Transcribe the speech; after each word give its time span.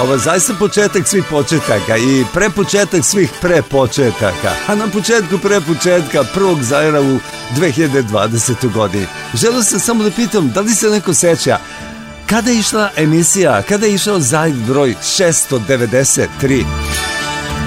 Ovo 0.00 0.18
zaista 0.18 0.54
početak 0.58 1.08
svih 1.08 1.24
početaka 1.30 1.96
i 1.96 2.24
prepočetak 2.34 3.04
svih 3.04 3.30
prepočetaka. 3.40 4.52
A 4.66 4.74
na 4.74 4.86
početku 4.86 5.38
prepočetka 5.38 6.24
prvog 6.34 6.62
zajera 6.62 7.00
u 7.00 7.18
2020. 7.56 8.72
godini. 8.72 9.06
Želio 9.34 9.62
sam 9.62 9.80
samo 9.80 10.04
da 10.04 10.10
pitam 10.10 10.50
da 10.50 10.60
li 10.60 10.74
se 10.74 10.90
neko 10.90 11.14
seća 11.14 11.58
kada 12.26 12.50
je 12.50 12.58
išla 12.58 12.90
emisija, 12.96 13.62
kada 13.62 13.86
je 13.86 13.94
išao 13.94 14.20
zajed 14.20 14.54
broj 14.54 14.94
693? 15.02 16.64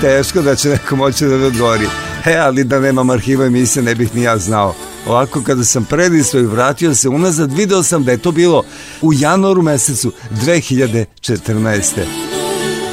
Teško 0.01 0.41
da 0.41 0.55
će 0.55 0.69
neko 0.69 0.95
moći 0.95 1.25
da 1.25 1.35
odgovori. 1.35 1.87
E, 2.25 2.37
ali 2.37 2.63
da 2.63 2.79
nemam 2.79 3.09
arhiva 3.09 3.45
emisije 3.45 3.83
ne 3.83 3.95
bih 3.95 4.15
ni 4.15 4.21
ja 4.21 4.37
znao. 4.37 4.75
Ovako 5.07 5.43
kada 5.43 5.63
sam 5.63 5.85
prelistao 5.85 6.41
i 6.41 6.45
vratio 6.45 6.95
se 6.95 7.09
unazad, 7.09 7.53
video 7.53 7.83
sam 7.83 8.03
da 8.03 8.11
je 8.11 8.17
to 8.17 8.31
bilo 8.31 8.63
u 9.01 9.13
januaru 9.13 9.61
mesecu 9.61 10.11
2014. 10.31 11.83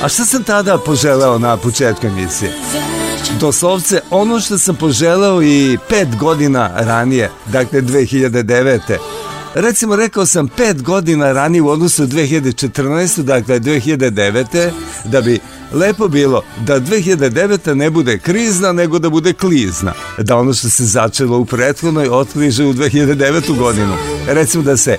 A 0.03 0.09
šta 0.09 0.25
sam 0.25 0.43
tada 0.43 0.79
poželeo 0.79 1.39
na 1.39 1.57
početku 1.57 2.07
emisije? 2.07 2.53
Doslovce 3.41 4.01
ono 4.11 4.41
što 4.41 4.59
sam 4.59 4.77
poželeo 4.77 5.43
i 5.43 5.79
pet 5.89 6.09
godina 6.17 6.71
ranije, 6.75 7.31
dakle 7.47 7.83
2009. 7.83 8.97
Recimo 9.55 9.97
rekao 9.97 10.27
sam 10.27 10.49
pet 10.49 10.83
godina 10.83 11.33
ranije 11.33 11.63
u 11.63 11.69
odnosu 11.69 12.07
2014. 12.07 13.23
dakle 13.23 13.61
2009. 13.61 14.71
da 15.05 15.21
bi 15.21 15.41
lepo 15.75 16.09
bilo 16.09 16.43
da 16.67 16.81
2009. 16.81 17.75
ne 17.75 17.91
bude 17.91 18.19
krizna, 18.19 18.73
nego 18.73 18.99
da 18.99 19.11
bude 19.11 19.33
klizna. 19.33 19.93
Da 20.19 20.37
ono 20.37 20.53
što 20.53 20.71
se 20.71 20.85
začelo 20.85 21.39
u 21.39 21.45
prethodnoj 21.45 22.09
otkriže 22.09 22.65
u 22.65 22.73
2009. 22.73 23.59
godinu. 23.59 23.95
Recimo 24.27 24.65
da 24.65 24.77
se 24.77 24.97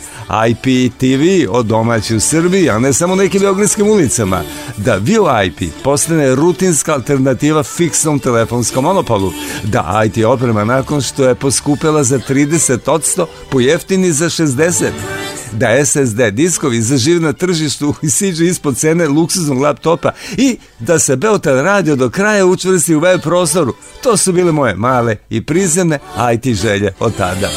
IPTV 0.50 1.52
odomaći 1.52 2.16
u 2.16 2.20
Srbiji, 2.20 2.70
a 2.70 2.80
ne 2.80 2.94
samo 2.94 3.16
nekim 3.16 3.42
beogradskim 3.42 3.88
ulicama. 3.88 4.42
Da 4.78 4.96
VoIP 4.96 5.74
postane 5.84 6.36
rutinska 6.36 6.94
alternativa 6.94 7.64
fiksnom 7.64 8.20
telefonskom 8.20 8.84
monopolu. 8.84 9.32
Da 9.64 10.04
IT 10.06 10.26
oprema 10.26 10.66
nakon 10.66 11.02
što 11.02 11.28
je 11.28 11.36
poskupela 11.36 12.04
za 12.04 12.20
30%, 12.30 13.26
pojeftini 13.50 14.12
za 14.12 14.26
60% 14.26 15.25
da 15.56 15.86
SSD 15.86 16.32
diskovi 16.32 16.82
zažive 16.82 17.20
na 17.20 17.34
tržištu 17.34 17.96
i 18.02 18.10
siđu 18.10 18.44
ispod 18.44 18.78
cene 18.78 19.08
luksuznog 19.08 19.62
laptopa 19.62 20.12
i 20.38 20.58
da 20.80 21.00
se 21.00 21.16
Beotel 21.16 21.64
radio 21.64 21.96
do 21.96 22.10
kraja 22.10 22.46
učvrsti 22.46 22.96
u 22.96 23.00
web 23.00 23.22
prostoru. 23.22 23.74
To 24.04 24.18
su 24.18 24.32
bile 24.32 24.52
moje 24.52 24.76
male 24.76 25.16
i 25.30 25.46
prizemne 25.46 26.00
IT 26.34 26.56
želje 26.56 26.94
od 27.00 27.16
tada. 27.18 27.50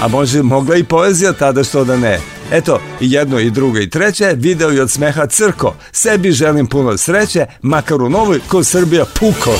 A 0.00 0.08
može 0.08 0.42
mogla 0.42 0.76
i 0.76 0.84
poezija 0.84 1.32
tada 1.32 1.64
što 1.64 1.84
da 1.84 1.96
ne. 1.96 2.20
Eto, 2.50 2.80
i 3.00 3.12
jedno 3.12 3.40
i 3.40 3.50
drugo 3.50 3.78
i 3.78 3.90
treće, 3.90 4.34
video 4.36 4.72
i 4.72 4.80
od 4.80 4.90
smeha 4.90 5.26
crko. 5.26 5.74
Sebi 5.92 6.32
želim 6.32 6.66
puno 6.66 6.96
sreće, 6.96 7.46
makar 7.62 8.02
u 8.02 8.08
novoj 8.08 8.40
ko 8.48 8.64
Srbija 8.64 9.04
puko 9.04 9.50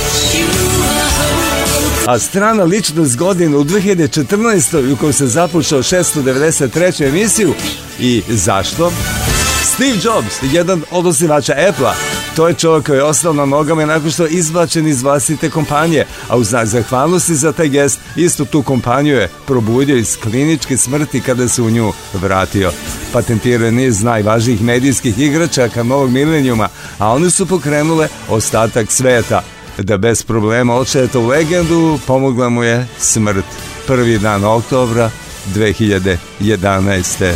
a 2.07 2.19
strana 2.19 2.65
ličnost 2.65 3.17
godine 3.17 3.57
u 3.57 3.65
2014. 3.65 4.93
u 4.93 4.97
kojoj 4.97 5.13
se 5.13 5.27
započeo 5.27 5.79
693. 5.79 7.09
emisiju 7.09 7.55
i 7.99 8.23
zašto? 8.29 8.93
Steve 9.63 9.99
Jobs, 10.05 10.35
jedan 10.53 10.83
od 10.91 11.07
osnivača 11.07 11.55
Apple-a, 11.69 11.95
to 12.37 12.49
je 12.49 12.55
čovjek 12.55 12.87
koji 12.87 12.97
je 12.97 13.05
ostao 13.05 13.33
na 13.33 13.47
nogama 13.47 13.87
nakon 13.87 14.11
što 14.11 14.25
je 14.25 14.31
izbačen 14.31 14.87
iz 14.87 15.03
vlastite 15.03 15.51
kompanije, 15.51 16.07
a 16.29 16.37
u 16.37 16.45
znak 16.45 16.67
zahvalnosti 16.67 17.35
za 17.35 17.53
taj 17.53 17.69
gest 17.69 18.01
istu 18.17 18.45
tu 18.45 18.63
kompaniju 18.63 19.17
je 19.17 19.31
probudio 19.47 19.97
iz 19.97 20.17
kliničke 20.17 20.77
smrti 20.77 21.21
kada 21.21 21.49
se 21.49 21.63
u 21.63 21.71
nju 21.71 21.93
vratio. 22.13 22.73
Patentirao 23.13 23.67
je 23.67 23.73
niz 23.73 24.03
najvažnijih 24.03 24.63
medijskih 24.63 25.19
igračaka 25.19 25.83
novog 25.83 26.11
milenijuma, 26.11 26.69
a 26.99 27.13
one 27.13 27.31
su 27.31 27.47
pokrenule 27.47 28.09
ostatak 28.29 28.93
sveta 28.93 29.43
da 29.79 29.99
bez 29.99 30.23
problema 30.23 30.75
odšeta 30.75 31.19
u 31.19 31.27
legendu, 31.27 31.99
pomogla 32.07 32.49
mu 32.49 32.63
je 32.63 32.87
smrt 32.99 33.45
prvi 33.87 34.19
dan 34.19 34.45
oktobra 34.45 35.11
2011. 35.55 37.33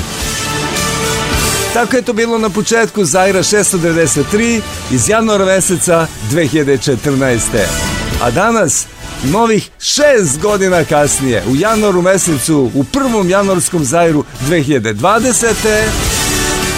Tako 1.75 1.97
je 1.97 2.03
to 2.03 2.13
bilo 2.13 2.39
na 2.39 2.51
početku 2.51 3.05
Zaira 3.05 3.43
693 3.43 4.61
iz 4.91 5.09
januara 5.09 5.45
meseca 5.45 6.07
2014. 6.31 7.39
A 8.23 8.31
danas, 8.31 8.87
novih 9.25 9.71
šest 9.81 10.41
godina 10.43 10.85
kasnije, 10.85 11.43
u 11.49 11.57
januaru 11.57 12.03
mesecu, 12.03 12.71
u 12.75 12.85
prvom 12.85 13.31
januarskom 13.31 13.85
Zairu 13.85 14.25
2020. 14.49 15.55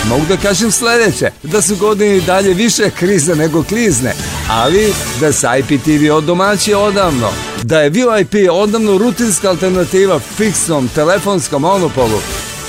Mogu 0.08 0.24
da 0.28 0.36
kažem 0.36 0.70
sledeće, 0.70 1.30
da 1.42 1.62
su 1.62 1.76
godine 1.76 2.16
i 2.16 2.20
dalje 2.20 2.54
više 2.54 2.90
krize 2.90 3.34
nego 3.34 3.62
klizne, 3.62 4.14
ali 4.50 4.92
da 5.20 5.32
se 5.32 5.46
IPTV 5.58 6.12
od 6.12 6.24
domaći 6.24 6.74
odavno, 6.74 7.28
da 7.62 7.80
je 7.80 7.90
VIP 7.90 8.50
odavno 8.52 8.98
rutinska 8.98 9.48
alternativa 9.48 10.18
fiksnom 10.18 10.88
telefonskom 10.88 11.62
monopolu, 11.62 12.20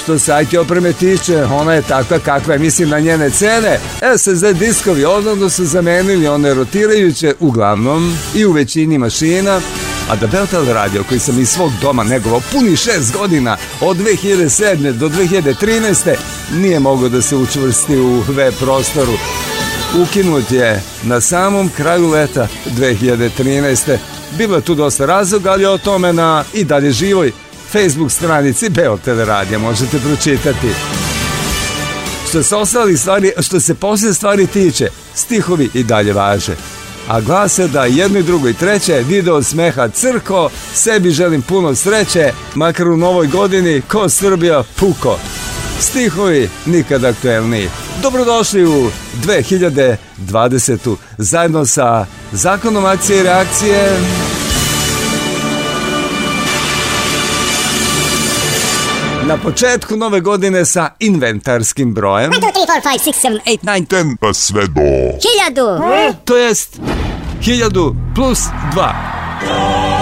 što 0.03 0.19
se 0.19 0.33
IT 0.43 0.53
opreme 0.53 0.93
tiče, 0.93 1.43
ona 1.43 1.73
je 1.73 1.81
takva 1.81 2.19
kakva 2.19 2.53
je, 2.53 2.59
mislim 2.59 2.89
na 2.89 2.99
njene 2.99 3.29
cene. 3.29 3.79
SSD 4.17 4.45
diskovi 4.59 5.05
odavno 5.05 5.49
su 5.49 5.65
zamenili 5.65 6.27
one 6.27 6.53
rotirajuće 6.53 7.35
uglavnom 7.39 8.17
i 8.35 8.45
u 8.45 8.51
većini 8.51 8.97
mašina, 8.97 9.61
a 10.09 10.15
da 10.15 10.27
Beltel 10.27 10.65
radio 10.73 11.03
koji 11.03 11.19
sam 11.19 11.39
iz 11.39 11.49
svog 11.49 11.71
doma 11.81 12.03
negovao 12.03 12.41
puni 12.51 12.75
šest 12.75 13.13
godina 13.13 13.57
od 13.81 13.97
2007. 13.97 14.91
do 14.91 15.09
2013. 15.09 16.15
nije 16.53 16.79
mogao 16.79 17.09
da 17.09 17.21
se 17.21 17.35
učvrsti 17.35 17.97
u 17.97 18.23
web 18.27 18.53
prostoru. 18.59 19.13
Ukinut 19.95 20.51
je 20.51 20.81
na 21.03 21.21
samom 21.21 21.69
kraju 21.77 22.09
leta 22.09 22.47
2013. 22.77 23.97
Bilo 24.37 24.55
je 24.55 24.61
tu 24.61 24.75
dosta 24.75 25.05
razloga, 25.05 25.51
ali 25.51 25.65
o 25.65 25.77
tome 25.77 26.13
na 26.13 26.43
i 26.53 26.63
dalje 26.63 26.91
živoj 26.91 27.31
Facebook 27.71 28.11
stranici 28.11 28.69
Beotel 28.69 29.25
radija 29.25 29.59
možete 29.59 29.99
pročitati. 29.99 30.67
Što 32.29 32.43
se 32.43 32.55
ostali 32.55 32.97
stvari, 32.97 33.31
što 33.39 33.59
se 33.59 33.75
poslije 33.75 34.13
stvari 34.13 34.47
tiče, 34.47 34.87
stihovi 35.15 35.69
i 35.73 35.83
dalje 35.83 36.13
važe 36.13 36.55
a 37.07 37.21
glase 37.21 37.67
da 37.67 37.85
jedno 37.85 38.19
i 38.19 38.23
drugo 38.23 38.49
i 38.49 38.53
treće 38.53 39.03
video 39.07 39.35
od 39.35 39.45
smeha 39.45 39.89
crko, 39.89 40.49
sebi 40.73 41.11
želim 41.11 41.41
puno 41.41 41.75
sreće, 41.75 42.33
makar 42.55 42.87
u 42.87 42.97
novoj 42.97 43.27
godini 43.27 43.81
ko 43.81 44.09
Srbija 44.09 44.63
puko. 44.79 45.19
Stihovi 45.79 46.49
nikad 46.65 47.03
aktuelniji. 47.03 47.90
Dobrodošli 48.01 48.65
u 48.65 48.91
2020. 49.23 50.95
zajedno 51.17 51.65
sa 51.65 52.05
zakonom 52.31 52.85
akcije 52.85 53.19
i 53.19 53.23
reakcije. 53.23 53.99
Na 59.23 59.37
početku 59.37 59.97
nove 59.97 60.19
godine 60.19 60.65
sa 60.65 60.89
inventarskim 60.99 61.93
brojem 61.93 62.31
1, 62.31 62.39
2, 62.39 62.41
3, 62.41 62.43
4, 62.81 62.81
5, 62.83 63.03
6, 63.03 63.13
7, 63.23 63.39
8, 63.45 63.59
9, 63.63 63.87
10 63.87 64.17
pa 64.21 64.33
sve 64.33 64.67
do 64.67 64.81
hiljadu! 65.21 65.83
To 66.25 66.37
jest 66.37 66.79
1000 67.41 67.95
plus 68.15 68.39
2 68.73 70.00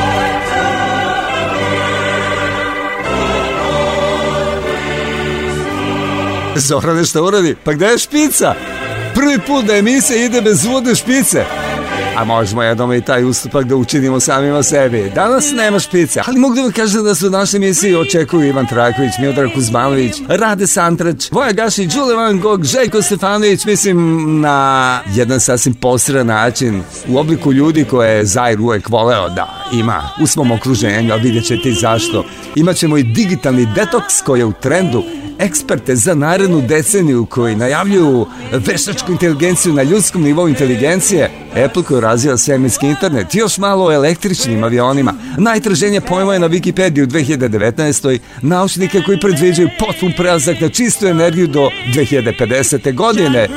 Zorane 6.67 7.05
šta 7.05 7.21
uradi? 7.21 7.55
Pa 7.63 7.73
gde 7.73 7.85
je 7.85 7.97
špica? 7.97 8.55
Prvi 9.15 9.39
put 9.47 9.65
da 9.65 9.75
emisija 9.75 10.25
ide 10.25 10.41
bez 10.41 10.65
uvodne 10.65 10.95
špice 10.95 11.45
a 12.19 12.23
možemo 12.23 12.63
jednom 12.63 12.93
i 12.93 13.01
taj 13.01 13.23
ustupak 13.23 13.65
da 13.65 13.75
učinimo 13.75 14.19
samima 14.19 14.63
sebi. 14.63 15.11
Danas 15.15 15.51
nema 15.51 15.79
špice, 15.79 16.21
ali 16.27 16.39
mogu 16.39 16.55
da 16.55 16.61
vam 16.61 16.71
kažem 16.71 17.03
da 17.03 17.15
su 17.15 17.27
u 17.27 17.29
našoj 17.29 17.57
emisiji 17.57 17.95
očekuju 17.95 18.47
Ivan 18.47 18.67
Traković, 18.67 19.11
Miodrag 19.19 19.49
Kuzmanović, 19.53 20.15
Rade 20.27 20.67
Santrač, 20.67 21.31
Voja 21.31 21.51
Gašić, 21.51 21.93
Đule 21.93 22.15
Van 22.15 22.39
Gogh, 22.39 22.63
Željko 22.63 23.01
Stefanović, 23.01 23.65
mislim 23.65 24.41
na 24.41 24.99
jedan 25.13 25.39
sasvim 25.39 25.73
posredan 25.73 26.27
način 26.27 26.83
u 27.07 27.17
obliku 27.17 27.53
ljudi 27.53 27.85
koje 27.85 28.17
je 28.17 28.25
Zair 28.25 28.61
uvek 28.61 28.89
voleo 28.89 29.29
da 29.29 29.58
ima 29.73 30.09
u 30.21 30.27
svom 30.27 30.51
okruženju, 30.51 31.13
a 31.13 31.15
vidjet 31.15 31.45
ćete 31.45 31.69
i 31.69 31.73
zašto. 31.73 32.25
Imaćemo 32.55 32.97
i 32.97 33.03
digitalni 33.03 33.67
detoks 33.75 34.21
koji 34.25 34.39
je 34.39 34.45
u 34.45 34.53
trendu 34.53 35.03
eksperte 35.39 35.95
za 35.95 36.15
narednu 36.15 36.61
deceniju 36.61 37.25
koji 37.25 37.55
najavljuju 37.55 38.27
veštačku 38.51 39.11
inteligenciju 39.11 39.73
na 39.73 39.83
ljudskom 39.83 40.23
nivou 40.23 40.47
inteligencije, 40.47 41.31
Apple 41.65 41.83
koji 41.83 42.01
razvija 42.01 42.37
svemirski 42.37 42.87
internet, 42.87 43.35
još 43.35 43.57
malo 43.57 43.85
o 43.85 43.91
električnim 43.91 44.63
avionima, 44.63 45.13
najtraženje 45.37 46.01
pojma 46.01 46.33
je 46.33 46.39
na 46.39 46.49
Wikipediji 46.49 47.03
u 47.03 47.07
2019. 47.07 48.19
naučnike 48.41 49.01
koji 49.05 49.19
predviđaju 49.19 49.69
potpun 49.79 50.13
prelazak 50.17 50.61
na 50.61 50.69
čistu 50.69 51.07
energiju 51.07 51.47
do 51.47 51.69
2050. 51.93 52.95
godine. 52.95 53.47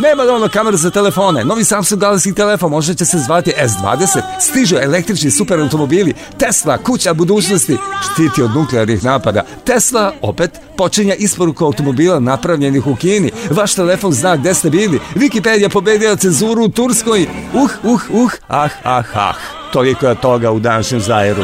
Nema 0.00 0.24
dovoljno 0.24 0.48
kamera 0.48 0.76
za 0.76 0.90
telefone. 0.90 1.44
Novi 1.44 1.64
Samsung 1.64 2.02
Galaxy 2.02 2.34
telefon 2.34 2.70
može 2.70 2.94
će 2.94 3.04
se 3.04 3.18
zvati 3.18 3.52
S20. 3.58 4.20
Stižu 4.40 4.76
električni 4.76 5.30
super 5.30 5.60
automobili. 5.60 6.14
Tesla, 6.38 6.78
kuća 6.78 7.14
budućnosti, 7.14 7.76
štiti 8.02 8.42
od 8.42 8.50
nuklearnih 8.50 9.04
napada. 9.04 9.44
Tesla, 9.64 10.12
opet, 10.22 10.50
počinja 10.76 11.14
isporuku 11.14 11.64
automobila 11.64 12.20
napravljenih 12.20 12.86
u 12.86 12.96
Kini. 12.96 13.30
Vaš 13.50 13.74
telefon 13.74 14.12
zna 14.12 14.36
gde 14.36 14.54
ste 14.54 14.70
bili. 14.70 15.00
Wikipedia 15.14 15.68
pobedila 15.68 16.16
cenzuru 16.16 16.64
u 16.64 16.68
Turskoj. 16.68 17.26
Uh, 17.54 17.70
uh, 17.82 18.00
uh, 18.10 18.32
ah, 18.48 18.68
ah, 18.84 19.04
ah. 19.14 19.32
Toliko 19.72 20.06
je 20.06 20.14
toga 20.14 20.50
u 20.50 20.60
današnjem 20.60 21.00
zajeru. 21.00 21.42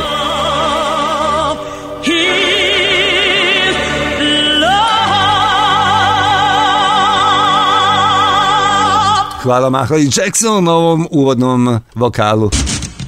Hvala 9.49 9.71
Mahali 9.71 10.11
Jackson 10.17 10.65
na 10.65 10.73
ovom 10.73 11.09
uvodnom 11.11 11.81
vokalu. 11.95 12.51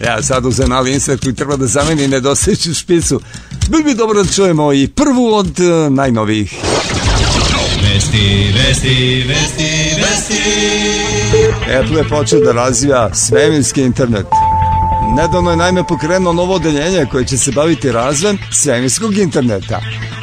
Ja 0.05 0.23
sad 0.23 0.47
uzem 0.47 0.69
mali 0.69 0.93
insert 0.93 1.23
koji 1.23 1.35
treba 1.35 1.57
da 1.57 1.67
zameni 1.67 2.09
nedoseću 2.09 2.75
špicu. 2.75 3.21
Bilo 3.69 3.83
bi 3.83 3.95
dobro 3.95 4.23
da 4.23 4.31
čujemo 4.31 4.73
i 4.73 4.89
prvu 4.89 5.35
od 5.35 5.61
uh, 5.61 5.93
najnovijih. 5.93 6.55
Vesti, 7.83 8.53
vesti, 8.55 9.25
vesti, 9.29 9.91
vesti. 9.97 10.43
Apple 11.81 11.99
je 11.99 12.09
počeo 12.09 12.41
da 12.41 12.53
razvija 12.53 13.15
svemirski 13.15 13.83
internet. 13.83 14.27
Nedavno 15.17 15.51
je 15.51 15.57
naime 15.57 15.87
pokrenuo 15.87 16.33
novo 16.33 16.55
odeljenje 16.55 17.07
koje 17.11 17.27
će 17.27 17.39
se 17.39 17.53
baviti 17.53 17.93
razvojem 17.93 18.39
svemirskog 18.53 19.19
interneta. 19.19 19.81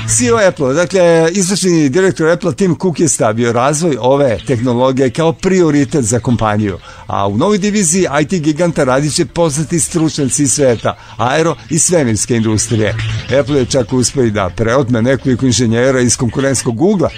CEO 0.10 0.38
Apple, 0.48 0.74
dakle, 0.74 1.30
izvršni 1.32 1.90
direktor 1.90 2.28
Apple 2.28 2.56
Tim 2.56 2.76
Cook 2.82 3.00
je 3.00 3.08
stavio 3.08 3.52
razvoj 3.52 3.98
ove 4.00 4.38
tehnologije 4.48 5.10
kao 5.10 5.34
prioritet 5.34 6.06
za 6.06 6.20
kompaniju. 6.20 6.78
A 7.08 7.28
u 7.28 7.38
novoj 7.38 7.58
diviziji 7.58 8.08
IT 8.22 8.44
giganta 8.44 8.84
radit 8.84 9.14
će 9.14 9.26
poznati 9.26 9.80
stručnjaci 9.80 10.48
sveta, 10.48 10.98
aero 11.18 11.56
i 11.70 11.80
svemirske 11.80 12.36
industrije. 12.36 12.96
Apple 13.40 13.60
je 13.60 13.66
čak 13.66 13.94
uspio 13.94 14.30
da 14.30 14.50
preotme 14.50 15.02
nekoliko 15.02 15.46
inženjera 15.46 16.00
iz 16.00 16.18
konkurentskog 16.18 16.76
Google-a. 16.76 17.10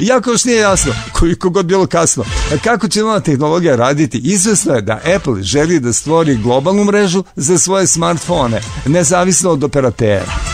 Iako 0.00 0.30
još 0.30 0.44
nije 0.44 0.58
jasno, 0.58 0.92
koliko 1.12 1.50
god 1.50 1.66
bilo 1.66 1.86
kasno, 1.86 2.24
kako 2.64 2.88
će 2.88 3.00
nova 3.00 3.20
tehnologija 3.20 3.76
raditi, 3.76 4.18
izvesno 4.24 4.74
je 4.74 4.82
da 4.82 5.00
Apple 5.16 5.42
želi 5.42 5.80
da 5.80 5.92
stvori 5.92 6.36
globalnu 6.36 6.84
mrežu 6.84 7.24
za 7.36 7.58
svoje 7.58 7.86
smartfone, 7.86 8.60
nezavisno 8.86 9.50
od 9.50 9.64
operatera. 9.64 10.53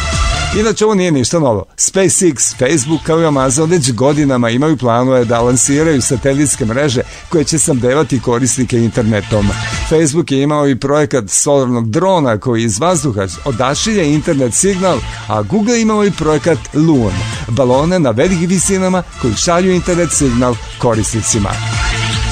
Inače, 0.59 0.85
ovo 0.85 0.95
nije 0.95 1.13
ništa 1.13 1.39
novo. 1.39 1.65
SpaceX, 1.77 2.59
Facebook 2.59 3.03
kao 3.03 3.21
i 3.21 3.27
Amazon 3.27 3.71
već 3.71 3.93
godinama 3.93 4.51
imaju 4.51 4.77
planove 4.77 5.25
da 5.25 5.41
lansiraju 5.41 6.03
satelitske 6.03 6.65
mreže 6.65 7.01
koje 7.29 7.45
će 7.45 7.59
samdevati 7.59 8.21
korisnike 8.21 8.79
internetom. 8.79 9.49
Facebook 9.89 10.33
je 10.33 10.43
imao 10.43 10.69
i 10.69 10.77
projekat 10.77 11.25
solarnog 11.29 11.91
drona 11.91 12.39
koji 12.39 12.65
iz 12.65 12.81
vazduha 12.81 13.27
odašilje 13.45 14.13
internet 14.13 14.55
signal, 14.55 14.99
a 15.29 15.43
Google 15.43 15.75
je 15.75 15.83
imao 15.83 16.05
i 16.05 16.11
projekat 16.11 16.59
Loon, 16.75 17.15
balone 17.49 17.99
na 17.99 18.11
velikim 18.11 18.49
visinama 18.49 19.03
koji 19.23 19.35
šalju 19.35 19.73
internet 19.73 20.13
signal 20.13 20.55
korisnicima. 20.79 21.51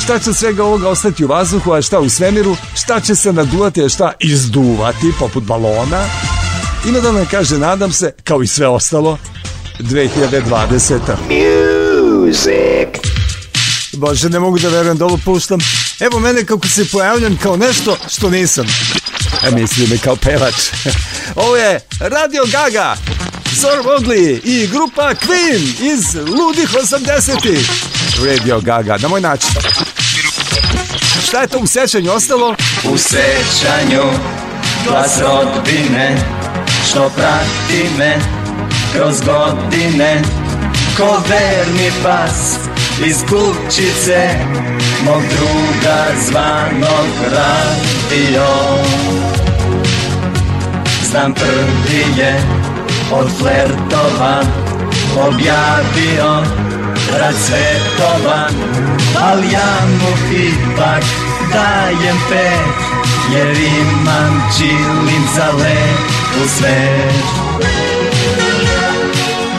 Šta 0.04 0.18
će 0.18 0.32
svega 0.32 0.64
ovoga 0.64 0.88
ostati 0.88 1.24
u 1.24 1.28
vazduhu, 1.28 1.72
a 1.72 1.82
šta 1.82 2.00
u 2.00 2.08
svemiru? 2.08 2.56
Šta 2.74 3.00
će 3.00 3.14
se 3.14 3.32
naduvati, 3.32 3.84
a 3.84 3.88
šta 3.88 4.12
izduvati, 4.20 5.12
poput 5.18 5.44
balona? 5.44 6.04
Ima 6.86 7.00
da 7.00 7.12
me 7.12 7.26
kaže, 7.30 7.58
nadam 7.58 7.92
se, 7.92 8.12
kao 8.24 8.42
i 8.42 8.46
sve 8.46 8.68
ostalo, 8.68 9.18
2020. 9.80 10.98
Music. 11.28 12.88
Bože, 13.92 14.28
ne 14.28 14.38
mogu 14.38 14.58
da 14.58 14.68
verujem 14.68 14.98
da 14.98 15.04
ovo 15.04 15.18
puštam. 15.24 15.58
Evo 16.00 16.18
mene 16.18 16.44
kako 16.44 16.68
se 16.68 16.88
pojavljam 16.92 17.38
kao 17.42 17.56
nešto 17.56 17.96
što 18.08 18.30
nisam. 18.30 18.66
E, 19.46 19.50
misli 19.50 19.86
me 19.86 19.98
kao 19.98 20.16
pevač. 20.16 20.54
ovo 21.44 21.56
je 21.56 21.80
Radio 22.00 22.44
Gaga, 22.52 22.96
Zor 23.60 23.78
Wodley 23.84 24.40
i 24.44 24.66
grupa 24.66 25.14
Queen 25.14 25.92
iz 25.94 26.14
ludih 26.14 26.68
80-ih. 26.70 27.70
Radio 28.26 28.60
Gaga, 28.60 28.96
na 28.96 29.08
moj 29.08 29.20
način. 29.20 29.50
Šta 31.28 31.40
je 31.40 31.48
to 31.48 31.58
u 31.58 31.66
sećanju 31.66 32.12
ostalo? 32.12 32.54
U 32.84 32.98
sećanju 32.98 34.02
glas 34.86 35.18
rodbine 35.20 36.37
što 36.90 37.10
prati 37.16 37.98
me 37.98 38.16
kroz 38.92 39.20
godine. 39.20 40.22
Ko 40.96 41.22
verni 41.28 41.90
pas 42.02 42.56
iz 43.06 43.16
kućice 43.22 44.30
mog 45.04 45.22
druga 45.36 46.04
zvanog 46.28 47.08
radio. 47.24 48.46
Znam 51.10 51.34
prvi 51.34 52.20
je 52.20 52.40
od 53.12 53.26
flertova 53.38 54.42
objavio 55.16 56.42
rad 57.20 57.34
svetovan 57.46 58.54
al 59.22 59.38
ja 59.52 59.86
mu 59.86 60.36
ipak 60.36 61.27
dajem 61.52 62.16
pet 62.28 62.78
jer 63.32 63.56
imam 63.56 64.42
čilim 64.58 65.24
za 65.34 65.46
lepu 65.52 66.48
svet. 66.48 67.24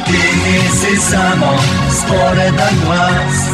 Ti 0.05 0.21
nisi 0.45 1.01
samo 1.01 1.57
sporedan 1.91 2.75
glas 2.85 3.48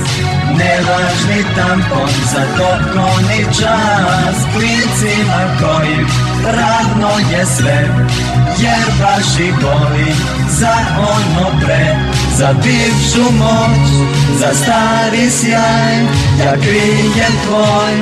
Nevažni 0.57 1.43
tampon 1.55 2.09
za 2.33 2.43
tokoni 2.57 3.43
čas. 3.59 4.35
Klincima 4.53 5.41
kojim 5.59 6.07
ravno 6.45 7.09
je 7.31 7.45
sve 7.45 7.89
Jer 8.59 8.85
baš 8.99 9.39
i 9.39 9.51
boli 9.51 10.15
za 10.49 10.75
ono 10.97 11.59
pre. 11.59 11.95
Za 12.37 12.53
bivšu 12.53 13.31
moć, 13.31 14.07
za 14.39 14.53
stari 14.53 15.29
sjaj 15.29 15.95
Ja 16.45 16.53
krijem 16.61 17.33
tvoj, 17.45 17.93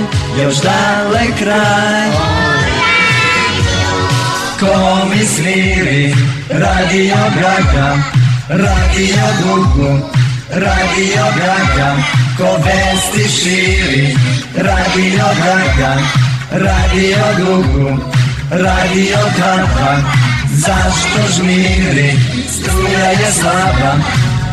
još 0.44 0.56
dalek 0.56 1.38
kraj. 1.38 2.10
Ko 4.60 5.06
mi 5.10 5.26
smiri, 5.26 6.16
radio 6.50 7.16
Gaga 7.16 7.98
Radio 8.50 9.26
Dugu, 9.42 10.10
radio 10.50 11.24
Gaga 11.36 12.23
Ko 12.38 12.58
vesti 12.66 13.30
širi, 13.30 14.18
radio 14.56 15.26
Gaga 15.44 15.98
Radio 16.52 17.18
Dugu, 17.38 17.98
radio 18.50 19.18
Gaga 19.38 20.02
Zašto 20.52 21.34
žmiri, 21.38 22.14
struja 22.50 23.10
je 23.10 23.32
slaba 23.32 23.94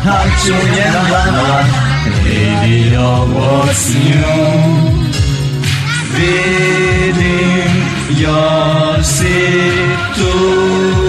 A 0.05 0.23
čujem 0.45 0.93
glava, 1.07 1.63
radio 2.05 3.25
new 3.93 5.01
Vidim, 6.17 7.85
još 8.09 9.05
si 9.05 9.61
tu 10.15 11.00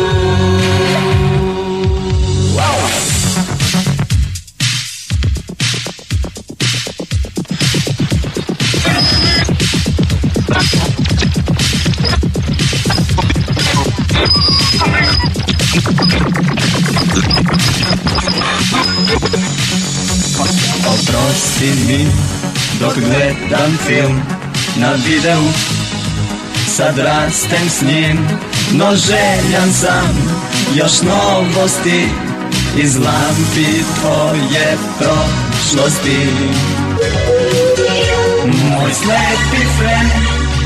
Oprosti 20.87 21.73
mi 21.87 22.07
dok 22.81 22.95
gledam 22.95 23.79
film 23.87 24.23
na 24.77 24.93
videu. 24.93 25.43
Sad 26.77 26.99
rastem 26.99 27.69
s 27.69 27.83
njim, 27.83 28.29
no 28.73 28.87
željan 28.97 29.73
sam 29.73 30.43
još 30.75 30.93
novosti 31.03 32.09
iz 32.77 32.97
lampi 32.97 33.85
tvoje 34.01 34.77
prošlosti. 34.99 36.27
Moj 38.45 38.91
slepi 38.95 39.65
fen, 39.79 40.09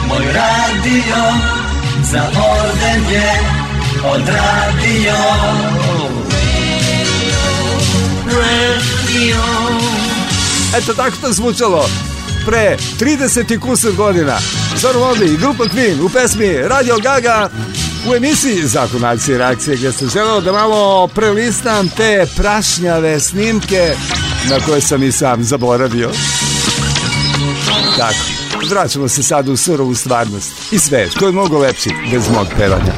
moj 0.09 0.25
radio, 0.25 1.23
za 2.03 2.23
orden 2.23 3.11
je 3.11 3.67
odradio 4.05 5.17
Radio 9.17 9.37
Eto 10.77 10.95
tako 10.95 11.17
to 11.21 11.33
zvučalo 11.33 11.89
pre 12.47 12.77
30 13.01 13.55
i 13.55 13.61
kusur 13.61 13.93
godina. 13.93 14.39
Zor 14.77 14.97
Wodley 14.97 15.35
i 15.35 15.37
grupa 15.37 15.65
Queen 15.65 16.01
u 16.01 16.09
pesmi 16.09 16.53
Radio 16.53 16.97
Gaga 16.99 17.51
u 18.11 18.15
emisiji 18.15 18.67
Zakon 18.67 19.05
akcije 19.05 19.35
i 19.35 19.39
reakcije 19.39 19.77
gdje 19.77 19.93
sam 19.93 20.09
želeo 20.09 20.41
da 20.41 20.53
malo 20.53 21.09
prelistam 21.09 21.89
te 21.89 22.27
prašnjave 22.37 23.21
snimke 23.21 23.95
na 24.51 24.61
koje 24.67 24.81
sam 24.81 25.03
i 25.03 25.13
sam 25.13 25.45
zaboravio. 25.45 26.11
Tako, 27.99 28.25
vraćamo 28.71 29.09
se 29.09 29.23
sad 29.23 29.49
u 29.49 29.57
surovu 29.57 29.95
stvarnost 29.95 30.53
i 30.73 30.79
svet 30.79 31.15
koji 31.19 31.29
je 31.29 31.33
mnogo 31.33 31.59
lepši 31.59 31.91
bez 32.13 32.29
mog 32.29 32.47
pevanja. 32.59 32.93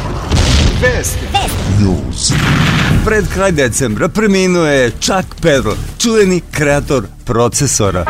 Vesti. 0.83 1.29
Pred 3.05 3.25
kraj 3.35 3.53
decembra 3.53 4.09
preminuo 4.09 4.67
je 4.67 4.91
Chuck 4.91 5.35
Peddle, 5.43 5.75
čuveni 6.09 6.43
kreator 6.51 7.07
procesora. 7.25 8.05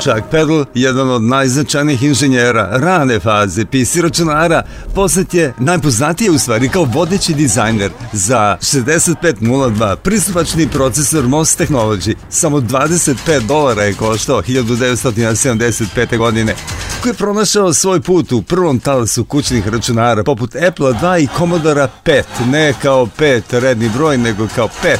Chuck 0.00 0.30
Peddle, 0.30 0.64
jedan 0.74 1.10
od 1.10 1.22
najznačajnijih 1.22 2.02
inženjera 2.02 2.68
rane 2.72 3.20
faze 3.20 3.64
PC 3.64 3.96
računara, 3.96 4.62
poslet 4.94 5.34
je 5.34 5.54
najpoznatije 5.58 6.30
u 6.30 6.38
stvari 6.38 6.68
kao 6.68 6.84
vodeći 6.84 7.34
dizajner 7.34 7.90
za 8.12 8.56
6502 8.60 9.96
pristupačni 9.96 10.68
procesor 10.68 11.28
MOS 11.28 11.58
Technology. 11.58 12.14
Samo 12.30 12.60
25 12.60 13.40
dolara 13.46 13.82
je 13.82 13.94
koštao 13.94 14.42
1975. 14.42 16.18
godine 16.18 16.54
koji 17.02 17.10
je 17.10 17.14
pronašao 17.14 17.72
svoj 17.72 18.00
put 18.00 18.32
u 18.32 18.42
prvom 18.42 18.80
talasu 18.80 19.24
kućnih 19.24 19.68
računara 19.68 20.24
poput 20.24 20.56
Apple 20.56 20.92
2 20.92 21.22
i 21.22 21.28
Commodore 21.38 21.88
5, 22.04 22.22
ne 22.46 22.74
kao 22.82 23.06
5 23.18 23.42
redni 23.60 23.88
broj, 23.88 24.18
nego 24.18 24.48
kao 24.56 24.68
5 24.84 24.96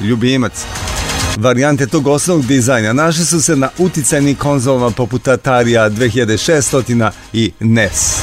ljubimac. 0.00 0.52
Varijante 1.36 1.86
tog 1.86 2.06
osnovnog 2.06 2.46
dizajna 2.46 2.92
naše 2.92 3.24
su 3.24 3.42
se 3.42 3.56
na 3.56 3.68
uticajnim 3.78 4.36
konzolama 4.36 4.90
poput 4.90 5.28
Atarija 5.28 5.90
2600 5.90 7.10
i 7.32 7.52
NES. 7.60 8.16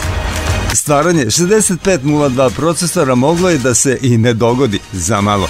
Stvaranje 0.74 1.25
6502 1.25 2.50
procesora 2.50 3.15
moglo 3.15 3.50
je 3.50 3.58
da 3.58 3.74
se 3.74 3.98
i 4.01 4.17
ne 4.17 4.34
dogodi 4.34 4.79
za 4.94 5.22
malo. 5.22 5.48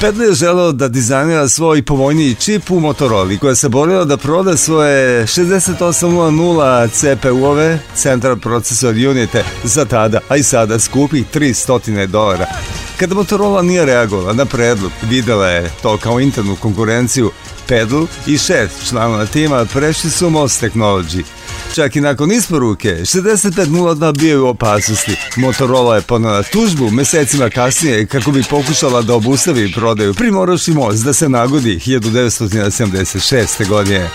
Pedle 0.00 0.26
je 0.26 0.34
želeo 0.34 0.72
da 0.72 0.88
dizajnira 0.88 1.48
svoj 1.48 1.82
povoljniji 1.82 2.34
čip 2.34 2.70
u 2.70 2.80
Motorola 2.80 3.36
koja 3.40 3.54
se 3.54 3.68
borila 3.68 4.04
da 4.04 4.16
proda 4.16 4.56
svoje 4.56 5.26
6800 5.26 6.88
CPU-ove 6.88 7.78
Central 7.94 8.36
Processor 8.36 8.94
Unite 8.94 9.44
za 9.64 9.84
tada, 9.84 10.20
a 10.28 10.36
i 10.36 10.42
sada 10.42 10.78
skupih 10.78 11.24
300 11.34 12.06
dolara. 12.06 12.46
Kada 13.02 13.14
Motorola 13.14 13.62
nije 13.62 13.84
reagovala 13.84 14.32
na 14.32 14.44
predlog, 14.44 14.92
videla 15.02 15.48
je 15.48 15.70
to 15.82 15.96
kao 15.96 16.20
internu 16.20 16.56
konkurenciju, 16.56 17.30
Pedal 17.68 18.06
i 18.26 18.38
šest 18.38 18.88
članova 18.88 19.26
tima 19.26 19.64
prešli 19.64 20.10
su 20.10 20.30
Most 20.30 20.62
Technology. 20.62 21.22
Čak 21.74 21.96
i 21.96 22.00
nakon 22.00 22.32
isporuke, 22.32 22.88
6502 22.88 24.18
bio 24.18 24.30
je 24.30 24.38
u 24.38 24.48
opasnosti. 24.48 25.16
Motorola 25.36 25.96
je 25.96 26.02
ponela 26.02 26.42
tužbu 26.42 26.90
mesecima 26.90 27.50
kasnije 27.50 28.06
kako 28.06 28.30
bi 28.30 28.42
pokušala 28.50 29.02
da 29.02 29.14
obustavi 29.14 29.72
prodaju 29.72 30.14
primoravši 30.14 30.72
most 30.72 31.04
da 31.04 31.12
se 31.12 31.28
nagodi 31.28 31.78
1976. 31.86 33.68
godine. 33.68 34.10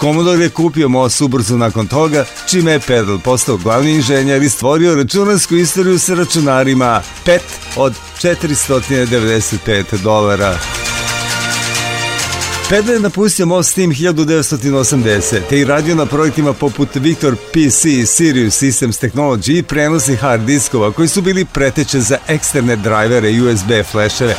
Commodore 0.00 0.44
je 0.44 0.50
kupio 0.50 0.88
most 0.88 1.20
ubrzo 1.20 1.56
nakon 1.56 1.86
toga, 1.86 2.24
čime 2.50 2.72
je 2.72 2.80
Pedal 2.80 3.18
postao 3.18 3.56
glavni 3.56 3.94
inženjer 3.94 4.42
i 4.42 4.48
stvorio 4.48 4.94
računarsku 4.94 5.56
istoriju 5.56 5.98
sa 5.98 6.14
računarima 6.14 7.02
PET 7.24 7.42
od 7.76 7.94
495 8.22 10.02
dolara. 10.02 10.58
Pedal 12.70 12.94
je 12.94 13.00
napustio 13.00 13.46
Most 13.46 13.74
Team 13.74 13.90
1980 13.90 15.40
te 15.48 15.60
i 15.60 15.64
radio 15.64 15.94
na 15.94 16.06
projektima 16.06 16.52
poput 16.52 16.88
Victor 16.94 17.36
PC 17.36 17.84
i 17.84 18.06
Sirius 18.06 18.62
Systems 18.62 19.06
Technology 19.06 19.58
i 19.58 19.62
prenosi 19.62 20.16
hard 20.16 20.42
diskova 20.42 20.92
koji 20.92 21.08
su 21.08 21.22
bili 21.22 21.44
preteče 21.44 22.00
za 22.00 22.18
eksterne 22.28 22.76
drajvere 22.76 23.32
i 23.32 23.40
USB 23.40 23.70
fleševe. 23.90 24.36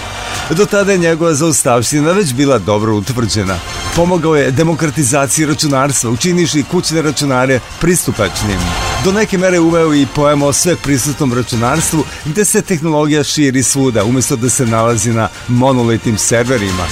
Do 0.50 0.66
tada 0.66 0.92
je 0.92 0.98
njegova 0.98 1.34
zaustavština 1.34 2.12
već 2.12 2.34
bila 2.34 2.60
dobro 2.60 2.96
utvrđena. 2.96 3.60
Pomogao 3.96 4.36
je 4.36 4.52
demokratizaciji 4.52 5.46
računarstva, 5.46 6.12
učiniši 6.12 6.64
kućne 6.64 7.02
računare 7.02 7.60
pristupačnim. 7.82 8.60
Do 9.04 9.12
neke 9.12 9.38
mere 9.38 9.60
uveo 9.60 9.94
i 9.94 10.08
pojem 10.16 10.44
o 10.44 10.54
sve 10.54 10.76
prisutnom 10.76 11.34
računarstvu 11.34 12.04
gde 12.26 12.46
se 12.46 12.62
tehnologija 12.62 13.24
širi 13.24 13.64
svuda 13.64 14.04
umesto 14.04 14.36
da 14.36 14.50
se 14.50 14.66
nalazi 14.66 15.14
na 15.14 15.30
monolitnim 15.48 16.18
serverima. 16.18 16.88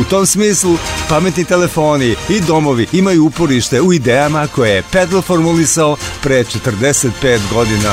U 0.00 0.04
tom 0.04 0.26
smislu, 0.26 0.76
pametni 1.08 1.44
telefoni 1.44 2.16
i 2.28 2.40
domovi 2.40 2.86
imaju 2.92 3.24
uporište 3.24 3.80
u 3.80 3.92
idejama 3.92 4.46
koje 4.46 4.70
je 4.70 4.82
Pedal 4.92 5.22
formulisao 5.22 5.96
pre 6.22 6.44
45 6.44 7.38
godina. 7.52 7.92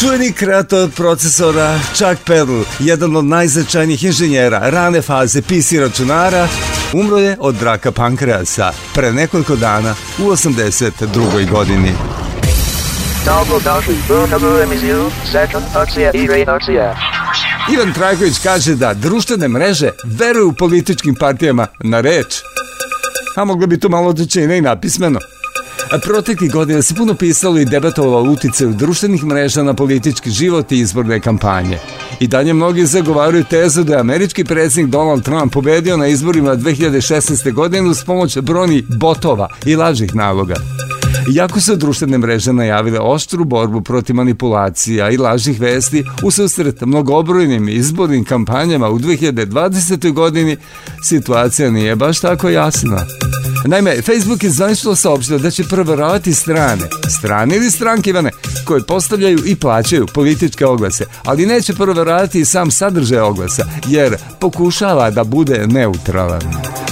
Čuveni 0.00 0.32
kreator 0.32 0.90
procesora 0.90 1.78
Chuck 1.94 2.24
Peddle, 2.26 2.64
jedan 2.78 3.16
od 3.16 3.24
najznačajnijih 3.24 4.04
inženjera 4.04 4.58
rane 4.70 5.02
faze 5.02 5.42
PC 5.42 5.72
računara, 5.80 6.48
umro 6.92 7.18
je 7.18 7.36
od 7.40 7.62
raka 7.62 7.92
pankreasa 7.92 8.72
pre 8.94 9.12
nekoliko 9.12 9.56
dana 9.56 9.94
u 10.18 10.22
82. 10.22 11.50
godini. 11.50 11.92
Dobrodošli 13.24 13.94
u 14.10 14.26
novu 14.26 14.58
emisiju 14.62 15.10
Second 15.32 15.64
Akcija 15.74 16.10
i 16.14 16.26
Reakcija. 16.26 17.13
Ivan 17.72 17.92
Trajković 17.92 18.38
kaže 18.42 18.74
da 18.74 18.94
društvene 18.94 19.48
mreže 19.48 19.90
veruju 20.04 20.52
političkim 20.52 21.14
partijama 21.14 21.66
na 21.80 22.00
reč. 22.00 22.42
A 23.36 23.44
moglo 23.44 23.66
bi 23.66 23.80
to 23.80 23.88
malo 23.88 24.14
čine 24.30 24.58
i 24.58 24.60
napismeno. 24.60 25.20
A 25.92 25.98
protekli 25.98 26.48
godina 26.48 26.82
se 26.82 26.94
puno 26.94 27.14
pisalo 27.14 27.58
i 27.58 27.64
debatovalo 27.64 28.18
o 28.18 28.32
uticaju 28.32 28.72
društvenih 28.72 29.24
mreža 29.24 29.62
na 29.62 29.74
politički 29.74 30.30
život 30.30 30.72
i 30.72 30.78
izborne 30.78 31.20
kampanje. 31.20 31.78
I 32.20 32.26
dalje 32.26 32.52
mnogi 32.52 32.86
zagovaraju 32.86 33.44
tezu 33.44 33.84
da 33.84 33.94
je 33.94 34.00
američki 34.00 34.44
predsjednik 34.44 34.92
Donald 34.92 35.24
Trump 35.24 35.52
pobedio 35.52 35.96
na 35.96 36.06
izborima 36.06 36.56
2016. 36.56 37.52
godine 37.52 37.88
uz 37.88 38.04
pomoć 38.04 38.38
broni 38.38 38.84
botova 38.88 39.48
i 39.66 39.76
lažih 39.76 40.14
naloga. 40.14 40.54
Iako 41.34 41.60
su 41.60 41.76
društvene 41.76 42.18
mreže 42.18 42.52
najavile 42.52 43.00
oštru 43.00 43.44
borbu 43.44 43.80
protiv 43.80 44.16
manipulacija 44.16 45.10
i 45.10 45.16
lažnih 45.16 45.60
vesti 45.60 46.04
u 46.22 46.30
susret 46.30 46.80
mnogobrojnim 46.80 47.68
izbornim 47.68 48.24
kampanjama 48.24 48.88
u 48.88 48.98
2020. 48.98 50.12
godini, 50.12 50.56
situacija 51.02 51.70
nije 51.70 51.96
baš 51.96 52.20
tako 52.20 52.48
jasna. 52.48 53.06
Naime, 53.66 54.02
Facebook 54.02 54.42
je 54.42 54.50
zvanično 54.50 54.94
saopštio 54.94 55.38
da 55.38 55.50
će 55.50 55.64
proveravati 55.64 56.34
strane, 56.34 56.82
strane 57.18 57.56
ili 57.56 57.70
stranke, 57.70 58.10
Ivane, 58.10 58.30
koje 58.64 58.82
postavljaju 58.82 59.38
i 59.46 59.56
plaćaju 59.56 60.06
političke 60.06 60.66
oglase, 60.66 61.04
ali 61.24 61.46
neće 61.46 61.74
proveravati 61.74 62.40
i 62.40 62.44
sam 62.44 62.70
sadržaj 62.70 63.20
oglasa, 63.20 63.64
jer 63.86 64.16
pokušava 64.40 65.10
da 65.10 65.24
bude 65.24 65.66
neutralan. 65.66 66.42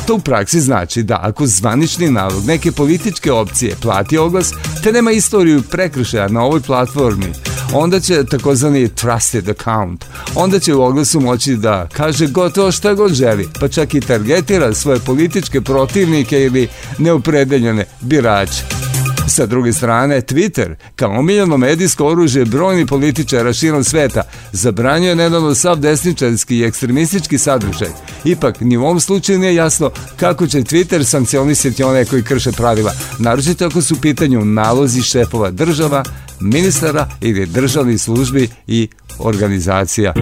To 0.06 0.14
u 0.14 0.18
praksi 0.18 0.60
znači 0.60 1.02
da 1.02 1.18
ako 1.22 1.46
zvanični 1.46 2.10
nalog 2.10 2.44
neke 2.46 2.72
političke 2.72 3.32
opcije 3.32 3.76
plati 3.82 4.18
oglas, 4.18 4.52
te 4.82 4.92
nema 4.92 5.12
istoriju 5.12 5.62
prekršaja 5.62 6.28
na 6.28 6.42
ovoj 6.42 6.60
platformi, 6.60 7.32
onda 7.74 8.00
će 8.00 8.24
takozvani 8.24 8.88
trusted 8.88 9.48
account, 9.48 10.04
onda 10.34 10.58
će 10.58 10.74
u 10.74 10.82
oglasu 10.82 11.20
moći 11.20 11.56
da 11.56 11.88
kaže 11.92 12.26
gotovo 12.26 12.72
šta 12.72 12.94
god 12.94 13.12
želi, 13.12 13.48
pa 13.60 13.68
čak 13.68 13.94
i 13.94 14.00
targetira 14.00 14.74
svoje 14.74 14.98
političke 14.98 15.60
protivnike 15.60 16.42
ili 16.44 16.68
neopredeljene 16.98 17.84
birače. 18.00 18.91
Sa 19.28 19.46
druge 19.46 19.72
strane, 19.72 20.20
Twitter, 20.20 20.74
kao 20.96 21.10
omiljeno 21.10 21.56
medijsko 21.56 22.06
oružje 22.06 22.44
brojni 22.44 22.86
političara 22.86 23.52
širom 23.52 23.84
sveta, 23.84 24.22
zabranjuje 24.52 25.16
nedavno 25.16 25.54
sav 25.54 25.76
desničarski 25.76 26.56
i 26.56 26.64
ekstremistički 26.64 27.38
sadržaj. 27.38 27.88
Ipak, 28.24 28.60
ni 28.60 28.76
u 28.76 28.84
ovom 28.84 29.00
slučaju 29.00 29.38
nije 29.38 29.54
jasno 29.54 29.90
kako 30.16 30.46
će 30.46 30.58
Twitter 30.58 31.04
sankcionisati 31.04 31.82
one 31.82 32.04
koji 32.04 32.22
krše 32.22 32.52
pravila, 32.52 32.92
naročito 33.18 33.66
ako 33.66 33.82
su 33.82 33.94
u 33.94 34.00
pitanju 34.00 34.44
nalozi 34.44 35.02
šefova 35.02 35.50
država, 35.50 36.04
ministara 36.40 37.08
ili 37.20 37.46
državnih 37.46 38.00
službi 38.00 38.48
i 38.66 38.88
organizacija. 39.18 40.14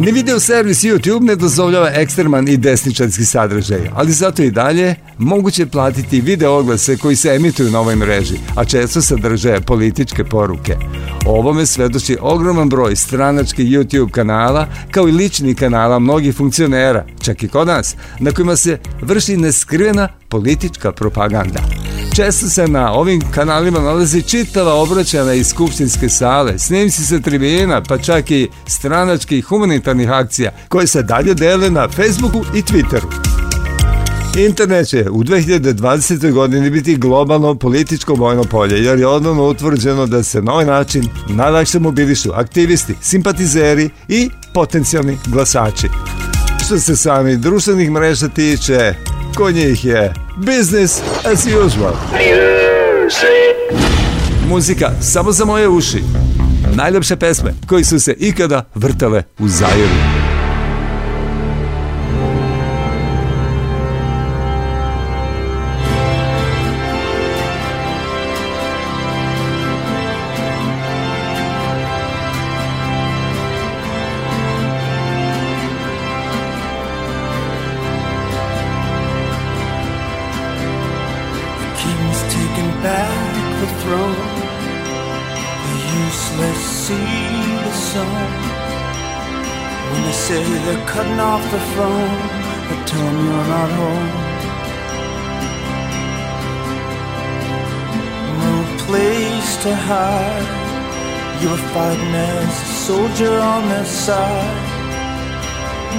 Ni 0.00 0.12
video 0.12 0.40
servis 0.40 0.84
YouTube 0.84 1.26
ne 1.26 1.36
dozvoljava 1.36 1.90
ekstreman 1.94 2.48
i 2.48 2.56
desničarski 2.56 3.24
sadržaj, 3.24 3.90
ali 3.94 4.12
zato 4.12 4.42
i 4.42 4.50
dalje 4.50 4.94
moguće 5.18 5.66
platiti 5.66 6.20
video 6.20 6.58
oglase 6.58 6.96
koji 6.96 7.16
se 7.16 7.28
emituju 7.28 7.70
na 7.70 7.80
ovoj 7.80 7.96
mreži, 7.96 8.34
a 8.56 8.64
često 8.64 9.02
sadrže 9.02 9.60
političke 9.60 10.24
poruke. 10.24 10.76
O 11.26 11.38
ovome 11.38 11.66
svedoči 11.66 12.16
ogroman 12.20 12.68
broj 12.68 12.96
stranačkih 12.96 13.66
YouTube 13.66 14.10
kanala, 14.10 14.66
kao 14.90 15.08
i 15.08 15.12
ličnih 15.12 15.56
kanala 15.56 15.98
mnogih 15.98 16.36
funkcionera, 16.36 17.04
čak 17.22 17.42
i 17.42 17.48
kod 17.48 17.66
nas, 17.66 17.96
na 18.20 18.32
kojima 18.32 18.56
se 18.56 18.78
vrši 19.02 19.36
neskrivena 19.36 20.08
politička 20.28 20.92
propaganda. 20.92 21.60
Često 22.16 22.48
se 22.48 22.68
na 22.68 22.92
ovim 22.92 23.20
kanalima 23.30 23.80
nalazi 23.80 24.22
čitava 24.22 24.74
obraćana 24.74 25.34
iz 25.34 25.46
skupštinske 25.46 26.08
sale, 26.08 26.58
snimci 26.58 27.04
sa 27.04 27.18
tribina, 27.18 27.82
pa 27.82 27.98
čak 27.98 28.30
i 28.30 28.48
stranačkih 28.66 29.44
humanitarnih 29.44 30.10
akcija 30.10 30.50
koje 30.68 30.86
se 30.86 31.02
dalje 31.02 31.34
dele 31.34 31.70
na 31.70 31.88
Facebooku 31.88 32.44
i 32.54 32.62
Twitteru. 32.62 33.30
Internet 34.38 34.88
će 34.88 35.10
u 35.10 35.24
2020. 35.24 36.32
godini 36.32 36.70
biti 36.70 36.96
globalno 36.96 37.54
političko 37.54 38.14
vojno 38.14 38.44
polje, 38.44 38.84
jer 38.84 38.98
je 38.98 39.06
odnovno 39.06 39.44
utvrđeno 39.48 40.06
da 40.06 40.22
se 40.22 40.42
na 40.42 40.52
ovaj 40.52 40.66
način 40.66 41.08
najlakše 41.28 41.78
mobilišu 41.78 42.30
aktivisti, 42.34 42.94
simpatizeri 43.00 43.90
i 44.08 44.30
potencijalni 44.54 45.18
glasači. 45.26 45.88
Što 46.64 46.78
se 46.78 46.96
sami 46.96 47.36
društvenih 47.36 47.90
mreža 47.90 48.28
tiče, 48.28 48.94
kod 49.36 49.54
njih 49.54 49.84
je 49.84 50.14
business 50.40 51.02
as 51.24 51.46
usual. 51.46 51.94
Muzika 54.48 54.90
samo 55.00 55.32
za 55.32 55.44
moje 55.44 55.68
uši. 55.68 56.02
Najljepše 56.74 57.16
pesme 57.16 57.54
koji 57.66 57.84
su 57.84 58.00
se 58.00 58.12
ikada 58.18 58.64
vrtale 58.74 59.22
u 59.38 59.48
Zairu. 59.48 60.19
Side. 104.10 104.68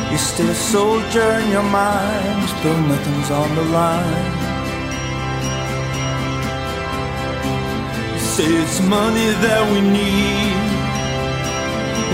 You're 0.09 0.25
still 0.31 0.49
a 0.57 0.59
soldier 0.75 1.29
in 1.41 1.47
your 1.55 1.67
mind, 1.83 2.47
though 2.61 2.81
nothing's 2.91 3.29
on 3.41 3.49
the 3.59 3.65
line. 3.79 4.33
You 8.13 8.21
say 8.35 8.49
it's 8.63 8.79
money 8.97 9.29
that 9.45 9.63
we 9.71 9.79
need 9.99 10.69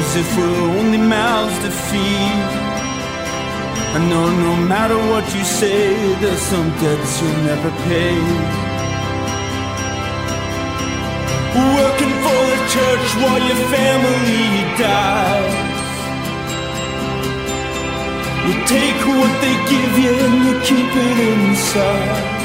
As 0.01 0.11
if 0.21 0.27
we're 0.37 0.61
only 0.77 1.01
mouths 1.15 1.57
to 1.63 1.71
feed 1.87 2.45
I 3.97 3.99
know 4.09 4.27
no 4.47 4.53
matter 4.73 4.97
what 5.11 5.25
you 5.35 5.43
say 5.59 5.79
There's 6.21 6.45
some 6.53 6.69
debts 6.81 7.13
you'll 7.19 7.43
never 7.51 7.71
pay 7.89 8.17
Working 11.79 12.13
for 12.23 12.41
the 12.51 12.59
church 12.75 13.07
while 13.21 13.43
your 13.49 13.61
family 13.75 14.45
dies 14.83 15.76
You 18.47 18.55
take 18.65 19.01
what 19.19 19.33
they 19.43 19.55
give 19.73 19.93
you 20.03 20.13
and 20.25 20.35
you 20.45 20.53
keep 20.69 20.91
it 21.07 21.17
inside 21.31 22.37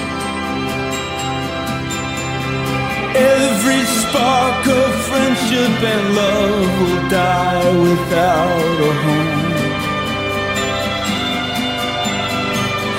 Every 3.14 3.82
spark 3.85 4.66
of 4.66 4.94
friendship 5.06 5.82
and 5.92 6.14
love 6.16 6.80
will 6.80 7.09
die 7.11 7.73
without 7.87 8.80
a 8.88 8.92
home. 9.04 9.42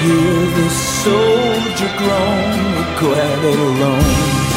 Hear 0.02 0.40
the 0.60 0.70
soldier 0.70 1.92
groan, 1.98 3.00
glad 3.00 3.46
it 3.46 3.60
alone. 3.60 4.53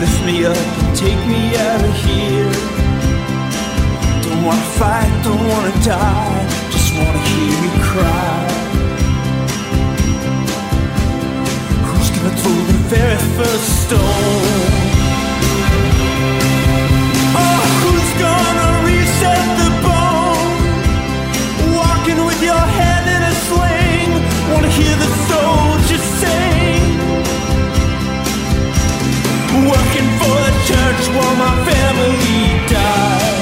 Lift 0.00 0.20
me 0.26 0.44
up 0.44 0.56
and 0.56 0.96
take 0.96 1.22
me 1.26 1.56
out 1.56 1.82
of 1.88 1.94
here. 2.04 2.52
Don't 4.24 4.42
wanna 4.44 4.68
fight, 4.78 5.12
don't 5.22 5.44
wanna 5.48 5.72
die, 5.82 6.46
just 6.70 6.90
wanna 6.96 7.22
hear 7.30 7.54
you 7.64 7.72
cry. 7.90 8.36
Who's 11.86 12.10
gonna 12.14 12.34
throw 12.40 12.58
the 12.72 12.78
very 12.94 13.20
first 13.36 13.68
stone? 13.84 14.70
Oh, 17.44 17.60
who's 17.80 18.10
gonna 18.26 18.68
reset 18.88 19.46
the 19.60 19.70
bone? 19.86 20.54
Walking 21.80 22.20
with 22.28 22.40
your 22.42 22.64
head 22.78 23.04
in 23.14 23.22
a 23.32 23.34
sling, 23.46 24.10
wanna 24.52 24.72
hear 24.78 24.96
the 24.96 25.10
soldiers 25.28 25.73
Working 29.64 30.10
for 30.20 30.36
the 30.44 30.52
church 30.68 31.08
while 31.16 31.36
my 31.36 31.64
family 31.64 32.68
dies. 32.68 33.33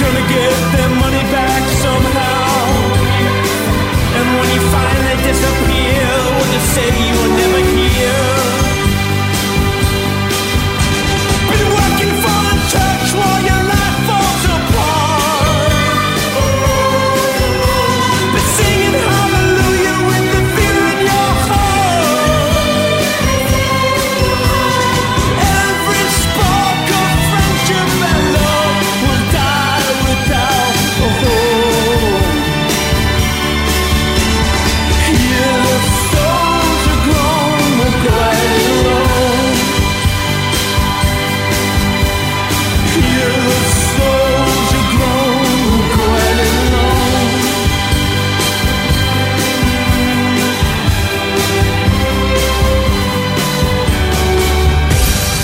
Say 0.00 0.14
to 0.16 0.24
get 0.34 0.56
their 0.76 0.92
money 1.02 1.24
back 1.34 1.62
somehow. 1.84 2.48
And 4.16 4.26
when 4.36 4.48
you 4.54 4.62
finally 4.74 5.16
disappear, 5.28 6.06
what 6.34 6.46
do 6.46 6.54
you 6.56 6.64
say 6.74 6.88
you 7.08 7.39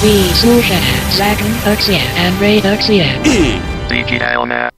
Vi 0.07 0.35
slušate. 0.41 0.97
I 3.25 3.59
Digitalna 3.89 4.69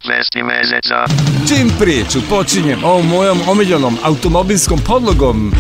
čim 1.49 1.71
priču 1.79 2.19
počinjem 2.31 2.85
ovom 2.85 3.07
mojom 3.07 3.39
omiljenom 3.49 3.97
automobilskom 4.03 4.79
podlogom, 4.87 5.53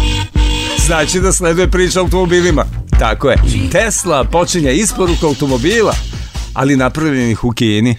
znači 0.86 1.20
da 1.20 1.32
sleduje 1.32 1.70
priča 1.70 2.00
o 2.00 2.02
automobilima. 2.02 2.64
Tako 2.98 3.30
je, 3.30 3.36
Tesla 3.72 4.24
počinje 4.24 4.72
isporuku 4.72 5.26
automobila, 5.26 5.94
ali 6.54 6.76
napravljenih 6.76 7.44
u 7.44 7.50
Kini. 7.50 7.96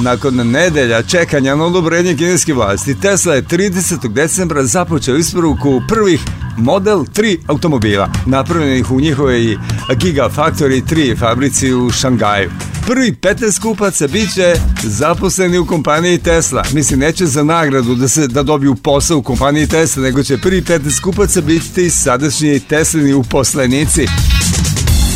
Nakon 0.00 0.34
nedelja 0.34 1.02
čekanja 1.02 1.54
na 1.54 1.64
odobrenje 1.64 2.16
kineske 2.16 2.54
vlasti, 2.54 3.00
Tesla 3.00 3.34
je 3.34 3.42
30. 3.42 4.08
decembra 4.08 4.64
započeo 4.64 5.16
isporuku 5.16 5.82
prvih 5.88 6.20
Model 6.56 6.98
3 6.98 7.38
automobila, 7.46 8.08
napravljenih 8.26 8.90
u 8.90 9.00
njihovoj 9.00 9.56
Gigafactory 9.88 10.82
3 10.90 11.18
fabrici 11.18 11.72
u 11.74 11.90
Šangaju. 11.90 12.50
Prvi 12.86 13.12
15 13.12 13.62
kupaca 13.62 14.08
bit 14.08 14.34
će 14.34 14.54
zaposleni 14.82 15.58
u 15.58 15.66
kompaniji 15.66 16.18
Tesla. 16.18 16.64
Mislim, 16.72 17.00
neće 17.00 17.26
za 17.26 17.42
nagradu 17.42 17.94
da 17.94 18.08
se 18.08 18.28
da 18.28 18.42
dobiju 18.42 18.74
posao 18.74 19.18
u 19.18 19.22
kompaniji 19.22 19.66
Tesla, 19.66 20.02
nego 20.02 20.22
će 20.22 20.38
prvi 20.38 20.62
15 20.62 21.00
kupaca 21.00 21.40
biti 21.40 21.90
sadašnji 21.90 22.60
Teslini 22.60 23.12
uposlenici. 23.14 24.06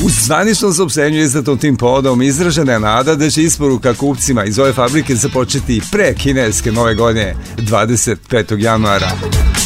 U 0.04 0.10
zvaničnom 0.10 0.72
saopštenju 0.72 1.18
izdatom 1.18 1.58
tim 1.58 1.76
povodom 1.76 2.22
izražena 2.22 2.72
je 2.72 2.80
nada 2.80 3.14
da 3.14 3.30
će 3.30 3.42
isporuka 3.42 3.94
kupcima 3.94 4.44
iz 4.44 4.58
ove 4.58 4.72
fabrike 4.72 5.14
započeti 5.14 5.80
pre 5.92 6.14
kineske 6.14 6.72
nove 6.72 6.94
godine 6.94 7.34
25. 7.56 8.62
januara. 8.62 9.10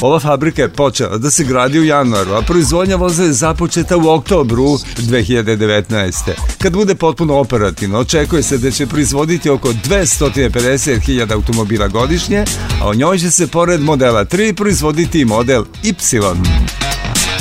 Ova 0.03 0.21
fabrika 0.21 0.63
je 0.63 0.69
počela 0.69 1.19
da 1.19 1.31
se 1.31 1.45
gradi 1.45 1.79
u 1.79 1.85
januaru, 1.85 2.33
a 2.33 2.43
proizvodnja 2.43 2.97
voza 2.97 3.25
je 3.25 3.33
započeta 3.33 3.97
u 3.97 4.09
oktobru 4.09 4.65
2019. 4.99 6.31
Kad 6.59 6.73
bude 6.73 6.95
potpuno 6.95 7.39
operativno, 7.39 7.99
očekuje 7.99 8.43
se 8.43 8.59
da 8.59 8.71
će 8.71 8.87
proizvoditi 8.87 9.51
oko 9.51 9.69
250.000 9.69 11.33
automobila 11.33 11.89
godišnje, 11.89 12.45
a 12.83 12.89
o 12.89 12.95
njoj 12.95 13.19
će 13.19 13.31
se 13.31 13.47
pored 13.47 13.81
modela 13.81 14.25
3 14.25 14.53
proizvoditi 14.55 15.21
i 15.21 15.25
model 15.25 15.65
Y. 15.83 16.21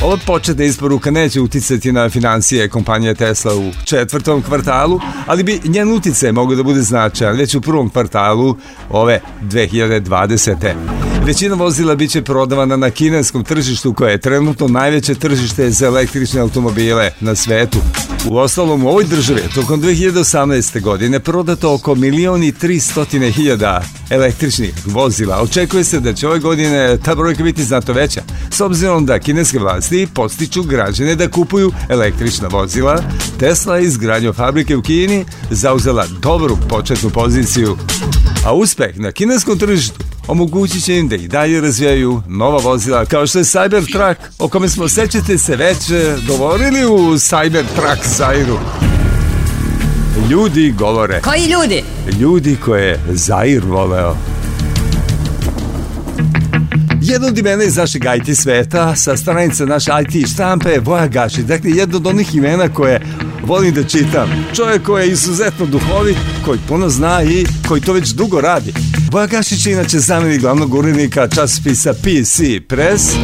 Ova 0.04 0.18
početna 0.26 0.64
isporuka 0.64 1.12
neće 1.12 1.42
uticati 1.42 1.92
na 1.92 2.10
financije 2.10 2.70
kompanije 2.70 3.16
Tesla 3.16 3.56
u 3.56 3.72
četvrtom 3.86 4.42
kvartalu, 4.42 5.00
ali 5.26 5.44
bi 5.44 5.62
njen 5.66 5.92
uticaj 5.92 6.32
mogao 6.32 6.56
da 6.56 6.64
bude 6.64 6.82
značajan 6.82 7.38
već 7.38 7.56
u 7.56 7.62
prvom 7.62 7.90
kvartalu 7.90 8.56
ove 8.90 9.22
2020. 9.42 11.09
Većina 11.30 11.56
vozila 11.56 11.96
biće 11.96 12.22
prodavana 12.22 12.76
na 12.76 12.90
kineskom 12.90 13.44
tržištu 13.44 13.94
koje 13.94 14.12
je 14.12 14.18
trenutno 14.18 14.68
najveće 14.68 15.16
tržište 15.16 15.72
za 15.72 15.86
električne 15.86 16.42
automobile 16.42 17.12
na 17.20 17.36
svetu. 17.36 17.78
U 18.30 18.38
ostalom 18.38 18.86
u 18.86 18.88
ovoj 18.90 19.04
državi 19.04 19.42
tokom 19.56 19.82
2018. 19.82 20.82
godine 20.82 21.20
prodato 21.20 21.74
oko 21.74 21.96
milion 21.96 22.44
i 22.44 22.52
300 22.52 23.32
hiljada 23.32 23.84
električnih 24.10 24.74
vozila. 24.86 25.42
Očekuje 25.42 25.84
se 25.84 26.00
da 26.00 26.14
će 26.14 26.28
ove 26.28 26.40
godine 26.40 26.98
ta 27.06 27.16
brojka 27.16 27.44
biti 27.44 27.64
znato 27.64 27.94
veća, 27.94 28.22
s 28.52 28.62
obzirom 28.62 29.06
da 29.06 29.20
kineske 29.20 29.60
vlasti 29.60 30.08
postiču 30.14 30.64
građane 30.64 31.16
da 31.16 31.32
kupuju 31.32 31.72
električna 31.90 32.48
vozila. 32.48 33.04
Tesla 33.40 33.78
je 33.78 33.84
izgradnjom 33.84 34.34
fabrike 34.34 34.76
u 34.76 34.82
Kini 34.82 35.26
zauzela 35.50 36.06
dobru 36.22 36.58
početnu 36.70 37.10
poziciju. 37.10 37.78
A 38.46 38.54
uspeh 38.54 39.00
na 39.00 39.12
kineskom 39.12 39.60
tržištu 39.60 40.04
omogućit 40.28 40.84
će 40.84 40.98
im 40.98 41.08
da 41.08 41.16
i 41.16 41.28
dalje 41.28 41.62
razvijaju 41.62 42.22
nova 42.28 42.58
vozila 42.58 43.06
kao 43.06 43.28
što 43.28 43.38
je 43.38 43.44
Cybertruck 43.44 44.16
o 44.40 44.48
kome 44.48 44.70
smo 44.70 44.90
sećate 44.90 45.38
se 45.38 45.56
već 45.56 45.90
e, 45.90 46.16
govorili 46.28 46.86
u 46.86 46.98
Cybertruck 46.98 48.18
Zairu. 48.18 48.60
Ljudi 50.30 50.74
govore. 50.78 51.22
Koji 51.22 51.46
ljudi? 51.46 51.84
Ljudi 52.20 52.58
koje 52.66 53.00
Zair 53.10 53.64
voleo. 53.66 54.16
Jedno 57.02 57.28
od 57.28 57.38
imena 57.38 57.64
iz 57.64 57.76
našeg 57.76 58.04
IT 58.18 58.38
sveta 58.38 58.96
sa 58.96 59.18
stranica 59.18 59.66
naše 59.66 59.92
IT 60.02 60.30
štampe 60.30 60.70
je 60.70 60.80
Voja 60.80 61.08
Gašić. 61.08 61.46
Dakle, 61.46 61.72
jedno 61.72 61.98
od 61.98 62.08
onih 62.08 62.36
imena 62.36 62.70
koje 62.74 63.02
volim 63.50 63.74
da 63.74 63.84
čitam. 63.84 64.30
Čovjek 64.56 64.84
koji 64.84 65.04
je 65.08 65.12
izuzetno 65.12 65.66
duhovit, 65.66 66.18
koji 66.46 66.60
puno 66.68 66.90
zna 66.90 67.24
i 67.24 67.46
koji 67.68 67.82
to 67.82 67.94
već 67.94 68.10
dugo 68.10 68.42
radi. 68.42 68.74
Voja 69.12 69.28
Gašić 69.28 69.66
je 69.66 69.74
inače 69.74 70.00
zamenik 70.00 70.42
glavnog 70.42 70.74
urednika 70.74 71.28
časopisa 71.28 71.94
PC 71.94 72.40
Press, 72.68 73.16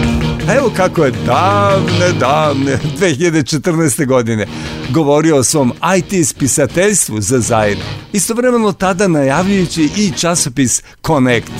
a 0.50 0.56
evo 0.56 0.72
kako 0.76 1.06
je 1.06 1.12
davne, 1.12 2.12
davne 2.20 2.80
2014. 3.00 4.06
godine 4.06 4.48
govorio 4.90 5.38
o 5.38 5.44
svom 5.44 5.74
IT 5.98 6.28
spisateljstvu 6.28 7.22
za 7.22 7.40
Zaire. 7.40 7.82
Istovremeno 8.14 8.72
tada 8.72 9.08
najavljujući 9.08 9.90
i 9.98 10.12
časopis 10.18 10.84
Connect, 11.08 11.52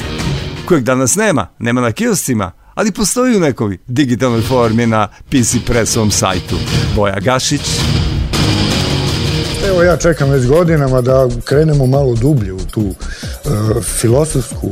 kojeg 0.66 0.84
danas 0.84 1.16
nema, 1.16 1.48
nema 1.60 1.82
na 1.82 1.92
kioscima, 1.92 2.52
ali 2.76 2.92
postoji 2.92 3.38
u 3.38 3.40
nekoj 3.40 3.78
digitalnoj 3.88 4.42
formi 4.42 4.86
na 4.86 5.08
PC 5.30 5.56
Pressovom 5.66 6.12
sajtu. 6.12 6.56
Boja 6.96 7.20
Gašić, 7.20 7.62
Evo 9.70 9.84
ja 9.84 9.98
čekam 9.98 10.30
već 10.30 10.46
godinama 10.46 11.02
da 11.02 11.28
krenemo 11.44 11.86
malo 11.86 12.16
dublje 12.16 12.54
u 12.54 12.60
tu 12.60 12.82
e, 12.84 13.50
filosofsku, 13.82 14.70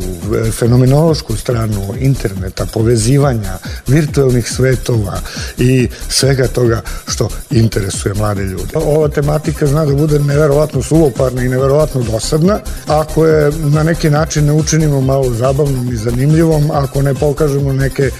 e, 0.47 0.51
fenomenološku 0.51 1.35
stranu 1.35 1.93
interneta, 1.99 2.65
povezivanja, 2.73 3.57
virtualnih 3.87 4.51
svetova 4.51 5.19
i 5.57 5.89
svega 6.09 6.47
toga 6.47 6.81
što 7.07 7.29
interesuje 7.51 8.13
mlade 8.13 8.43
ljude. 8.43 8.71
Ova 8.73 9.07
tematika 9.07 9.67
zna 9.67 9.85
da 9.85 9.93
bude 9.93 10.19
neverovatno 10.19 10.81
suvoparna 10.81 11.43
i 11.43 11.49
neverovatno 11.49 12.01
dosadna 12.01 12.59
ako 12.87 13.25
je 13.25 13.51
na 13.51 13.83
neki 13.83 14.09
način 14.09 14.45
ne 14.45 14.53
učinimo 14.53 15.01
malo 15.01 15.33
zabavnom 15.33 15.93
i 15.93 15.97
zanimljivom, 15.97 16.71
ako 16.73 17.01
ne 17.01 17.13
pokažemo 17.13 17.73
neke 17.73 18.03
e, 18.03 18.11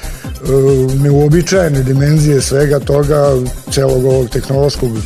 neuobičajene 0.96 1.84
dimenzije 1.84 2.42
svega 2.42 2.80
toga, 2.80 3.36
celog 3.72 4.06
ovog 4.06 4.30
tehnološkog 4.30 4.92
e, 4.98 5.02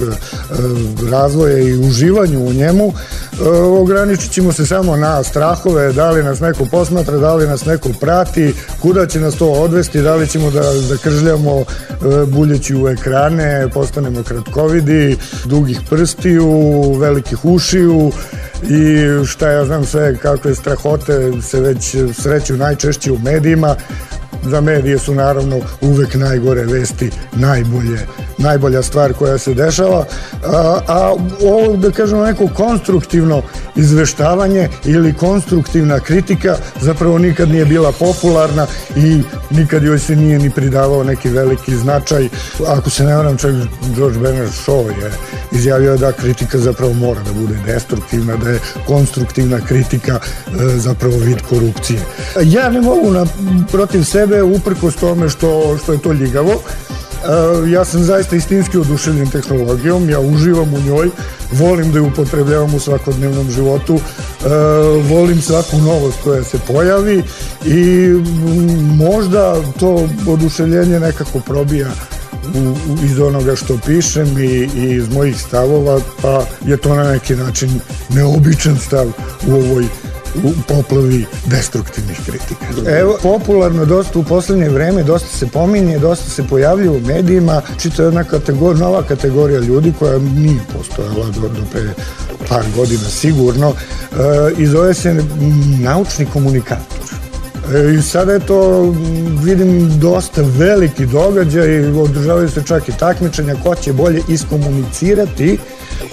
i 1.60 1.78
uživanju 1.78 2.46
u 2.46 2.54
njemu, 2.54 2.94
e, 2.94 3.50
ograničit 3.60 4.32
ćemo 4.32 4.54
se 4.54 4.66
samo 4.66 4.96
na 4.96 5.24
strahove, 5.24 5.94
da 5.94 6.12
li 6.12 6.24
nas 6.24 6.40
neko 6.40 6.66
posmatra, 6.72 7.18
da 7.18 7.36
li 7.36 7.48
nas 7.48 7.66
neko 7.66 7.90
prati, 8.00 8.54
kuda 8.82 9.08
će 9.08 9.20
nas 9.20 9.36
to 9.36 9.52
odvesti, 9.52 10.02
da 10.02 10.16
li 10.16 10.28
ćemo 10.28 10.52
da, 10.52 10.62
da 10.90 10.98
kržljamo 11.04 11.60
e, 11.60 11.66
buljeći 12.26 12.76
u 12.76 12.88
ekrane, 12.88 13.68
postanemo 13.74 14.24
kratkovidi, 14.24 15.18
dugih 15.46 15.82
prstiju, 15.90 16.52
velikih 17.00 17.46
ušiju, 17.46 18.12
i 18.64 19.26
šta 19.26 19.50
ja 19.50 19.66
znam 19.66 19.86
sve 19.86 20.16
kakve 20.18 20.56
strahote 20.56 21.32
se 21.42 21.62
već 21.62 21.96
sreću 22.14 22.58
najčešće 22.58 23.12
u 23.12 23.20
medijima 23.20 23.76
za 24.44 24.62
medije 24.62 25.00
su 25.00 25.16
naravno 25.16 25.60
uvek 25.82 26.16
najgore 26.16 26.64
vesti 26.64 27.12
najbolje 27.36 28.00
najbolja 28.38 28.82
stvar 28.82 29.14
koja 29.14 29.38
se 29.38 29.54
dešava. 29.54 30.06
A, 30.46 30.80
a 30.88 31.16
ovo 31.44 31.78
da 31.78 31.92
kažemo 31.92 32.26
neko 32.26 32.48
konstruktivno 32.48 33.42
izveštavanje 33.76 34.70
ili 34.86 35.14
konstruktivna 35.14 36.00
kritika 36.00 36.58
zapravo 36.82 37.18
nikad 37.18 37.50
nije 37.50 37.66
bila 37.66 37.92
popularna 37.92 38.68
i 38.96 39.22
nikad 39.50 39.84
joj 39.84 40.00
se 40.00 40.16
nije 40.16 40.40
ni 40.40 40.50
pridavao 40.50 41.04
neki 41.04 41.30
veliki 41.30 41.76
značaj. 41.76 42.30
Ako 42.68 42.90
se 42.90 43.04
ne 43.04 43.16
varam 43.16 43.38
čak 43.38 43.52
George 43.96 44.20
Bernard 44.20 44.52
Shaw 44.52 44.88
je 44.88 45.12
izjavio 45.52 45.98
da 45.98 46.12
kritika 46.12 46.58
zapravo 46.58 46.94
mora 46.94 47.22
da 47.22 47.34
bude 47.34 47.56
destruktivna 47.66 48.36
da 48.36 48.50
je 48.50 48.60
konstruktivna 48.88 49.60
kritika 49.60 50.20
e, 50.20 50.78
zapravo 50.78 51.18
vid 51.18 51.42
korupcije. 51.50 52.00
Ja 52.44 52.70
ne 52.70 52.82
mogu 52.82 53.12
na, 53.12 53.26
protiv 53.72 54.04
sebe 54.04 54.27
uprkos 54.44 54.96
tome 54.96 55.30
što, 55.30 55.78
što 55.84 55.92
je 55.92 56.00
to 56.00 56.14
ljigavo. 56.14 56.52
Uh, 57.18 57.72
ja 57.72 57.86
sam 57.86 58.04
zaista 58.04 58.36
istinski 58.36 58.78
oduševljen 58.78 59.30
tehnologijom, 59.30 60.10
ja 60.10 60.20
uživam 60.20 60.74
u 60.74 60.80
njoj, 60.80 61.10
volim 61.52 61.92
da 61.92 61.98
je 61.98 62.02
upotrebljavam 62.02 62.76
u 62.76 62.80
svakodnevnom 62.80 63.52
životu, 63.52 63.94
uh, 63.94 64.02
volim 65.10 65.42
svaku 65.42 65.78
novost 65.78 66.18
koja 66.24 66.44
se 66.44 66.60
pojavi 66.68 67.24
i 67.66 68.08
možda 68.98 69.56
to 69.80 70.10
oduševljenje 70.28 71.00
nekako 71.00 71.40
probija 71.40 71.88
u, 72.56 72.76
iz 73.06 73.20
onoga 73.20 73.56
što 73.56 73.80
pišem 73.86 74.38
i, 74.38 74.70
i 74.76 74.96
iz 74.96 75.10
mojih 75.10 75.42
stavova, 75.42 76.00
pa 76.22 76.46
je 76.66 76.78
to 76.78 76.96
na 76.96 77.04
neki 77.04 77.36
način 77.36 77.80
neobičan 78.10 78.78
stav 78.78 79.08
u 79.48 79.54
ovoj 79.54 79.86
u 80.44 80.52
poplavi 80.68 81.26
destruktivnih 81.46 82.18
kritika. 82.26 82.92
Evo, 83.00 83.18
popularno 83.24 83.86
dosta 83.86 84.20
u 84.20 84.24
poslednje 84.24 84.70
vreme, 84.70 85.04
dosta 85.04 85.38
se 85.38 85.48
pominje, 85.48 86.00
dosta 86.00 86.30
se 86.30 86.44
pojavljuje 86.44 86.90
u 86.90 87.02
medijima, 87.02 87.62
čito 87.82 88.04
jedna 88.04 88.24
kategorija, 88.24 88.86
nova 88.86 89.04
kategorija 89.04 89.60
ljudi 89.60 89.94
koja 90.00 90.20
nije 90.20 90.60
postojala 90.78 91.26
do, 91.26 91.42
do 91.42 91.62
pre 91.72 91.94
par 92.50 92.66
godina 92.76 93.10
sigurno, 93.10 93.74
e, 93.74 94.16
i 94.58 94.68
zove 94.68 94.94
se 94.94 95.24
naučni 95.80 96.26
komunikator. 96.26 96.98
E, 97.76 97.94
I 97.94 98.02
sada 98.02 98.34
je 98.34 98.40
to, 98.40 98.82
vidim, 99.44 100.00
dosta 100.00 100.42
veliki 100.58 101.06
događaj, 101.06 101.86
održavaju 101.86 102.50
se 102.50 102.64
čak 102.68 102.90
i 102.90 102.98
takmičenja 103.00 103.56
ko 103.64 103.76
će 103.76 103.94
bolje 103.94 104.22
iskomunicirati 104.28 105.58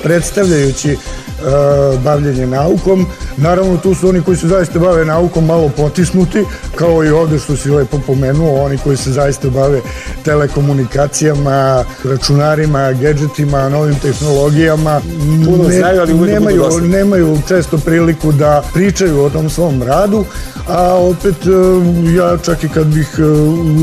predstavljajući 0.03 0.93
uh, 0.93 2.01
bavljenje 2.01 2.47
naukom. 2.47 3.07
Naravno, 3.37 3.77
tu 3.77 3.95
su 3.95 4.09
oni 4.09 4.23
koji 4.23 4.37
se 4.37 4.49
zaista 4.49 4.79
bave 4.79 5.05
naukom 5.05 5.47
malo 5.47 5.71
potisnuti, 5.77 6.45
kao 6.75 7.05
i 7.05 7.11
ovde 7.11 7.39
što 7.39 7.57
si 7.57 7.71
lepo 7.71 7.99
pomenuo, 8.07 8.65
oni 8.65 8.79
koji 8.79 8.97
se 8.97 9.13
zaista 9.13 9.51
bave 9.51 9.81
telekomunikacijama, 10.25 11.85
računarima, 12.05 12.93
gadgetima, 12.93 13.69
novim 13.69 13.95
tehnologijama. 13.95 15.01
Puno 15.45 15.69
ne, 15.69 15.79
znaju, 15.79 16.01
ali 16.01 16.15
nemaju, 16.15 16.81
nemaju 16.81 17.39
često 17.49 17.79
priliku 17.79 18.33
da 18.33 18.63
pričaju 18.75 19.25
o 19.25 19.31
tom 19.31 19.51
svom 19.51 19.83
radu, 19.83 20.25
a 20.69 20.95
opet 20.95 21.37
ja 22.17 22.39
čak 22.45 22.65
i 22.65 22.69
kad 22.69 22.87
bih 22.87 23.09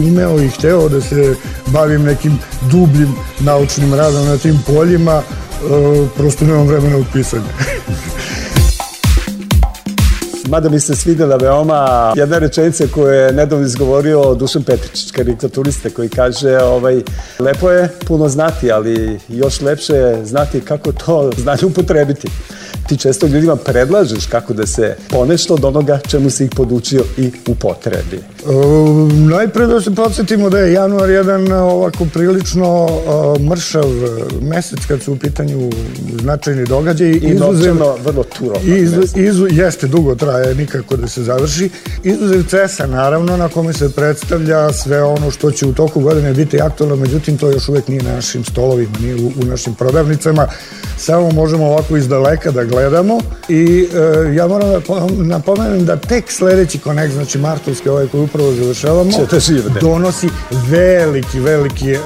umeo 0.08 0.42
i 0.42 0.50
hteo 0.50 0.90
da 0.90 1.02
se 1.02 1.36
bavim 1.68 2.04
nekim 2.04 2.40
dubljim 2.72 3.16
naučnim 3.40 3.94
radom 3.94 4.26
na 4.26 4.38
tim 4.38 4.60
poljima, 4.68 5.22
prosto 6.18 6.46
nemam 6.46 6.68
vremena 6.68 6.98
u 6.98 7.06
pisanju. 7.14 7.44
Mada 10.52 10.70
mi 10.70 10.80
se 10.80 10.96
svidela 10.96 11.36
veoma 11.36 12.14
jedna 12.16 12.38
rečenica 12.38 12.84
koju 12.94 13.08
je 13.08 13.34
nedavno 13.34 13.66
izgovorio 13.66 14.36
Dušan 14.36 14.64
Petričić, 14.64 15.12
karikaturista, 15.12 15.90
koji 15.90 16.10
kaže 16.10 16.58
ovaj, 16.58 17.02
lepo 17.40 17.72
je 17.72 17.90
puno 18.08 18.30
znati, 18.30 18.72
ali 18.72 19.20
još 19.30 19.62
lepše 19.62 19.94
je 19.94 20.26
znati 20.26 20.62
kako 20.62 20.92
to 20.92 21.32
znanje 21.38 21.66
upotrebiti. 21.66 22.28
Ti 22.88 22.98
često 22.98 23.28
ljudima 23.28 23.56
predlažeš 23.56 24.26
kako 24.26 24.54
da 24.54 24.68
se 24.68 24.96
ponešto 25.10 25.54
od 25.54 25.66
onoga 25.66 26.00
čemu 26.08 26.30
si 26.30 26.44
ih 26.44 26.50
podučio 26.56 27.04
i 27.18 27.32
upotrebi. 27.48 28.18
E, 28.18 28.22
najpre 29.12 29.68
da 29.68 29.82
se 29.82 29.96
podsjetimo 29.96 30.50
da 30.50 30.60
je 30.60 30.74
januar 30.74 31.10
jedan 31.10 31.52
ovako 31.52 32.06
prilično 32.14 32.86
uh, 32.86 33.42
mršav 33.50 33.86
mesec 34.42 34.80
kad 34.88 35.02
su 35.02 35.14
u 35.14 35.16
pitanju 35.16 35.70
značajni 36.22 36.66
događaji. 36.66 37.18
I 37.24 37.34
novčano 37.34 37.96
vrlo 38.04 38.24
turovno. 38.24 38.76
Izu, 38.76 39.02
izu, 39.16 39.48
jeste, 39.52 39.88
dugo 39.88 40.16
traje, 40.16 40.41
nikako 40.56 40.96
da 40.96 41.08
se 41.08 41.24
završi. 41.24 41.70
Izuzev 42.04 42.44
CES-a, 42.44 42.88
naravno, 42.88 43.38
na 43.38 43.50
kome 43.50 43.74
se 43.74 43.92
predstavlja 43.92 44.74
sve 44.74 45.04
ono 45.04 45.32
što 45.32 45.52
će 45.52 45.66
u 45.66 45.74
toku 45.74 46.00
godine 46.00 46.34
biti 46.34 46.62
aktualno, 46.62 46.96
međutim, 46.96 47.38
to 47.38 47.52
još 47.52 47.70
uvek 47.70 47.88
nije 47.88 48.04
na 48.04 48.14
našim 48.14 48.46
stolovima, 48.46 48.92
nije 49.02 49.16
u, 49.16 49.28
u 49.42 49.46
našim 49.46 49.76
prodavnicama. 49.76 50.48
Samo 50.98 51.32
možemo 51.32 51.66
ovako 51.66 51.98
iz 51.98 52.08
daleka 52.08 52.52
da 52.52 52.64
gledamo 52.64 53.20
i 53.50 53.88
uh, 53.88 54.36
ja 54.36 54.48
moram 54.48 54.70
da 54.70 54.80
napomenem 55.24 55.86
da 55.86 55.96
tek 55.96 56.32
sledeći 56.32 56.80
konekt, 56.80 57.14
znači 57.14 57.38
martovski 57.38 57.90
ovaj 57.90 58.08
koji 58.08 58.24
upravo 58.24 58.54
završavamo, 58.54 59.12
donosi 59.82 60.30
veliki, 60.70 61.40
veliki 61.40 61.92
uh, 61.94 62.00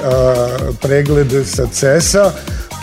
pregled 0.82 1.28
sa 1.46 1.68
CES-a 1.72 2.32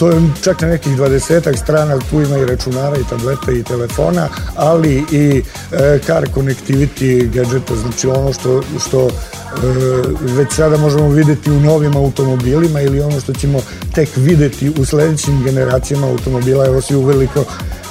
to 0.03 0.11
je 0.11 0.21
čak 0.43 0.61
na 0.63 0.69
nekih 0.69 0.97
20 0.99 1.57
strana, 1.57 1.99
tu 2.11 2.21
ima 2.21 2.39
i 2.39 2.47
računara 2.47 2.97
i 2.97 3.05
tableta 3.11 3.53
i 3.53 3.63
telefona, 3.63 4.29
ali 4.57 5.05
i 5.13 5.43
e, 5.73 5.99
car 6.07 6.29
connectivity 6.35 7.31
gadgeta, 7.31 7.77
znači 7.77 8.09
ono 8.09 8.33
što, 8.33 8.63
što 8.87 9.07
e, 9.07 9.11
već 10.21 10.53
sada 10.53 10.77
možemo 10.77 11.09
videti 11.09 11.51
u 11.51 11.61
novim 11.61 11.97
automobilima 11.97 12.81
ili 12.81 13.01
ono 13.01 13.21
što 13.21 13.33
ćemo 13.33 13.61
tek 13.95 14.09
videti 14.17 14.73
u 14.79 14.85
sledećim 14.85 15.45
generacijama 15.45 16.07
automobila, 16.07 16.67
evo 16.67 16.81
svi 16.81 16.97
uveliko 16.97 17.45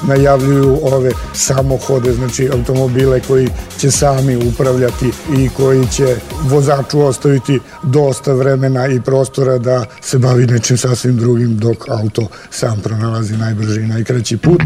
najavljuju 0.08 0.80
ove 0.84 1.12
samohode, 1.34 2.14
znači 2.14 2.50
automobile 2.54 3.20
koji 3.28 3.50
će 3.80 3.92
sami 3.92 4.36
upravljati 4.36 5.12
i 5.38 5.50
koji 5.50 5.88
će 5.88 6.16
vozaču 6.44 7.02
ostaviti 7.02 7.60
dosta 7.84 8.34
vremena 8.34 8.88
i 8.88 9.02
prostora 9.02 9.58
da 9.58 9.86
se 10.02 10.18
bavi 10.18 10.46
nečim 10.46 10.78
sasvim 10.78 11.18
drugim 11.18 11.58
dok 11.58 11.90
auto 11.90 12.28
sam 12.50 12.82
pronalazi 12.84 13.38
najbrži 13.38 13.82
i 13.82 13.88
najkraći 13.88 14.38
put. 14.38 14.62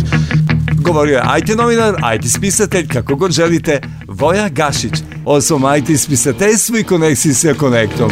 Govorio 0.81 1.17
je 1.17 1.23
IT 1.39 1.57
novinar, 1.57 1.95
IT 2.15 2.31
spisatelj, 2.31 2.87
kako 2.87 3.15
god 3.15 3.31
želite, 3.31 3.81
Voja 4.07 4.49
Gašić 4.49 4.93
o 5.25 5.39
IT 5.77 6.01
spisateljstvu 6.01 6.77
i 6.77 6.83
konekciji 6.83 7.33
sa 7.33 7.53
Konektom. 7.53 8.11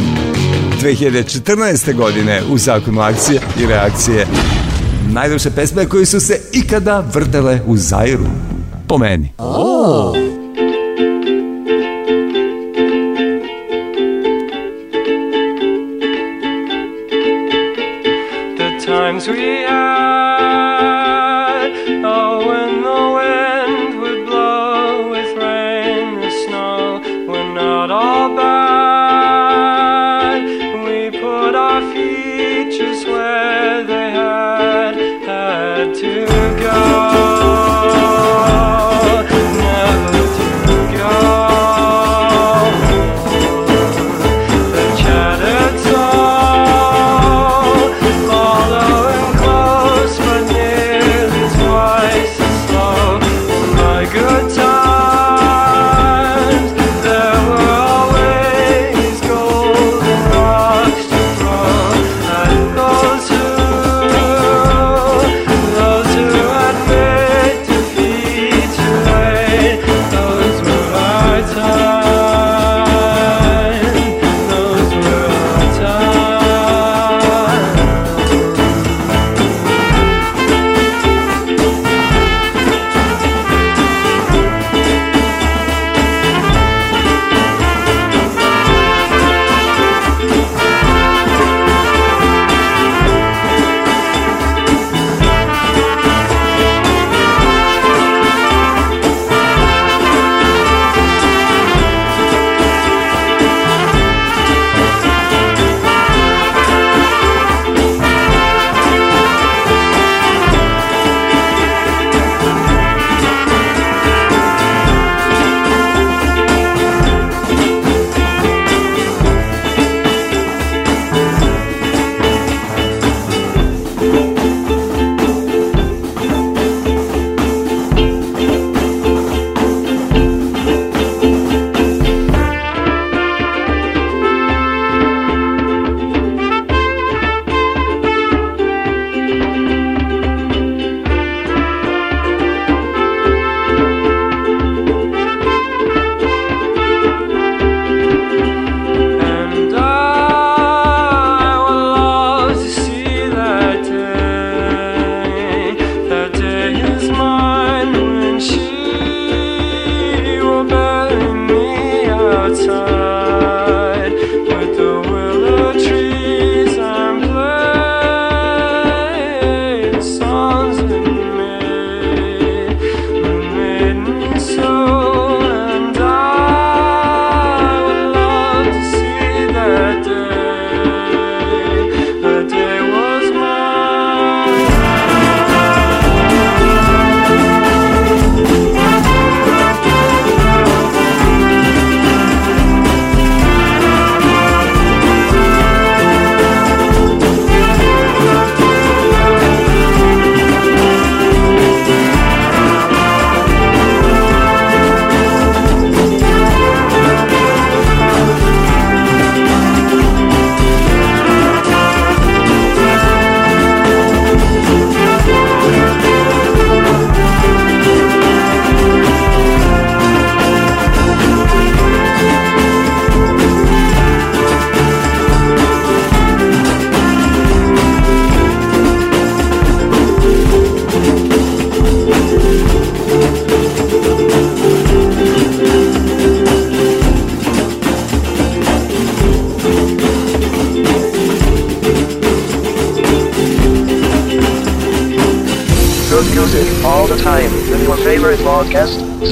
2014. 0.81 1.95
godine 1.95 2.41
u 2.49 2.57
zakonu 2.57 3.01
akcije 3.01 3.39
i 3.59 3.65
reakcije 3.65 4.27
najljepše 5.13 5.51
pesme 5.51 5.85
koje 5.85 6.05
su 6.05 6.19
se 6.19 6.41
ikada 6.51 7.03
vrtele 7.13 7.59
u 7.65 7.77
Zairu. 7.77 8.25
Po 8.87 8.97
meni. 8.97 9.33
Oh. 9.37 10.13
The 18.57 18.85
times 18.85 19.27
we 19.27 19.65
had, 19.69 19.82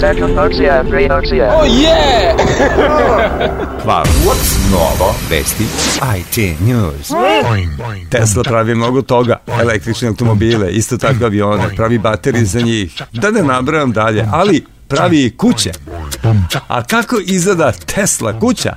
Second 0.01 0.37
RCA 0.37 0.79
and 0.79 0.89
Ray 0.89 1.07
RCA. 1.07 1.47
Hvala. 3.83 4.05
Novo, 4.71 5.15
vesti, 5.29 5.63
IT 6.17 6.59
News. 6.59 7.11
Tesla 8.09 8.43
pravi 8.43 8.75
mnogo 8.75 9.01
toga, 9.01 9.37
električne 9.61 10.07
automobile, 10.07 10.71
isto 10.71 10.97
tako 10.97 11.25
avione, 11.25 11.75
pravi 11.75 11.97
baterije 11.97 12.45
za 12.45 12.61
njih, 12.61 13.01
da 13.11 13.31
ne 13.31 13.43
nabrajam 13.43 13.91
dalje, 13.91 14.25
ali 14.31 14.65
pravi 14.87 15.25
i 15.25 15.37
kuće. 15.37 15.71
A 16.67 16.83
kako 16.83 17.15
izgleda 17.25 17.71
Tesla 17.71 18.39
kuća? 18.39 18.75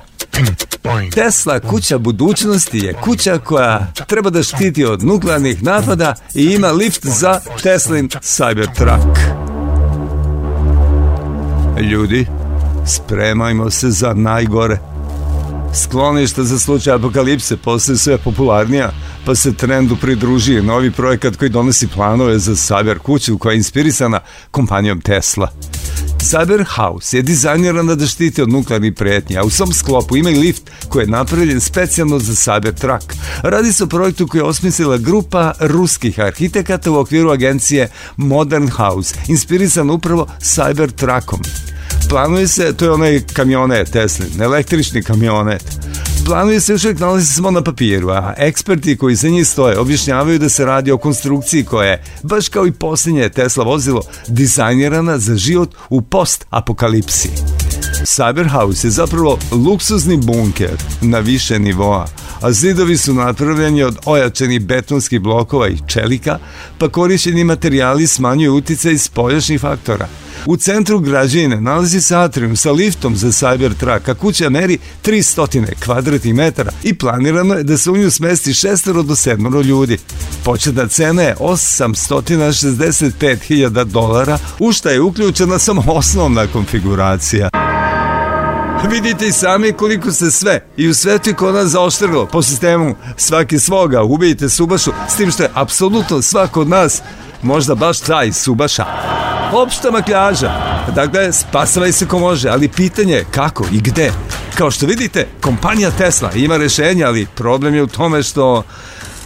Tesla 1.13 1.59
kuća 1.59 1.97
budućnosti 1.97 2.77
je 2.77 2.93
kuća 2.93 3.37
koja 3.37 3.93
treba 4.07 4.29
da 4.29 4.43
štiti 4.43 4.85
od 4.85 5.03
nuklearnih 5.03 5.63
napada 5.63 6.15
i 6.33 6.43
ima 6.43 6.71
lift 6.71 7.05
za 7.05 7.39
Teslin 7.63 8.09
Cybertruck. 8.09 9.44
Ljudi, 11.81 12.27
spremajmo 12.85 13.69
se 13.69 13.91
za 13.91 14.13
najgore. 14.13 14.79
Skloništa 15.73 16.43
za 16.43 16.59
slučaj 16.59 16.93
apokalipse 16.93 17.57
postaju 17.57 17.97
sve 17.97 18.17
popularnija, 18.17 18.91
pa 19.25 19.35
se 19.35 19.53
trendu 19.53 19.95
pridružuje 19.95 20.63
novi 20.63 20.91
projekat 20.91 21.35
koji 21.35 21.49
donosi 21.49 21.87
planove 21.87 22.39
za 22.39 22.51
cyber 22.51 22.97
kuću 22.97 23.37
koja 23.37 23.51
je 23.51 23.57
inspirisana 23.57 24.19
kompanijom 24.51 25.01
Tesla. 25.01 25.49
Cyber 26.25 26.65
House 26.75 27.17
je 27.17 27.21
dizajnirana 27.21 27.95
da 27.95 28.07
štiti 28.07 28.41
od 28.41 28.49
nuklearnih 28.49 28.93
pretnji, 28.93 29.37
a 29.37 29.43
u 29.43 29.49
svom 29.49 29.73
sklopu 29.73 30.17
ima 30.17 30.29
i 30.29 30.39
lift 30.39 30.63
koji 30.89 31.03
je 31.03 31.07
napravljen 31.07 31.61
specijalno 31.61 32.19
za 32.19 32.33
Cybertruck. 32.33 33.13
Radi 33.41 33.73
se 33.73 33.83
o 33.83 33.87
projektu 33.87 34.27
koji 34.27 34.39
je 34.39 34.45
osmislila 34.45 34.97
grupa 34.97 35.53
ruskih 35.59 36.19
arhitekata 36.19 36.91
u 36.91 36.95
okviru 36.95 37.29
agencije 37.29 37.89
Modern 38.17 38.69
House, 38.69 39.15
inspirisan 39.27 39.89
upravo 39.89 40.27
Cybertruckom. 40.41 41.39
Planuje 42.09 42.47
se, 42.47 42.73
to 42.73 42.85
je 42.85 42.91
onaj 42.91 43.21
kamionet 43.33 43.91
Teslin, 43.91 44.41
električni 44.41 45.03
kamionet. 45.03 45.63
Planuje 46.25 46.59
se 46.59 46.71
još 46.71 46.83
uvijek 46.83 46.99
nalazi 46.99 47.33
samo 47.33 47.51
na 47.51 47.61
papiru, 47.61 48.09
a 48.09 48.33
eksperti 48.37 48.97
koji 48.97 49.15
za 49.15 49.29
njih 49.29 49.47
stoje 49.47 49.79
objašnjavaju 49.79 50.39
da 50.39 50.49
se 50.49 50.65
radi 50.65 50.91
o 50.91 50.97
konstrukciji 50.97 51.63
koja 51.63 51.89
je, 51.89 52.03
baš 52.23 52.49
kao 52.49 52.67
i 52.67 52.71
posljednje 52.71 53.29
Tesla 53.29 53.63
vozilo, 53.63 54.01
dizajnirana 54.27 55.17
za 55.17 55.35
život 55.35 55.75
u 55.89 56.01
post-apokalipsi. 56.01 57.29
Cyberhouse 58.03 58.85
je 58.85 58.91
zapravo 58.91 59.39
luksuzni 59.51 60.17
bunker 60.17 60.77
na 61.01 61.19
više 61.19 61.59
nivoa, 61.59 62.07
a 62.41 62.51
zidovi 62.51 62.97
su 62.97 63.13
napravljeni 63.13 63.83
od 63.83 63.97
ojačenih 64.05 64.61
betonskih 64.61 65.19
blokova 65.19 65.67
i 65.67 65.77
čelika, 65.87 66.37
pa 66.77 66.89
korišćeni 66.89 67.43
materijali 67.43 68.07
smanjuju 68.07 68.55
uticaj 68.55 68.97
spoljašnjih 68.97 69.61
faktora. 69.61 70.07
U 70.45 70.57
centru 70.57 70.99
građine 70.99 71.61
nalazi 71.61 72.01
se 72.01 72.15
atrium 72.15 72.55
sa 72.55 72.71
liftom 72.71 73.15
za 73.15 73.27
Cybertruck, 73.27 74.11
a 74.11 74.13
kuća 74.13 74.49
meri 74.49 74.77
300 75.05 75.73
kvadratnih 75.83 76.35
metara 76.35 76.71
i 76.83 76.93
planirano 76.93 77.53
je 77.53 77.63
da 77.63 77.77
se 77.77 77.91
u 77.91 77.97
nju 77.97 78.11
smesti 78.11 78.53
šestero 78.53 79.03
do 79.03 79.15
sedmoro 79.15 79.61
ljudi. 79.61 79.97
Početna 80.43 80.87
cena 80.87 81.21
je 81.21 81.35
865.000 81.39 83.83
dolara, 83.83 84.37
u 84.59 84.71
šta 84.71 84.89
je 84.89 85.01
uključena 85.01 85.59
samo 85.59 85.83
osnovna 85.87 86.47
konfiguracija. 86.47 87.64
Vidite 88.91 89.27
i 89.27 89.31
sami 89.31 89.73
koliko 89.73 90.11
se 90.11 90.31
sve 90.31 90.59
i 90.77 90.87
u 90.87 90.93
svetu 90.93 91.29
i 91.29 91.33
kod 91.33 91.55
nas 91.55 91.67
zaoštrilo 91.67 92.25
po 92.25 92.41
sistemu 92.41 92.95
svaki 93.17 93.59
svoga, 93.59 94.03
ubijite 94.03 94.49
Subašu, 94.49 94.91
s 95.09 95.15
tim 95.15 95.31
što 95.31 95.43
je 95.43 95.51
apsolutno 95.53 96.21
svako 96.21 96.61
od 96.61 96.69
nas 96.69 97.01
možda 97.41 97.75
baš 97.75 97.99
taj 97.99 98.33
Subaša. 98.33 98.85
Opšta 99.53 99.91
makljaža. 99.91 100.51
Dakle, 100.95 101.33
spasavaj 101.33 101.91
se 101.91 102.07
ko 102.07 102.19
može, 102.19 102.49
ali 102.49 102.67
pitanje 102.67 103.13
je 103.13 103.25
kako 103.31 103.65
i 103.71 103.79
gde. 103.81 104.11
Kao 104.57 104.71
što 104.71 104.85
vidite, 104.85 105.27
kompanija 105.41 105.91
Tesla 105.91 106.31
ima 106.35 106.57
rešenje, 106.57 107.03
ali 107.03 107.27
problem 107.35 107.75
je 107.75 107.83
u 107.83 107.87
tome 107.87 108.23
što 108.23 108.63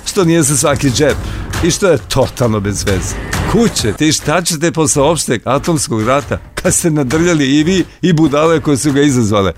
što 0.06 0.26
nije 0.26 0.44
za 0.44 0.58
svaki 0.58 0.90
džep 0.90 1.18
i 1.64 1.72
što 1.72 1.88
je 1.88 1.98
totalno 1.98 2.60
bez 2.60 2.84
veze. 2.84 3.39
Kuće, 3.52 3.94
ti 3.94 4.12
šta 4.12 4.42
ćete 4.42 4.72
posle 4.72 5.04
opšteg 5.04 5.42
atomskog 5.46 6.08
rata 6.08 6.38
kad 6.56 6.74
ste 6.74 6.90
nadrljali 6.90 7.46
i 7.46 7.64
vi 7.64 7.86
i 8.02 8.14
budale 8.14 8.62
koje 8.62 8.78
su 8.78 8.92
ga 8.92 9.02
izazvale? 9.02 9.54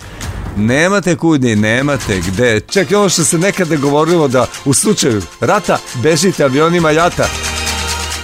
Nemate 0.56 1.16
kudni, 1.16 1.56
nemate 1.56 2.20
gde. 2.20 2.60
Čak 2.60 2.86
ono 2.96 3.08
što 3.08 3.24
se 3.24 3.38
nekada 3.38 3.76
govorilo 3.76 4.28
da 4.28 4.46
u 4.64 4.74
slučaju 4.74 5.22
rata 5.40 5.78
bežite 6.02 6.44
avionima 6.44 6.90
jata 6.90 7.28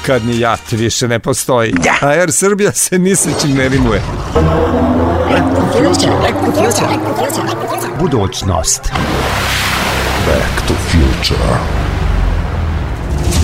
kad 0.07 0.25
ni 0.25 0.39
jat 0.39 0.73
više 0.73 1.09
ne 1.09 1.19
postoji. 1.19 1.75
A 2.01 2.07
Air 2.09 2.33
Srbija 2.33 2.73
se 2.73 2.99
ni 2.99 3.17
sa 3.17 3.31
čim 3.41 3.57
ne 3.57 3.69
rimuje. 3.69 4.03
Budućnost. 8.01 8.81
Back 10.27 10.69
to 10.69 10.75
future. 10.91 11.88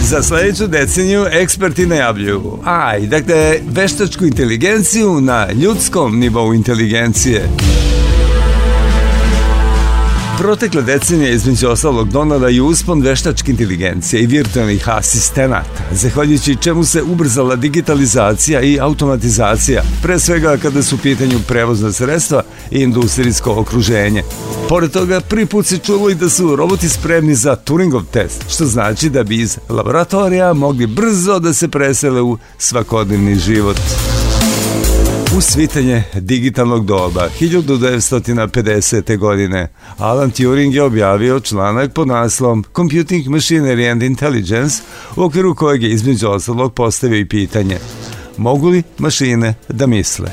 Za 0.05 0.23
sledeću 0.23 0.67
deceniju 0.67 1.27
eksperti 1.31 1.87
najavljuju 1.87 2.59
aj, 2.65 3.01
dakle, 3.01 3.59
veštačku 3.69 4.25
inteligenciju 4.25 5.21
na 5.21 5.53
ljudskom 5.53 6.19
nivou 6.19 6.55
inteligencije. 6.55 7.49
Protekle 10.39 10.83
decenije 10.83 11.35
između 11.35 11.69
ostalog 11.69 12.09
donala 12.09 12.51
i 12.51 12.61
uspon 12.61 13.03
veštačke 13.03 13.51
inteligencije 13.51 14.23
i 14.23 14.27
virtualnih 14.27 14.89
asistenata, 14.89 15.83
zahvaljujući 15.93 16.57
čemu 16.57 16.85
se 16.85 17.03
ubrzala 17.03 17.57
digitalizacija 17.57 18.61
i 18.61 18.79
automatizacija, 18.81 19.83
pre 20.03 20.19
svega 20.19 20.57
kada 20.57 20.83
su 20.83 20.95
u 20.95 20.99
pitanju 20.99 21.39
prevozna 21.49 21.93
sredstva 21.93 22.43
i 22.71 22.79
industrijsko 22.79 23.55
okruženje. 23.61 24.23
Pored 24.69 24.91
toga, 24.91 25.21
prvi 25.21 25.47
put 25.47 25.67
se 25.67 25.79
čulo 25.79 26.11
i 26.11 26.15
da 26.15 26.29
su 26.29 26.57
roboti 26.57 26.89
spremni 26.89 27.35
za 27.35 27.57
Turingov 27.57 28.03
test, 28.05 28.45
što 28.49 28.67
znači 28.67 29.11
da 29.11 29.23
bi 29.23 29.41
iz 29.41 29.59
laboratorija 29.69 30.53
mogli 30.53 30.87
brzo 30.87 31.39
da 31.39 31.53
se 31.53 31.69
presele 31.69 32.23
u 32.23 32.39
svakodnevni 32.59 33.37
život. 33.37 33.81
Usvitanje 35.39 36.03
digitalnog 36.15 36.87
doba 36.87 37.29
1950. 37.41 39.17
godine 39.17 39.69
Alan 39.99 40.31
Turing 40.31 40.75
je 40.75 40.83
objavio 40.83 41.41
članak 41.41 41.93
pod 41.93 42.09
naslom 42.09 42.65
Computing 42.77 43.27
Machinery 43.27 43.91
and 43.91 44.03
Intelligence 44.03 44.83
u 45.17 45.23
okviru 45.23 45.55
kojeg 45.55 45.83
je 45.83 45.91
između 45.91 46.29
ostalog 46.29 46.75
postavio 46.75 47.19
i 47.19 47.29
pitanje 47.29 47.79
Mogu 48.37 48.69
li 48.69 48.83
mašine 48.99 49.55
da 49.69 49.87
misle? 49.87 50.31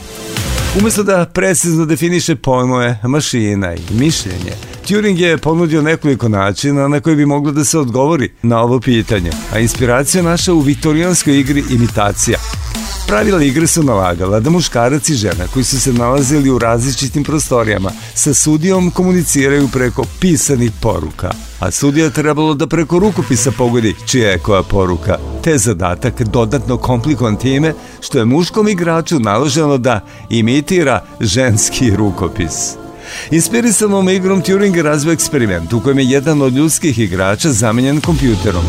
Umesto 0.79 1.03
da 1.03 1.25
precizno 1.33 1.85
definiše 1.85 2.35
pojmove 2.35 2.99
mašina 3.03 3.73
i 3.73 3.81
mišljenje, 3.91 4.53
Turing 4.87 5.19
je 5.19 5.37
ponudio 5.37 5.81
nekoliko 5.81 6.29
načina 6.29 6.87
na 6.87 6.99
koji 6.99 7.15
bi 7.15 7.25
moglo 7.25 7.51
da 7.51 7.65
se 7.65 7.79
odgovori 7.79 8.31
na 8.41 8.61
ovo 8.61 8.79
pitanje, 8.79 9.31
a 9.53 9.59
inspiracija 9.59 10.23
naša 10.23 10.53
u 10.53 10.59
viktorijanskoj 10.59 11.39
igri 11.39 11.63
imitacija. 11.69 12.60
Pravila 13.11 13.43
igre 13.43 13.67
su 13.67 13.83
nalagala 13.83 14.39
da 14.39 14.49
muškarac 14.49 15.09
i 15.09 15.15
žena 15.15 15.47
koji 15.53 15.65
su 15.65 15.79
se 15.81 15.93
nalazili 15.93 16.49
u 16.49 16.59
različitim 16.59 17.23
prostorijama 17.23 17.91
sa 18.13 18.33
sudijom 18.33 18.91
komuniciraju 18.91 19.69
preko 19.73 20.03
pisanih 20.19 20.71
poruka, 20.81 21.31
a 21.59 21.71
sudija 21.71 22.09
trebalo 22.09 22.53
da 22.53 22.67
preko 22.67 22.99
rukopisa 22.99 23.51
pogodi 23.57 23.95
čija 24.05 24.29
je 24.29 24.39
koja 24.39 24.63
poruka. 24.63 25.17
Te 25.43 25.57
zadatak 25.57 26.23
dodatno 26.23 26.77
komplikovan 26.77 27.35
time 27.35 27.73
što 28.01 28.19
je 28.19 28.25
muškom 28.25 28.67
igraču 28.67 29.19
naloženo 29.19 29.77
da 29.77 29.99
imitira 30.29 31.03
ženski 31.19 31.95
rukopis. 31.95 32.81
Inspirisanom 33.31 34.09
igrom 34.09 34.41
Turing 34.41 34.75
je 34.75 34.83
razvio 34.83 35.13
eksperiment 35.13 35.73
u 35.73 35.79
kojem 35.79 35.99
je 35.99 36.05
jedan 36.05 36.41
od 36.41 36.53
ljudskih 36.53 36.99
igrača 36.99 37.51
zamenjen 37.51 38.01
kompjuterom. 38.01 38.63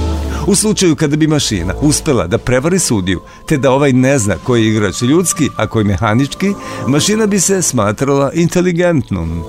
U 0.46 0.54
slučaju 0.54 0.96
kada 0.96 1.16
bi 1.16 1.26
mašina 1.26 1.74
uspela 1.80 2.26
da 2.26 2.38
prevari 2.38 2.78
sudiju, 2.78 3.20
te 3.48 3.56
da 3.56 3.70
ovaj 3.70 3.92
ne 3.92 4.18
zna 4.18 4.34
koji 4.44 4.62
je 4.62 4.68
igrač 4.68 5.02
ljudski, 5.02 5.48
a 5.56 5.66
koji 5.66 5.84
mehanički, 5.84 6.52
mašina 6.86 7.26
bi 7.26 7.40
se 7.40 7.62
smatrala 7.62 8.32
inteligentnom. 8.32 9.44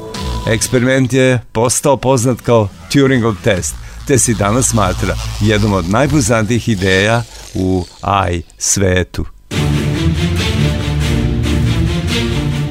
Eksperiment 0.47 1.13
je 1.13 1.41
postao 1.51 1.97
poznat 1.97 2.41
kao 2.41 2.67
Turingov 2.93 3.35
test, 3.43 3.75
te 4.07 4.17
se 4.17 4.33
danas 4.33 4.69
smatra 4.69 5.15
jednom 5.41 5.73
od 5.73 5.89
najpoznatijih 5.89 6.69
ideja 6.69 7.23
u 7.53 7.85
AI 8.01 8.41
svetu. 8.57 9.32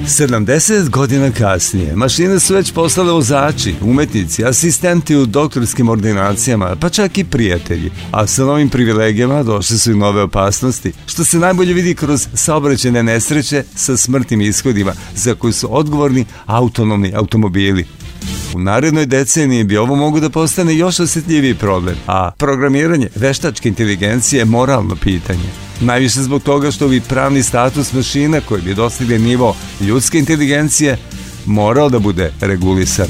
70 0.07 0.89
godina 0.89 1.31
kasnije, 1.31 1.97
mašine 1.97 2.41
su 2.41 2.55
već 2.55 2.73
postale 2.73 3.13
vozači, 3.13 3.75
umetnici, 3.81 4.45
asistenti 4.45 5.17
u 5.17 5.27
doktorskim 5.27 5.89
ordinacijama, 5.89 6.77
pa 6.81 6.89
čak 6.89 7.19
i 7.19 7.25
prijatelji. 7.25 7.91
A 8.11 8.27
sa 8.27 8.45
novim 8.45 8.69
privilegijama 8.69 9.43
došle 9.43 9.79
su 9.79 9.93
i 9.93 9.97
nove 9.97 10.23
opasnosti, 10.23 10.93
što 11.07 11.25
se 11.25 11.39
najbolje 11.39 11.75
vidi 11.75 11.95
kroz 11.95 12.29
saobraćene 12.35 13.03
nesreće 13.03 13.65
sa 13.75 13.97
smrtnim 13.97 14.41
ishodima, 14.41 14.93
za 15.15 15.35
koji 15.35 15.53
su 15.53 15.77
odgovorni 15.77 16.25
autonomni 16.47 17.13
automobili. 17.15 17.87
U 18.55 18.59
narednoj 18.59 19.07
deceniji 19.07 19.65
bi 19.65 19.77
ovo 19.77 19.97
mogu 19.97 20.21
da 20.21 20.31
postane 20.31 20.77
još 20.77 21.01
osjetljiviji 21.01 21.55
problem, 21.55 21.97
a 22.07 22.31
programiranje 22.39 23.09
veštačke 23.15 23.69
inteligencije 23.69 24.39
je 24.39 24.45
moralno 24.45 24.97
pitanje. 24.97 25.72
Najviše 25.85 26.23
zbog 26.23 26.43
toga 26.43 26.71
što 26.71 26.89
bi 26.89 27.01
pravni 27.01 27.43
status 27.43 27.93
mašina 27.93 28.41
koji 28.41 28.63
bi 28.63 28.75
dostigli 28.75 29.19
nivo 29.19 29.57
ljudske 29.81 30.19
inteligencije 30.19 30.99
morao 31.47 31.89
da 31.89 31.99
bude 31.99 32.33
regulisan. 32.41 33.07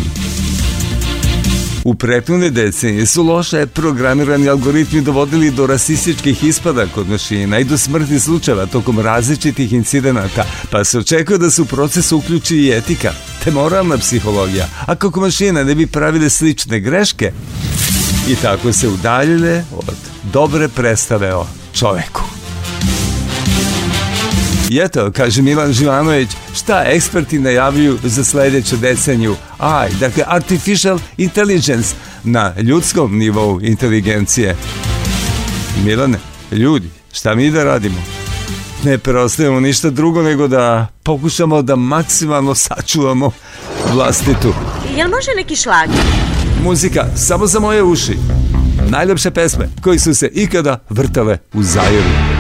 U 1.85 1.95
prethodne 1.95 2.51
decenije 2.51 3.07
su 3.07 3.23
loše 3.23 3.67
programirani 3.67 4.49
algoritmi 4.49 5.01
dovodili 5.01 5.51
do 5.51 5.67
rasističkih 5.67 6.45
ispada 6.45 6.87
kod 6.95 7.09
mašina 7.09 7.59
i 7.59 7.65
do 7.65 7.79
smrtnih 7.79 8.23
slučajeva 8.23 8.67
tokom 8.67 9.01
različitih 9.01 9.73
incidenata, 9.73 10.45
pa 10.71 10.85
se 10.85 10.99
očekuje 10.99 11.39
da 11.39 11.51
se 11.51 11.63
u 11.63 11.65
proces 11.65 12.13
uključi 12.13 12.57
i 12.57 12.71
etika, 12.71 13.13
te 13.45 13.51
moralna 13.51 13.99
psihologija, 13.99 14.69
a 14.87 14.95
kako 14.95 15.21
mašina 15.21 15.65
ne 15.65 15.75
bi 15.75 15.87
pravile 15.87 16.31
slične 16.31 16.81
greške 16.81 17.33
i 18.29 18.35
tako 18.35 18.73
se 18.73 18.89
udaljile 18.89 19.65
od 19.73 19.97
dobre 20.33 20.69
predstave 20.69 21.35
o 21.35 21.47
čoveku. 21.75 22.42
I 24.73 24.79
eto, 24.79 25.11
kaže 25.17 25.43
Milan 25.43 25.73
Živanović, 25.73 26.31
šta 26.55 26.85
eksperti 26.87 27.39
najavljuju 27.39 27.99
za 28.03 28.25
sledeću 28.25 28.77
deceniju? 28.77 29.37
Aj, 29.59 29.91
dakle, 30.01 30.25
artificial 30.27 30.99
intelligence 31.17 31.95
na 32.25 32.55
ljudskom 32.61 33.19
nivou 33.19 33.61
inteligencije. 33.63 34.57
Milane, 35.85 36.19
ljudi, 36.53 36.89
šta 37.13 37.35
mi 37.35 37.51
da 37.51 37.65
radimo? 37.65 37.97
Ne 38.85 38.99
preostajemo 38.99 39.61
ništa 39.61 39.91
drugo 39.91 40.23
nego 40.23 40.49
da 40.49 40.87
pokušamo 41.03 41.63
da 41.63 41.77
maksimalno 41.77 42.55
sačuvamo 42.55 43.31
vlastitu. 43.93 44.55
Jel 44.97 45.09
može 45.09 45.31
neki 45.37 45.57
šlag? 45.57 45.89
Muzika 46.65 47.07
samo 47.17 47.47
za 47.47 47.61
moje 47.61 47.83
uši. 47.83 48.17
Najljepše 48.91 49.31
pesme 49.31 49.69
koji 49.83 49.99
su 49.99 50.15
se 50.15 50.31
ikada 50.35 50.79
vrtale 50.91 51.39
u 51.53 51.63
Zairu. 51.63 52.32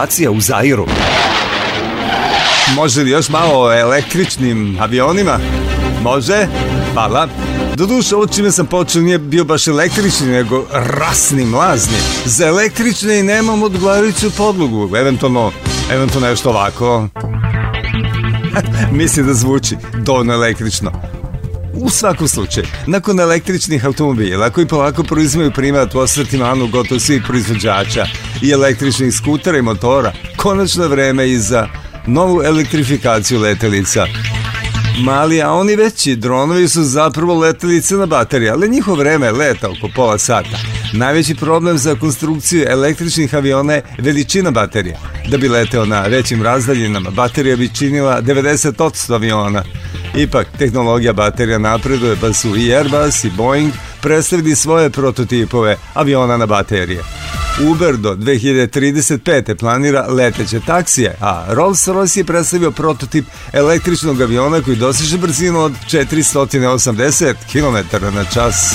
Avijacija 0.00 0.30
u 0.30 0.40
Zairu. 0.40 0.86
Može 2.74 3.02
li 3.02 3.10
još 3.10 3.28
malo 3.28 3.64
o 3.64 3.72
električnim 3.72 4.76
avionima? 4.80 5.38
Može? 6.02 6.46
Hvala. 6.92 7.28
Doduše, 7.74 8.16
ovo 8.16 8.26
čime 8.26 8.50
sam 8.50 8.66
počeo 8.66 9.02
nije 9.02 9.18
bio 9.18 9.44
baš 9.44 9.66
električni, 9.66 10.26
nego 10.26 10.66
rasni, 10.72 11.44
mlazni. 11.44 11.96
Za 12.24 12.46
električne 12.46 13.18
i 13.18 13.22
nemam 13.22 13.62
odgovarajuću 13.62 14.30
podlogu. 14.36 14.96
Eventualno, 14.96 15.52
eventualno 15.92 16.28
nešto 16.28 16.50
ovako. 16.50 17.08
Mislim 19.00 19.26
da 19.26 19.34
zvuči 19.34 19.76
dovoljno 19.98 20.32
električno. 20.32 20.92
U 21.74 21.90
svakom 21.90 22.28
slučaju, 22.28 22.66
nakon 22.86 23.20
električnih 23.20 23.84
automobila 23.84 24.50
koji 24.50 24.66
polako 24.66 25.02
proizimaju 25.02 25.50
primat 25.50 25.94
u 25.94 25.98
osvrtimanu 25.98 26.68
gotovo 26.68 27.00
svih 27.00 27.22
proizvođača 27.26 28.06
i 28.42 28.50
električnih 28.50 29.14
skutera 29.14 29.58
i 29.58 29.62
motora, 29.62 30.12
konačno 30.36 30.82
je 30.82 30.88
vreme 30.88 31.30
i 31.30 31.38
za 31.38 31.68
novu 32.06 32.42
elektrifikaciju 32.42 33.40
letelica. 33.40 34.06
Mali, 34.98 35.42
a 35.42 35.52
oni 35.52 35.76
veći 35.76 36.16
dronovi 36.16 36.68
su 36.68 36.82
zapravo 36.82 37.38
letelice 37.38 37.94
na 37.94 38.06
baterije, 38.06 38.50
ali 38.50 38.68
njihov 38.68 38.98
vreme 38.98 39.30
leta 39.30 39.68
oko 39.68 39.88
pola 39.94 40.18
sata. 40.18 40.58
Najveći 40.92 41.34
problem 41.34 41.78
za 41.78 41.94
konstrukciju 41.94 42.64
električnih 42.68 43.34
aviona 43.34 43.72
je 43.72 43.82
veličina 43.98 44.50
baterija. 44.50 44.98
Da 45.28 45.38
bi 45.38 45.48
leteo 45.48 45.86
na 45.86 46.00
većim 46.00 46.42
razdaljinama, 46.42 47.10
baterija 47.10 47.56
bi 47.56 47.74
činila 47.74 48.22
90% 48.22 49.14
aviona. 49.14 49.62
Ipak, 50.16 50.46
tehnologija 50.58 51.12
baterija 51.12 51.58
napreduje, 51.58 52.16
pa 52.20 52.32
su 52.32 52.56
i 52.56 52.74
Airbus 52.74 53.24
i 53.24 53.30
Boeing 53.30 53.72
predstavili 54.02 54.56
svoje 54.56 54.90
prototipove 54.90 55.76
aviona 55.94 56.36
na 56.36 56.46
baterije. 56.46 57.02
Uber 57.68 57.96
do 57.96 58.14
2035. 58.14 59.54
planira 59.54 60.06
leteće 60.08 60.60
taksije, 60.60 61.16
a 61.20 61.46
Rolls-Royce 61.50 62.18
je 62.18 62.24
predstavio 62.24 62.70
prototip 62.70 63.24
električnog 63.52 64.20
aviona 64.20 64.60
koji 64.62 64.76
doseže 64.76 65.18
brzinu 65.18 65.60
od 65.60 65.72
480 65.90 67.34
km 67.52 68.04
na 68.14 68.24
čas. 68.24 68.74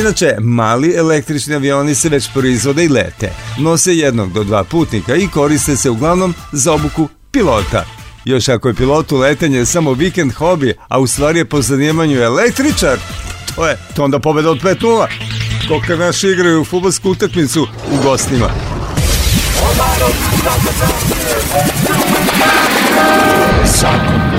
Inače, 0.00 0.34
mali 0.38 0.94
električni 0.96 1.54
avioni 1.54 1.94
se 1.94 2.08
već 2.08 2.28
proizvode 2.34 2.84
i 2.84 2.88
lete. 2.88 3.32
Nose 3.58 3.96
jednog 3.96 4.32
do 4.32 4.44
dva 4.44 4.64
putnika 4.64 5.14
i 5.14 5.28
koriste 5.28 5.76
se 5.76 5.90
uglavnom 5.90 6.34
za 6.52 6.72
obuku 6.72 7.08
pilota. 7.30 7.84
Još 8.24 8.48
ako 8.48 8.68
je 8.68 8.74
pilotu 8.74 9.16
letenje 9.16 9.66
samo 9.66 9.92
vikend 9.92 10.32
hobi, 10.32 10.74
a 10.88 10.98
u 10.98 11.06
stvari 11.06 11.38
je 11.38 11.44
po 11.44 11.62
zanimanju 11.62 12.20
električar, 12.20 12.98
to 13.56 13.66
je, 13.68 13.78
to 13.96 14.04
onda 14.04 14.18
pobeda 14.18 14.50
od 14.50 14.62
5-0. 14.62 15.45
Koliko 15.68 15.96
naši 15.96 16.28
igraju 16.28 16.64
futbolsku 16.64 17.10
utakmicu 17.10 17.62
u 17.92 18.02
gostima. 18.02 18.50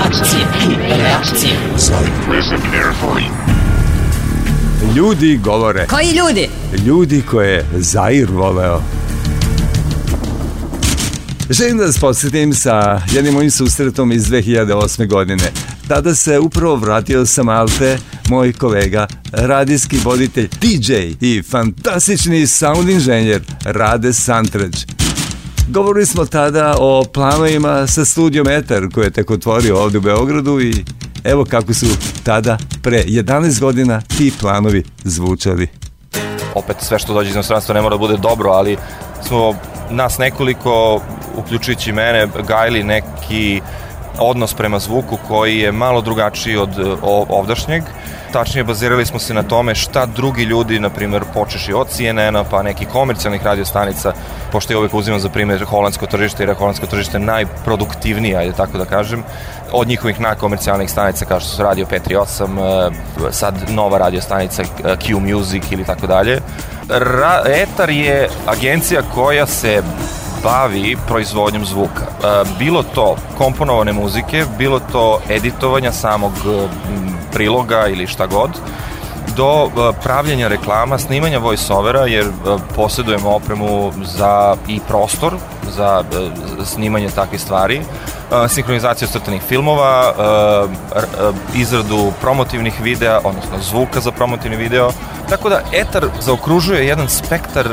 Akcije 0.06 0.46
i 0.70 0.74
reakcije. 1.02 1.52
Listen 2.30 2.60
carefully. 2.72 3.24
Ljudi 4.96 5.40
govore. 5.44 5.86
Koji 5.86 6.06
ljudi? 6.12 6.48
Ljudi 6.86 7.22
koje 7.30 7.52
je 7.52 7.66
Zair 7.72 8.28
voleo. 8.30 8.80
Želim 11.50 11.78
da 11.78 11.84
vas 11.84 11.98
podsjetim 11.98 12.54
sa 12.54 13.00
jednim 13.12 13.34
mojim 13.34 13.50
susretom 13.50 14.12
iz 14.12 14.24
2008. 14.24 15.08
godine. 15.08 15.52
Tada 15.88 16.14
se 16.14 16.38
upravo 16.38 16.76
vratio 16.76 17.26
sa 17.26 17.42
Malte 17.42 17.98
moj 18.28 18.52
kolega, 18.52 19.06
radijski 19.32 19.98
voditelj 20.04 20.48
DJ 20.60 20.94
i 21.20 21.42
fantastični 21.42 22.46
sound 22.46 22.88
inženjer 22.88 23.42
Rade 23.64 24.12
Santreć. 24.12 24.86
Govorili 25.68 26.06
smo 26.06 26.24
tada 26.24 26.74
o 26.78 27.04
planovima 27.14 27.86
sa 27.86 28.04
studijom 28.04 28.48
Eter 28.48 28.88
koji 28.94 29.04
je 29.04 29.10
tek 29.10 29.30
otvorio 29.30 29.78
ovdje 29.78 29.98
u 29.98 30.02
Beogradu 30.02 30.60
i 30.60 30.84
evo 31.24 31.44
kako 31.44 31.74
su 31.74 31.86
tada 32.22 32.58
pre 32.82 33.04
11 33.04 33.60
godina 33.60 34.00
ti 34.00 34.32
planovi 34.40 34.84
zvučali. 35.04 35.68
opet 36.54 36.76
sve 36.80 36.98
što 36.98 37.14
dođe 37.14 37.28
iz 37.28 37.34
inostranstva 37.34 37.74
ne 37.74 37.82
mora 37.82 37.94
da 37.94 37.98
bude 37.98 38.16
dobro, 38.16 38.50
ali 38.50 38.76
smo 39.22 39.54
nas 39.90 40.18
nekoliko, 40.18 41.00
uključujući 41.36 41.92
mene, 41.92 42.28
gajili 42.48 42.84
neki 42.84 43.60
odnos 44.18 44.54
prema 44.54 44.78
zvuku 44.78 45.18
koji 45.28 45.58
je 45.58 45.72
malo 45.72 46.00
drugačiji 46.00 46.56
od 46.56 46.78
e, 46.78 46.82
ovdašnjeg. 47.28 47.82
Tačnije, 48.32 48.64
bazirali 48.64 49.06
smo 49.06 49.18
se 49.18 49.34
na 49.34 49.42
tome 49.42 49.74
šta 49.74 50.06
drugi 50.06 50.42
ljudi, 50.42 50.80
na 50.80 50.90
primjer, 50.90 51.24
počeši 51.34 51.72
od 51.72 51.88
CNN-a 51.88 52.44
pa 52.44 52.62
nekih 52.62 52.88
komercijalnih 52.88 53.44
radiostanica, 53.44 54.12
pošto 54.52 54.72
ja 54.72 54.78
uvek 54.78 54.94
uzimam 54.94 55.20
za 55.20 55.28
primjer 55.28 55.64
holandsko 55.64 56.06
tržište, 56.06 56.42
jer 56.42 56.48
je 56.48 56.54
holandsko 56.54 56.86
tržište 56.86 57.18
najproduktivnije, 57.18 58.36
ajde 58.36 58.52
tako 58.52 58.78
da 58.78 58.84
kažem, 58.84 59.24
od 59.72 59.88
njihovih 59.88 60.20
najkomercijalnih 60.20 60.90
stanica 60.90 61.24
kao 61.24 61.40
što 61.40 61.48
su 61.48 61.62
Radio 61.62 61.86
538, 61.86 62.90
e, 63.28 63.32
sad 63.32 63.54
nova 63.70 63.98
radio 63.98 64.20
stanica 64.20 64.62
e, 64.62 64.66
Q 64.84 65.20
Music 65.20 65.64
ili 65.70 65.84
tako 65.84 66.06
dalje. 66.06 66.40
Ra 66.88 67.42
Etar 67.46 67.90
je 67.90 68.28
agencija 68.46 69.02
koja 69.14 69.46
se 69.46 69.82
bavi 70.42 70.96
proizvodnjom 71.06 71.64
zvuka. 71.64 72.02
E, 72.02 72.44
Bilo 72.58 72.82
to 72.82 73.16
komponovane 73.38 73.92
muzike, 73.92 74.44
bilo 74.58 74.80
to 74.92 75.20
editovanja 75.28 75.92
samog 75.92 76.32
e, 76.32 76.68
priloga 77.32 77.86
ili 77.86 78.06
šta 78.06 78.26
god, 78.26 78.50
do 79.36 79.64
e, 79.66 79.92
pravljenja 80.02 80.48
reklama, 80.48 80.98
snimanja 80.98 81.38
voice-overa, 81.38 82.06
jer 82.06 82.26
posjedujemo 82.76 83.30
opremu 83.30 83.92
za 84.04 84.56
i 84.68 84.80
prostor 84.88 85.34
za 85.76 86.04
snimanje 86.64 87.08
takvih 87.08 87.40
stvari, 87.40 87.80
sinhronizaciju 88.48 89.08
crtanih 89.08 89.42
filmova, 89.42 90.14
izradu 91.54 92.12
promotivnih 92.20 92.80
videa, 92.82 93.20
odnosno 93.24 93.58
zvuka 93.60 94.00
za 94.00 94.12
promotivni 94.12 94.56
video. 94.56 94.90
Tako 95.28 95.48
da 95.48 95.60
Etar 95.72 96.06
zaokružuje 96.20 96.86
jedan 96.86 97.08
spektar 97.08 97.68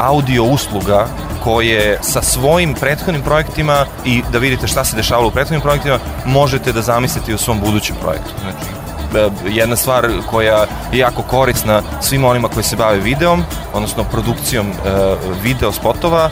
audio 0.00 0.44
usluga 0.44 1.06
koje 1.44 1.98
sa 2.02 2.22
svojim 2.22 2.74
prethodnim 2.74 3.22
projektima 3.22 3.86
i 4.04 4.22
da 4.32 4.38
vidite 4.38 4.66
šta 4.66 4.84
se 4.84 4.96
dešavalo 4.96 5.28
u 5.28 5.30
prethodnim 5.30 5.60
projektima 5.60 5.98
možete 6.26 6.72
da 6.72 6.82
zamislite 6.82 7.32
i 7.32 7.34
u 7.34 7.38
svom 7.38 7.60
budućem 7.60 7.96
projektu. 8.02 8.30
Znači, 8.40 8.66
e, 9.16 9.50
jedna 9.50 9.76
stvar 9.76 10.08
koja 10.30 10.66
je 10.92 10.98
jako 10.98 11.22
korisna 11.22 11.82
svima 12.00 12.28
onima 12.28 12.48
koji 12.48 12.64
se 12.64 12.76
bave 12.76 12.98
videom, 12.98 13.44
odnosno 13.74 14.04
produkcijom 14.04 14.66
e, 14.66 14.72
video 15.42 15.72
spotova, 15.72 16.30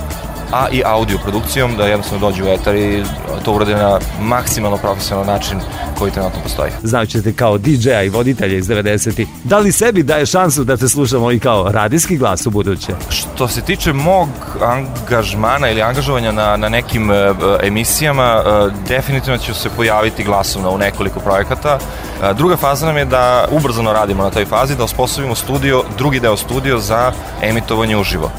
a 0.53 0.68
i 0.72 0.82
audio 0.84 1.18
produkcijom, 1.18 1.76
da 1.76 1.86
jednostavno 1.86 2.28
dođu 2.28 2.44
u 2.44 2.49
etar 2.49 2.76
i 2.76 3.03
to 3.44 3.53
urade 3.53 3.74
na 3.74 3.99
maksimalno 4.20 4.76
profesionalan 4.76 5.26
način 5.26 5.61
koji 5.99 6.12
trenutno 6.12 6.40
postoji. 6.42 6.70
Znajući 6.82 7.32
kao 7.36 7.59
DJ-a 7.59 8.03
i 8.03 8.09
voditelja 8.09 8.57
iz 8.57 8.68
90. 8.68 9.26
Da 9.44 9.59
li 9.59 9.72
sebi 9.72 10.03
daje 10.03 10.26
šansu 10.26 10.64
da 10.64 10.76
te 10.76 10.88
slušamo 10.88 11.32
i 11.32 11.38
kao 11.38 11.72
radijski 11.72 12.16
glas 12.16 12.46
u 12.46 12.51
buduće? 12.51 12.92
Što 13.11 13.49
se 13.49 13.61
tiče 13.61 13.92
mog 13.92 14.28
angažmana 14.62 15.70
ili 15.70 15.82
angažovanja 15.82 16.32
na, 16.32 16.57
na 16.57 16.68
nekim 16.68 17.11
e, 17.11 17.34
emisijama, 17.62 18.42
e, 18.46 18.70
definitivno 18.88 19.38
ću 19.38 19.55
se 19.55 19.70
pojaviti 19.76 20.24
glasovno 20.24 20.70
u 20.70 20.78
nekoliko 20.78 21.20
projekata. 21.20 21.78
E, 22.22 22.34
druga 22.34 22.57
faza 22.57 22.86
nam 22.86 22.96
je 22.96 23.05
da 23.05 23.49
ubrzano 23.51 23.92
radimo 23.92 24.22
na 24.22 24.30
toj 24.30 24.44
fazi, 24.44 24.76
da 24.76 24.84
osposobimo 24.84 25.34
studio, 25.34 25.84
drugi 25.99 26.20
deo 26.20 26.36
studio 26.36 26.78
za 26.78 27.12
emitovanje 27.42 27.96
uživo. 27.96 28.30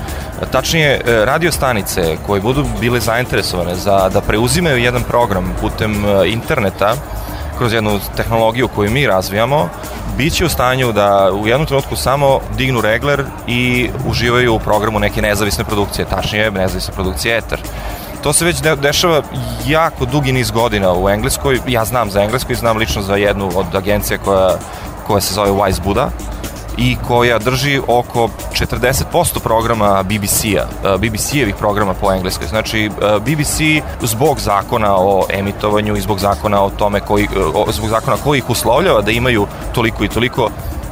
Tačnije, 0.52 1.02
e, 1.06 1.26
radio 1.26 1.52
stanice 1.52 2.18
koje 2.28 2.42
budu 2.42 2.66
bile 2.80 3.00
zainteresovane 3.00 3.76
za 3.76 4.10
da 4.10 4.22
preuzimaju 4.22 4.78
jedan 4.78 5.04
program 5.04 5.56
putem 5.62 6.06
e, 6.06 6.30
interneta, 6.30 6.96
kroz 7.58 7.74
jednu 7.74 8.00
tehnologiju 8.16 8.68
koju 8.68 8.92
mi 8.92 9.08
razvijamo, 9.08 9.70
bit 10.18 10.34
će 10.34 10.46
u 10.46 10.50
stanju 10.50 10.92
da 10.92 11.32
u 11.34 11.48
jednom 11.48 11.68
trenutku 11.68 11.96
samo 11.96 12.40
dignu 12.58 12.82
regler 12.82 13.24
i 13.48 13.90
uživaju 14.08 14.56
u 14.56 14.60
programu 14.60 15.00
neke 15.00 15.22
nezavisne 15.22 15.64
produkcije, 15.64 16.06
tačnije 16.06 16.52
nezavisne 16.52 16.94
produkcije 16.94 17.38
Ether. 17.38 17.60
To 18.24 18.34
se 18.34 18.46
već 18.46 18.62
de 18.62 18.76
dešava 18.76 19.22
jako 19.68 20.06
dugi 20.06 20.32
niz 20.32 20.52
godina 20.52 20.94
u 20.94 21.10
Engleskoj. 21.10 21.60
Ja 21.68 21.86
znam 21.86 22.12
za 22.12 22.22
Englesku 22.22 22.52
i 22.52 22.56
znam 22.56 22.78
lično 22.78 23.02
za 23.02 23.16
jednu 23.16 23.52
od 23.56 23.76
agencija 23.76 24.18
koja, 24.18 24.58
koja 25.08 25.22
se 25.22 25.34
zove 25.34 25.52
Wise 25.52 25.84
Buddha 25.84 26.10
i 26.80 26.98
koja 27.08 27.40
drži 27.40 27.82
oko 27.88 28.30
40% 28.52 29.40
programa 29.44 30.04
BBC-a, 30.04 30.64
e, 30.84 30.98
BBC-evih 30.98 31.54
programa 31.60 31.94
po 31.94 32.12
engleskoj. 32.12 32.48
Znači, 32.48 32.86
e, 32.86 32.90
BBC 33.20 33.84
zbog 34.02 34.40
zakona 34.40 34.96
o 34.98 35.26
emitovanju 35.30 35.96
i 35.96 36.02
zbog 36.02 36.20
zakona 36.20 36.64
o 36.64 36.70
tome 36.70 37.00
koji, 37.00 37.24
e, 37.24 37.72
zbog 37.72 37.90
zakona 37.90 38.18
koji 38.24 38.38
ih 38.38 38.50
uslovljava 38.50 39.02
da 39.02 39.12
imaju 39.12 39.48
toliko 39.74 40.04
i 40.04 40.08
toliko 40.08 40.50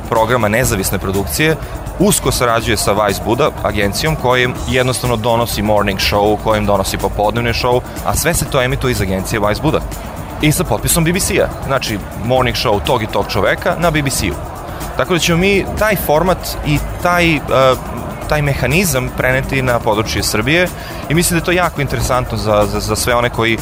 programa 0.10 0.48
nezavisne 0.48 1.00
produkcije, 1.00 1.56
usko 2.00 2.32
sarađuje 2.32 2.78
sa 2.78 2.92
Vice 2.92 3.22
Buda 3.26 3.50
agencijom 3.64 4.16
kojim 4.16 4.54
jednostavno 4.68 5.16
donosi 5.16 5.62
morning 5.62 6.00
show, 6.00 6.38
kojim 6.44 6.66
donosi 6.66 6.98
popodnevni 6.98 7.54
show, 7.54 7.82
a 8.06 8.16
sve 8.16 8.34
se 8.34 8.46
to 8.46 8.62
emituje 8.62 8.92
iz 8.92 9.02
agencije 9.02 9.40
Vice 9.48 9.62
Buda. 9.62 9.80
I 10.42 10.52
sa 10.52 10.64
potpisom 10.64 11.04
BBC-a. 11.04 11.48
Znači, 11.68 11.98
morning 12.26 12.56
show 12.56 12.80
tog 12.86 13.04
i 13.04 13.08
tog 13.08 13.26
čoveka 13.30 13.76
na 13.80 13.92
BBC-u. 13.92 14.57
Tako 14.98 15.14
da 15.14 15.20
ćemo 15.20 15.38
mi 15.38 15.66
taj 15.80 15.96
format 15.96 16.38
i 16.66 16.80
taj, 17.04 17.36
uh, 17.36 17.42
taj 18.30 18.42
mehanizam 18.42 19.10
preneti 19.18 19.62
na 19.62 19.80
područje 19.80 20.24
Srbije 20.24 20.68
i 21.10 21.14
mislim 21.14 21.40
da 21.40 21.42
je 21.42 21.46
to 21.46 21.52
jako 21.52 21.82
interesantno 21.82 22.38
za, 22.38 22.66
za, 22.72 22.80
za 22.80 22.96
sve 22.96 23.16
one 23.16 23.30
koji 23.30 23.58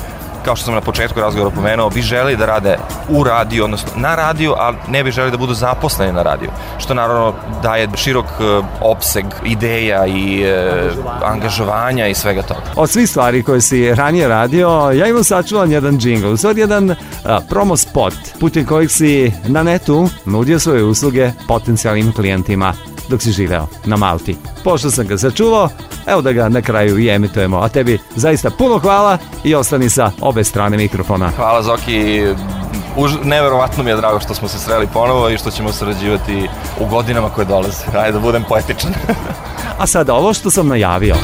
kao 0.45 0.55
što 0.55 0.65
sam 0.65 0.73
na 0.73 0.81
početku 0.81 1.19
razgovora 1.19 1.55
pomenuo, 1.55 1.89
bi 1.89 2.01
želi 2.01 2.37
da 2.37 2.45
rade 2.45 2.77
u 3.09 3.23
radiju, 3.23 3.63
odnosno 3.63 3.89
na 3.95 4.15
radiju, 4.15 4.53
a 4.57 4.73
ne 4.87 5.03
bi 5.03 5.11
želi 5.11 5.31
da 5.31 5.37
budu 5.37 5.53
zaposleni 5.53 6.13
na 6.13 6.23
radiju. 6.23 6.49
Što 6.77 6.93
naravno 6.93 7.33
daje 7.63 7.87
širok 7.95 8.25
e, 8.25 8.61
opseg 8.81 9.25
ideja 9.45 10.05
i 10.05 10.43
e, 10.43 10.89
angažovanja 11.23 12.07
i 12.07 12.13
svega 12.13 12.41
toga. 12.41 12.61
Od 12.75 12.89
svih 12.89 13.09
stvari 13.09 13.43
koje 13.43 13.61
si 13.61 13.95
ranije 13.95 14.27
radio, 14.27 14.91
ja 14.93 15.07
imam 15.07 15.23
sačuvan 15.23 15.71
jedan 15.71 15.97
džingl, 15.97 16.27
u 16.27 16.37
stvari 16.37 16.59
jedan 16.59 16.95
a, 17.25 17.39
promo 17.49 17.77
spot, 17.77 18.13
putem 18.39 18.65
kojeg 18.65 18.91
si 18.91 19.31
na 19.47 19.63
netu 19.63 20.09
nudio 20.25 20.59
svoje 20.59 20.83
usluge 20.83 21.31
potencijalnim 21.47 22.13
klijentima 22.13 22.73
dok 23.09 23.21
si 23.21 23.31
živeo 23.31 23.67
na 23.85 23.97
Malti. 23.97 24.37
Pošto 24.63 24.91
sam 24.91 25.07
ga 25.07 25.17
sačuvao, 25.17 25.69
evo 26.07 26.21
da 26.21 26.31
ga 26.31 26.49
na 26.49 26.61
kraju 26.61 26.99
i 26.99 27.09
emitujemo. 27.09 27.57
A 27.57 27.69
tebi 27.69 27.99
zaista 28.15 28.49
puno 28.49 28.79
hvala 28.79 29.17
i 29.43 29.55
ostani 29.55 29.89
sa 29.89 30.11
obe 30.21 30.43
strane 30.43 30.77
mikrofona. 30.77 31.31
Hvala 31.37 31.63
Zoki, 31.63 32.23
Už, 32.97 33.11
neverovatno 33.23 33.83
mi 33.83 33.89
je 33.89 33.95
drago 33.95 34.19
što 34.19 34.33
smo 34.33 34.47
se 34.47 34.59
sreli 34.59 34.87
ponovo 34.93 35.29
i 35.29 35.37
što 35.37 35.51
ćemo 35.51 35.71
sarađivati 35.71 36.47
u 36.79 36.85
godinama 36.85 37.29
koje 37.29 37.45
dolaze. 37.45 37.83
Ajde 37.97 38.11
da 38.11 38.19
budem 38.19 38.43
poetičan. 38.43 38.93
A 39.79 39.87
sada 39.87 40.13
ovo 40.13 40.33
što 40.33 40.51
sam 40.51 40.67
najavio. 40.67 41.15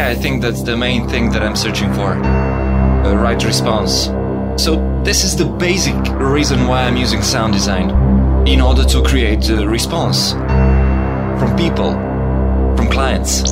Yeah, 0.00 0.08
I 0.08 0.14
think 0.14 0.40
that's 0.40 0.62
the 0.62 0.78
main 0.78 1.06
thing 1.10 1.30
that 1.32 1.42
I'm 1.42 1.54
searching 1.54 1.92
for. 1.92 2.12
A 2.12 3.14
right 3.14 3.44
response. 3.44 4.06
So, 4.56 4.70
this 5.04 5.24
is 5.24 5.36
the 5.36 5.44
basic 5.44 5.94
reason 6.16 6.66
why 6.68 6.84
I'm 6.84 6.96
using 6.96 7.20
sound 7.20 7.52
design. 7.52 7.90
In 8.46 8.62
order 8.62 8.82
to 8.82 9.02
create 9.02 9.50
a 9.50 9.68
response 9.68 10.32
from 11.38 11.54
people, 11.54 11.92
from 12.76 12.88
clients. 12.88 13.42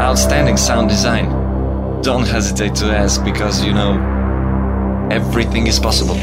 Outstanding 0.00 0.56
sound 0.56 0.88
design. 0.88 1.26
Don't 2.00 2.26
hesitate 2.26 2.74
to 2.76 2.86
ask 2.86 3.22
because, 3.22 3.62
you 3.62 3.74
know, 3.74 3.92
everything 5.10 5.66
is 5.66 5.78
possible. 5.78 6.16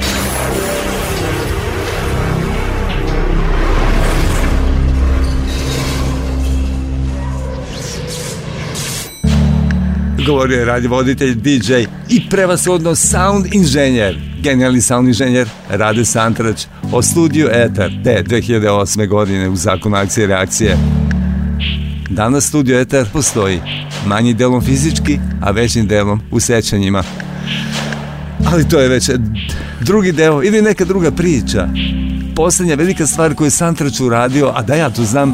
Govorio 10.30 10.60
je 10.60 10.66
radiovoditelj, 10.66 11.36
DJ 11.36 11.74
i 12.10 12.30
prevashodno 12.30 12.96
sound 12.96 13.46
inženjer. 13.54 14.18
Genijalni 14.42 14.82
sound 14.82 15.08
inženjer 15.08 15.50
Rade 15.70 16.06
Santrač 16.06 16.66
o 16.92 17.02
studiju 17.02 17.50
Eter 17.52 17.92
te 18.04 18.24
2008. 18.28 19.08
godine 19.08 19.50
u 19.50 19.56
zakonu 19.56 19.96
akcije 19.96 20.24
i 20.24 20.28
reakcije. 20.28 20.78
Danas 22.10 22.48
studio 22.48 22.80
Eter 22.80 23.06
postoji 23.14 23.62
manji 24.06 24.34
delom 24.34 24.62
fizički, 24.62 25.20
a 25.42 25.52
većim 25.52 25.88
delom 25.88 26.22
u 26.32 26.40
sećanjima. 26.40 27.04
Ali 28.52 28.70
to 28.70 28.80
je 28.80 28.88
već 28.88 29.10
drugi 29.82 30.12
deo 30.12 30.44
ili 30.44 30.62
neka 30.62 30.86
druga 30.86 31.12
priča. 31.12 31.68
Poslednja 32.36 32.76
velika 32.76 33.08
stvar 33.08 33.36
koju 33.36 33.46
je 33.46 33.52
Santrač 33.52 34.00
uradio, 34.00 34.52
a 34.56 34.62
da 34.62 34.76
ja 34.76 34.90
to 34.90 35.04
znam, 35.04 35.34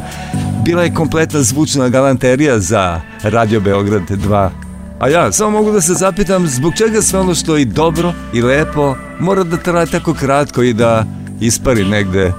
bila 0.64 0.82
je 0.82 0.94
kompletna 0.94 1.42
zvučna 1.42 1.88
galanterija 1.88 2.58
za 2.60 3.00
Radio 3.22 3.60
Beograd 3.60 4.02
2 4.10 4.65
A 5.00 5.08
ja 5.08 5.32
samo 5.32 5.50
mogu 5.50 5.72
da 5.72 5.80
se 5.80 5.94
zapitam 5.94 6.46
zbog 6.46 6.72
čega 6.76 7.02
sve 7.02 7.20
ono 7.20 7.34
što 7.34 7.56
je 7.56 7.62
i 7.62 7.64
dobro 7.64 8.12
i 8.34 8.42
lepo 8.42 8.96
mora 9.18 9.44
da 9.44 9.56
traje 9.56 9.86
tako 9.86 10.14
kratko 10.14 10.62
i 10.62 10.72
da 10.72 11.04
ispari 11.40 11.84
negde 11.84 12.32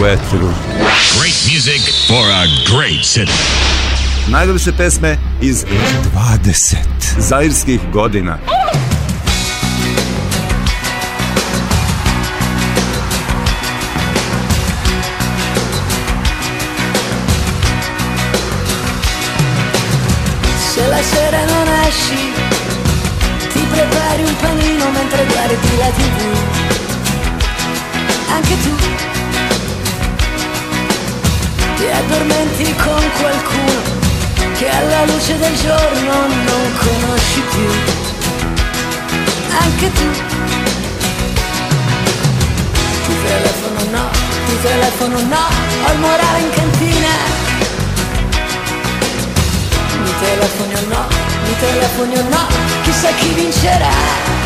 u 0.00 0.06
etru. 0.06 0.48
Great 1.20 1.48
music 1.54 2.06
for 2.08 2.30
a 2.30 2.44
great 2.70 3.04
city. 3.04 3.64
Najljepše 4.28 4.72
pesme 4.78 5.16
iz 5.42 5.64
20 6.44 6.76
zairskih 7.18 7.80
godina. 7.92 8.38
Se 8.72 8.83
should 53.64 53.80
I? 53.80 54.43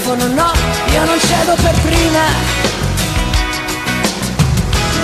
Telefono 0.00 0.26
no, 0.28 0.52
io 0.92 1.04
non 1.04 1.20
cedo 1.20 1.54
per 1.62 1.74
prima. 1.82 2.24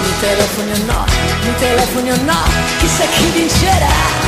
Mi 0.00 0.12
telefoni 0.20 0.72
o 0.72 0.84
no, 0.86 1.04
mi 1.42 1.54
telefoni 1.58 2.10
o 2.12 2.16
no, 2.22 2.42
chissà 2.78 3.04
chi 3.04 3.30
vincerà. 3.30 4.25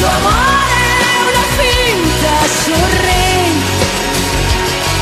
suo 0.00 0.08
amore 0.08 0.78
è 1.04 1.20
una 1.28 1.44
finta 1.58 2.34
sorrente, 2.64 3.84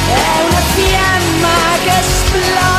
è 0.08 0.42
una 0.48 0.62
fiamma 0.74 1.56
che 1.84 1.98
esplode. 2.00 2.77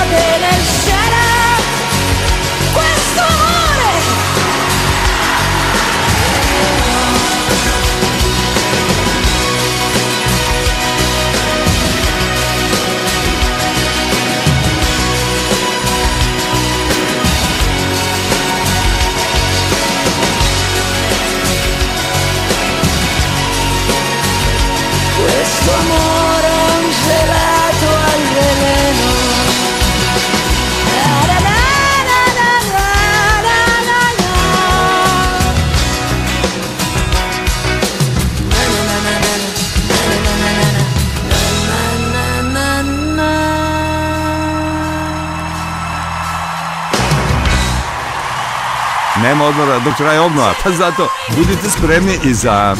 Nema 49.29 49.45
odmora 49.45 49.79
dok 49.79 49.97
traje 49.97 50.19
obnova, 50.19 50.53
pa 50.63 50.71
zato 50.71 51.07
budite 51.37 51.69
spremni 51.77 52.13
i 52.23 52.33
za 52.33 52.75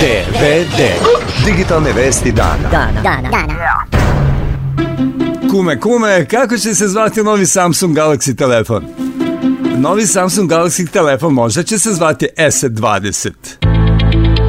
DVD. 0.00 0.80
Digitalne 1.44 1.92
vesti 1.92 2.32
dana. 2.32 2.68
Dana. 2.70 3.00
Dana. 3.02 3.28
Dana. 3.30 3.84
Kume, 5.50 5.80
kume, 5.80 6.26
kako 6.26 6.56
će 6.56 6.74
se 6.74 6.88
zvati 6.88 7.22
novi 7.22 7.46
Samsung 7.46 7.96
Galaxy 7.96 8.36
telefon? 8.36 8.84
Novi 9.78 10.06
Samsung 10.06 10.50
Galaxy 10.50 10.90
telefon 10.90 11.34
možda 11.34 11.62
će 11.62 11.78
se 11.78 11.92
zvati 11.92 12.28
S20. 12.36 13.30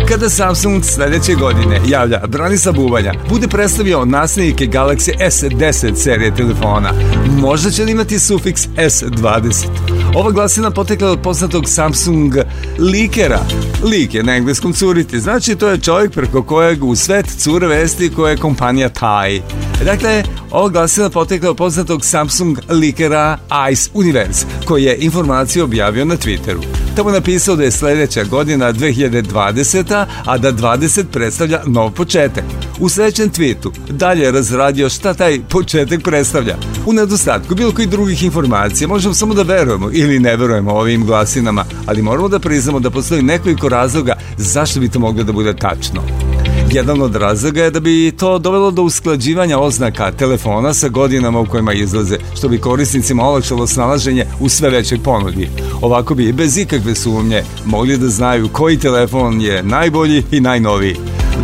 Kada 0.10 0.30
Samsung 0.30 0.84
sledeće 0.84 1.34
godine 1.34 1.82
javlja 1.88 2.22
Branisa 2.28 2.72
Bubanja 2.72 3.14
bude 3.30 3.48
predstavio 3.48 4.06
naslednike 4.06 4.66
Galaxy 4.66 5.12
S10 5.20 5.96
serije 5.96 6.36
telefona, 6.36 6.94
možda 7.42 7.72
će 7.72 7.84
imati 7.84 8.20
sufiks 8.20 8.68
S20. 8.78 9.89
Ova 10.16 10.32
glasina 10.32 10.72
potekla 10.72 11.12
od 11.12 11.20
poznatog 11.24 11.64
Samsung 11.68 12.34
likera. 12.80 13.40
Lik 13.84 14.14
je 14.14 14.24
na 14.24 14.36
engleskom 14.36 14.74
curiti, 14.74 15.20
znači 15.20 15.56
to 15.56 15.70
je 15.70 15.80
čovjek 15.80 16.12
preko 16.12 16.44
kojeg 16.44 16.84
u 16.84 16.96
svet 16.96 17.26
cure 17.38 17.68
vesti 17.68 18.12
koje 18.16 18.32
je 18.32 18.38
kompanija 18.38 18.90
taj. 18.90 19.42
Dakle, 19.86 20.24
ova 20.52 20.70
glasina 20.70 21.10
potekla 21.10 21.54
poznatog 21.54 22.06
Samsung 22.06 22.58
likera 22.70 23.38
Ice 23.72 23.90
Universe, 23.94 24.46
koji 24.66 24.84
je 24.84 24.98
informaciju 24.98 25.64
objavio 25.64 26.06
na 26.06 26.18
Twitteru. 26.18 26.64
Tamo 26.96 27.12
napisao 27.12 27.56
da 27.56 27.64
je 27.64 27.72
sledeća 27.72 28.24
godina 28.24 28.74
2020. 28.74 30.06
a 30.26 30.38
da 30.38 30.54
20 30.54 31.04
predstavlja 31.12 31.62
nov 31.66 31.92
početak. 31.92 32.44
U 32.80 32.90
sledećem 32.90 33.32
tweetu 33.32 33.72
dalje 33.90 34.24
je 34.24 34.32
razradio 34.32 34.90
šta 34.90 35.14
taj 35.14 35.40
početak 35.50 36.04
predstavlja. 36.04 36.58
U 36.86 36.94
nedostatku 36.94 37.56
bilo 37.56 37.72
koji 37.72 37.88
drugih 37.88 38.24
informacija 38.24 38.88
možemo 38.88 39.14
samo 39.14 39.34
da 39.34 39.42
verujemo 39.42 39.90
ili 39.94 40.20
ne 40.20 40.36
verujemo 40.36 40.72
ovim 40.72 41.06
glasinama, 41.06 41.66
ali 41.86 42.02
moramo 42.02 42.28
da 42.28 42.40
priznamo 42.40 42.80
da 42.80 42.90
postoji 42.90 43.22
nekoliko 43.22 43.70
razloga 43.70 44.14
zašto 44.38 44.80
bi 44.80 44.90
to 44.90 45.00
moglo 45.00 45.24
da 45.24 45.32
bude 45.32 45.54
tačno. 45.56 46.29
Jedan 46.72 47.02
od 47.02 47.16
razloga 47.16 47.64
je 47.64 47.72
da 47.72 47.80
bi 47.80 48.12
to 48.18 48.40
dovelo 48.40 48.72
do 48.72 48.84
usklađivanja 48.84 49.60
oznaka 49.60 50.12
telefona 50.12 50.74
sa 50.74 50.90
godinama 50.90 51.40
u 51.40 51.46
kojima 51.46 51.74
izlaze, 51.74 52.18
što 52.36 52.50
bi 52.50 52.58
korisnicima 52.58 53.24
olakšalo 53.24 53.68
snalaženje 53.68 54.26
u 54.40 54.50
sve 54.50 54.70
većoj 54.70 55.00
ponudi. 55.04 55.50
Ovako 55.82 56.16
bi 56.16 56.34
bez 56.34 56.58
ikakve 56.58 56.96
sumnje 56.96 57.44
mogli 57.66 57.98
da 57.98 58.08
znaju 58.08 58.50
koji 58.52 58.80
telefon 58.80 59.42
je 59.42 59.64
najbolji 59.64 60.24
i 60.32 60.42
najnoviji. 60.42 60.96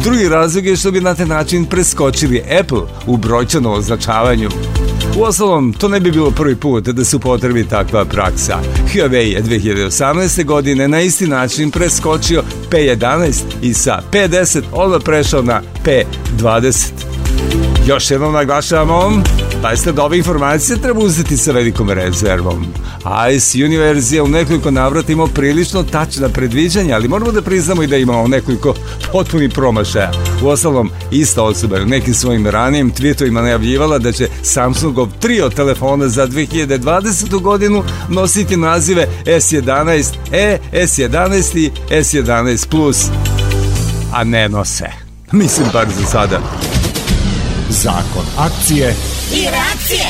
Drugi 0.04 0.30
razlog 0.30 0.66
je 0.66 0.76
što 0.76 0.92
bi 0.92 1.02
na 1.02 1.16
taj 1.16 1.26
način 1.26 1.66
preskočili 1.66 2.44
Apple 2.62 2.82
u 3.08 3.18
brojčanom 3.18 3.74
označavanju. 3.74 4.50
Uostalom, 5.18 5.74
to 5.74 5.88
ne 5.88 6.00
bi 6.00 6.12
bilo 6.12 6.32
prvi 6.32 6.56
put 6.56 6.84
da 6.84 7.06
se 7.06 7.16
upotrebi 7.16 7.68
takva 7.68 8.06
praksa. 8.06 8.60
Huawei 8.94 9.32
je 9.32 9.44
2018. 9.44 10.46
godine 10.46 10.88
na 10.88 11.02
isti 11.02 11.28
način 11.28 11.72
preskočio 11.72 12.44
P11 12.72 13.44
i 13.62 13.74
sa 13.74 14.02
P10 14.12 14.62
odmah 14.72 15.02
prešao 15.06 15.42
na 15.42 15.62
P20. 15.86 16.92
Još 17.88 18.12
jednom 18.12 18.34
naglašavamo, 18.34 19.22
pazite 19.70 19.92
da 19.92 20.04
ove 20.04 20.18
informacije 20.18 20.82
treba 20.82 21.00
uzeti 21.00 21.38
sa 21.38 21.52
velikom 21.52 21.90
rezervom. 21.90 22.66
Ice 23.36 23.66
Universe 23.66 24.16
je 24.16 24.22
u 24.22 24.28
nekoliko 24.28 24.72
navrata 24.72 25.12
imao 25.12 25.28
prilično 25.28 25.84
tačna 25.84 26.30
predviđanja, 26.30 26.96
ali 26.96 27.08
moramo 27.08 27.32
da 27.32 27.42
priznamo 27.42 27.84
i 27.84 27.88
da 27.88 27.98
imamo 27.98 28.28
nekoliko 28.28 28.74
potpuni 29.12 29.50
promašaja. 29.50 30.12
U 30.44 30.48
ostalom, 30.48 30.92
ista 31.12 31.44
osoba 31.44 31.82
u 31.82 31.86
nekim 31.86 32.14
svojim 32.14 32.48
ranijim 32.48 32.94
tweetovima 32.94 33.42
najavljivala 33.42 34.00
da 34.00 34.12
će 34.12 34.28
Samsungov 34.44 35.08
trio 35.20 35.50
telefona 35.50 36.08
za 36.08 36.28
2020. 36.28 37.42
godinu 37.42 37.84
nositi 38.10 38.58
nazive 38.58 39.08
S11e, 39.26 40.58
S11 40.74 41.58
i 41.58 41.72
S11 41.90 42.68
Plus. 42.68 43.06
A 44.14 44.24
ne 44.24 44.50
nose. 44.50 44.90
Mislim 45.32 45.68
bar 45.74 45.88
za 46.00 46.06
sada. 46.06 46.40
Zakon 47.70 48.26
akcije 48.38 48.96
I 49.34 49.42
reakcije. 49.52 50.06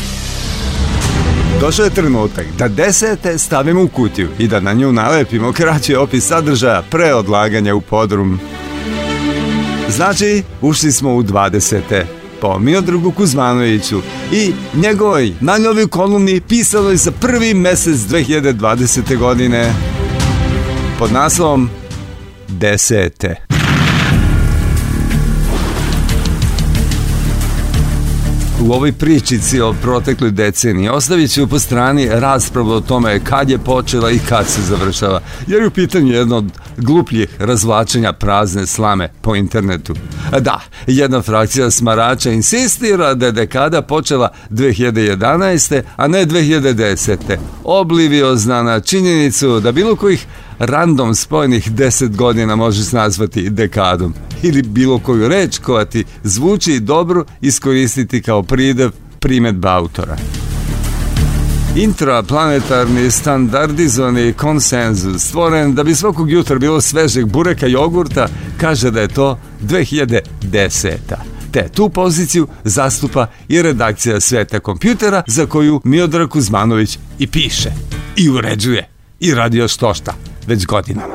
Došao 1.62 1.84
je 1.84 1.90
trenutak 1.90 2.46
da 2.58 2.68
desete 2.68 3.38
stavimo 3.38 3.84
u 3.84 3.88
kutiju 3.88 4.30
i 4.40 4.48
da 4.48 4.60
na 4.60 4.74
nju 4.74 4.92
nalepimo 4.92 5.54
kraći 5.54 5.96
opis 5.96 6.28
sadržaja 6.28 6.84
pre 6.90 7.14
odlaganja 7.14 7.76
u 7.76 7.82
podrum. 7.82 8.40
Znači, 9.90 10.44
ušli 10.62 10.92
smo 10.92 11.16
u 11.16 11.24
20. 11.24 12.04
po 12.42 12.60
Miodragu 12.60 13.12
Kuzmanoviću 13.12 14.02
i 14.32 14.54
njegovoj 14.74 15.34
najnovoj 15.42 15.88
kolumni 15.88 16.42
pisanoj 16.42 16.96
za 16.96 17.12
prvi 17.12 17.54
mesec 17.54 17.96
2020. 17.96 19.18
godine 19.18 19.74
pod 21.00 21.12
naslovom 21.12 21.70
Desete. 22.48 23.45
U 28.62 28.72
ovoj 28.72 28.92
pričici 28.92 29.62
o 29.62 29.74
protekloj 29.82 30.32
deceniji 30.32 30.90
ostavit 30.90 31.32
ću 31.32 31.48
po 31.48 31.60
strani 31.60 32.08
raspravu 32.12 32.72
o 32.72 32.82
tome 32.82 33.20
kad 33.20 33.50
je 33.50 33.58
počela 33.58 34.12
i 34.12 34.20
kad 34.30 34.48
se 34.48 34.62
završava, 34.62 35.22
jer 35.48 35.62
je 35.62 35.68
u 35.68 35.72
pitanju 35.72 36.14
jedno 36.14 36.38
od 36.38 36.46
glupljih 36.78 37.30
razvlačenja 37.40 38.14
prazne 38.14 38.68
slame 38.68 39.10
po 39.22 39.36
internetu. 39.36 39.96
Da, 40.40 40.62
jedna 40.88 41.22
frakcija 41.22 41.72
smarača 41.72 42.32
insistira 42.32 43.14
da 43.14 43.26
je 43.26 43.32
dekada 43.32 43.82
počela 43.82 44.30
2011. 44.50 45.82
a 45.96 46.08
ne 46.08 46.26
2010. 46.26 47.18
Obliviozna 47.64 48.64
na 48.64 48.80
činjenicu 48.80 49.60
da 49.60 49.72
bilo 49.72 49.96
kojih 49.96 50.26
random 50.60 51.16
spojenih 51.16 51.72
10 51.72 52.16
godina 52.16 52.56
možeš 52.56 52.92
nazvati 52.92 53.50
dekadom 53.50 54.14
ili 54.44 54.62
bilo 54.62 55.00
koju 55.00 55.28
reč 55.28 55.58
koja 55.58 55.86
ti 55.86 56.04
zvuči 56.24 56.80
dobro 56.80 57.26
iskoristiti 57.42 58.22
kao 58.22 58.44
pridev 58.44 58.92
primetba 59.20 59.78
autora. 59.78 60.18
Intraplanetarni 61.76 63.12
standardizovani 63.12 64.34
konsenzus 64.34 65.22
stvoren 65.22 65.76
da 65.76 65.84
bi 65.84 65.96
svakog 65.96 66.32
jutra 66.32 66.60
bilo 66.60 66.82
svežeg 66.82 67.26
bureka 67.26 67.68
jogurta 67.68 68.28
kaže 68.58 68.92
da 68.92 69.02
je 69.02 69.08
to 69.08 69.40
2010. 69.62 70.92
Te 71.52 71.70
tu 71.70 71.90
poziciju 71.90 72.48
zastupa 72.64 73.28
i 73.48 73.62
redakcija 73.62 74.20
Sveta 74.20 74.60
kompjutera 74.60 75.24
za 75.28 75.46
koju 75.46 75.82
Miodrag 75.84 76.30
Kuzmanović 76.30 77.00
i 77.20 77.28
piše, 77.28 77.72
i 78.16 78.30
uređuje, 78.30 78.90
i 79.20 79.34
radi 79.34 79.58
još 79.58 79.78
to 79.78 79.94
šta, 79.94 80.14
već 80.48 80.66
godinama. 80.66 81.14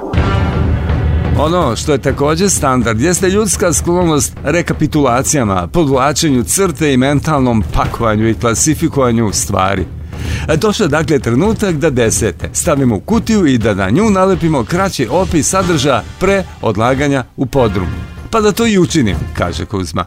Ono 1.39 1.77
što 1.77 1.93
je 1.93 1.99
takođe 1.99 2.49
standard 2.49 3.01
jeste 3.01 3.29
ljudska 3.29 3.73
sklonost 3.73 4.33
rekapitulacijama, 4.45 5.67
podvlačenju 5.67 6.43
crte 6.43 6.93
i 6.93 6.97
mentalnom 6.97 7.65
pakovanju 7.73 8.29
i 8.29 8.35
klasifikovanju 8.35 9.31
stvari. 9.33 9.85
E, 10.49 10.57
Došao 10.57 10.85
je 10.85 10.89
dakle 10.89 11.19
trenutak 11.19 11.75
da 11.75 11.91
desete 11.91 12.51
stavimo 12.53 12.97
u 12.97 13.01
kutiju 13.01 13.47
i 13.47 13.59
da 13.59 13.75
na 13.75 13.91
nju 13.91 14.11
nalepimo 14.11 14.65
kraći 14.65 15.09
opis 15.11 15.49
sadržaja 15.49 16.03
pre 16.19 16.45
odlaganja 16.63 17.25
u 17.37 17.47
podrum. 17.47 17.89
Pa 18.31 18.41
da 18.41 18.53
to 18.53 18.67
i 18.67 18.79
učinim, 18.79 19.17
kaže 19.39 19.67
Kuzma. 19.67 20.05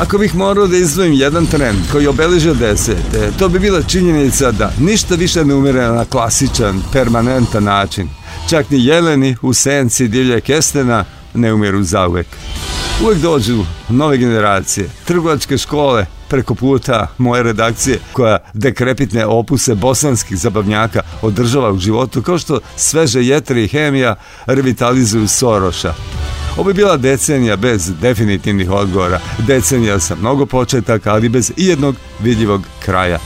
Ako 0.00 0.18
bih 0.18 0.34
morao 0.34 0.66
da 0.66 0.76
izdvojim 0.76 1.12
jedan 1.12 1.46
trend 1.46 1.78
koji 1.92 2.06
obeležio 2.06 2.54
desete, 2.54 3.30
to 3.38 3.48
bi 3.48 3.58
bila 3.58 3.82
činjenica 3.82 4.52
da 4.52 4.72
ništa 4.80 5.14
više 5.14 5.44
ne 5.44 5.54
umire 5.54 5.88
na 5.88 6.04
klasičan, 6.04 6.82
permanentan 6.92 7.64
način. 7.64 8.08
Čak 8.50 8.70
ni 8.70 8.84
jeleni 8.84 9.36
u 9.42 9.54
senci 9.54 10.08
divlje 10.08 10.40
kestena 10.40 11.04
ne 11.34 11.52
umiru 11.52 11.82
zauvek. 11.82 12.26
Uvek 13.04 13.18
dođu 13.18 13.64
nove 13.88 14.16
generacije, 14.16 14.90
trgovačke 15.04 15.58
škole, 15.58 16.06
preko 16.28 16.54
puta 16.54 17.06
moje 17.18 17.42
redakcije 17.42 17.98
koja 18.12 18.38
dekrepitne 18.54 19.26
opuse 19.26 19.74
bosanskih 19.74 20.38
zabavnjaka 20.38 21.02
održava 21.22 21.72
u 21.72 21.78
životu 21.78 22.22
kao 22.22 22.38
što 22.38 22.60
sveže 22.76 23.22
jetre 23.22 23.64
i 23.64 23.68
hemija 23.68 24.14
revitalizuju 24.46 25.28
Soroša. 25.28 25.94
Ovo 26.56 26.70
je 26.70 26.74
bila 26.74 26.96
decenija 26.96 27.56
bez 27.56 27.90
definitivnih 28.00 28.70
odgovora, 28.70 29.20
decenija 29.38 30.00
sa 30.00 30.14
mnogo 30.14 30.46
početaka, 30.46 31.12
ali 31.12 31.28
bez 31.28 31.52
ijednog 31.56 31.96
vidljivog 32.20 32.62
kraja. 32.84 33.18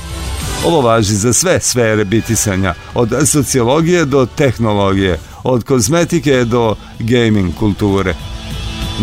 Ovo 0.66 0.80
važi 0.80 1.14
za 1.14 1.32
sve 1.32 1.60
sfere 1.60 2.04
bitisanja, 2.04 2.74
od 2.94 3.08
sociologije 3.26 4.04
do 4.04 4.26
tehnologije, 4.26 5.18
od 5.44 5.64
kozmetike 5.64 6.44
do 6.44 6.76
gaming 6.98 7.54
kulture. 7.58 8.14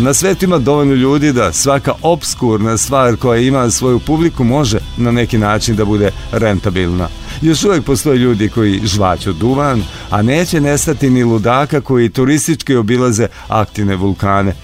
Na 0.00 0.14
svetu 0.14 0.44
ima 0.44 0.58
dovoljno 0.58 0.94
ljudi 0.94 1.32
da 1.32 1.52
svaka 1.52 1.92
obskurna 2.02 2.76
stvar 2.76 3.16
koja 3.16 3.40
ima 3.40 3.70
svoju 3.70 3.98
publiku 3.98 4.44
može 4.44 4.78
na 4.96 5.10
neki 5.10 5.38
način 5.38 5.76
da 5.76 5.84
bude 5.84 6.10
rentabilna. 6.32 7.08
Još 7.42 7.64
uvijek 7.64 7.84
postoje 7.84 8.18
ljudi 8.18 8.48
koji 8.48 8.80
žvaću 8.84 9.32
duvan, 9.32 9.82
a 10.10 10.22
neće 10.22 10.60
nestati 10.60 11.10
ni 11.10 11.24
ludaka 11.24 11.80
koji 11.80 12.08
turistički 12.08 12.76
obilaze 12.76 13.26
aktivne 13.48 13.96
vulkane. 13.96 14.54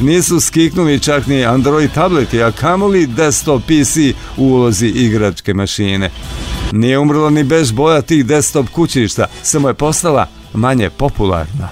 Nisu 0.00 0.40
skiknuli 0.40 1.00
čak 1.00 1.26
ni 1.26 1.44
Android 1.44 1.90
tableti, 1.94 2.42
a 2.42 2.52
kamoli 2.52 3.06
desktop 3.06 3.62
PC 3.62 3.96
u 4.36 4.44
ulozi 4.44 4.86
igračke 4.86 5.54
mašine. 5.54 6.10
Nije 6.72 6.98
umrlo 6.98 7.30
ni 7.30 7.44
bez 7.44 7.72
boja 7.72 8.02
tih 8.02 8.26
desktop 8.26 8.68
kućišta, 8.68 9.26
samo 9.42 9.68
je 9.68 9.74
postala 9.74 10.26
manje 10.54 10.90
popularna. 10.90 11.68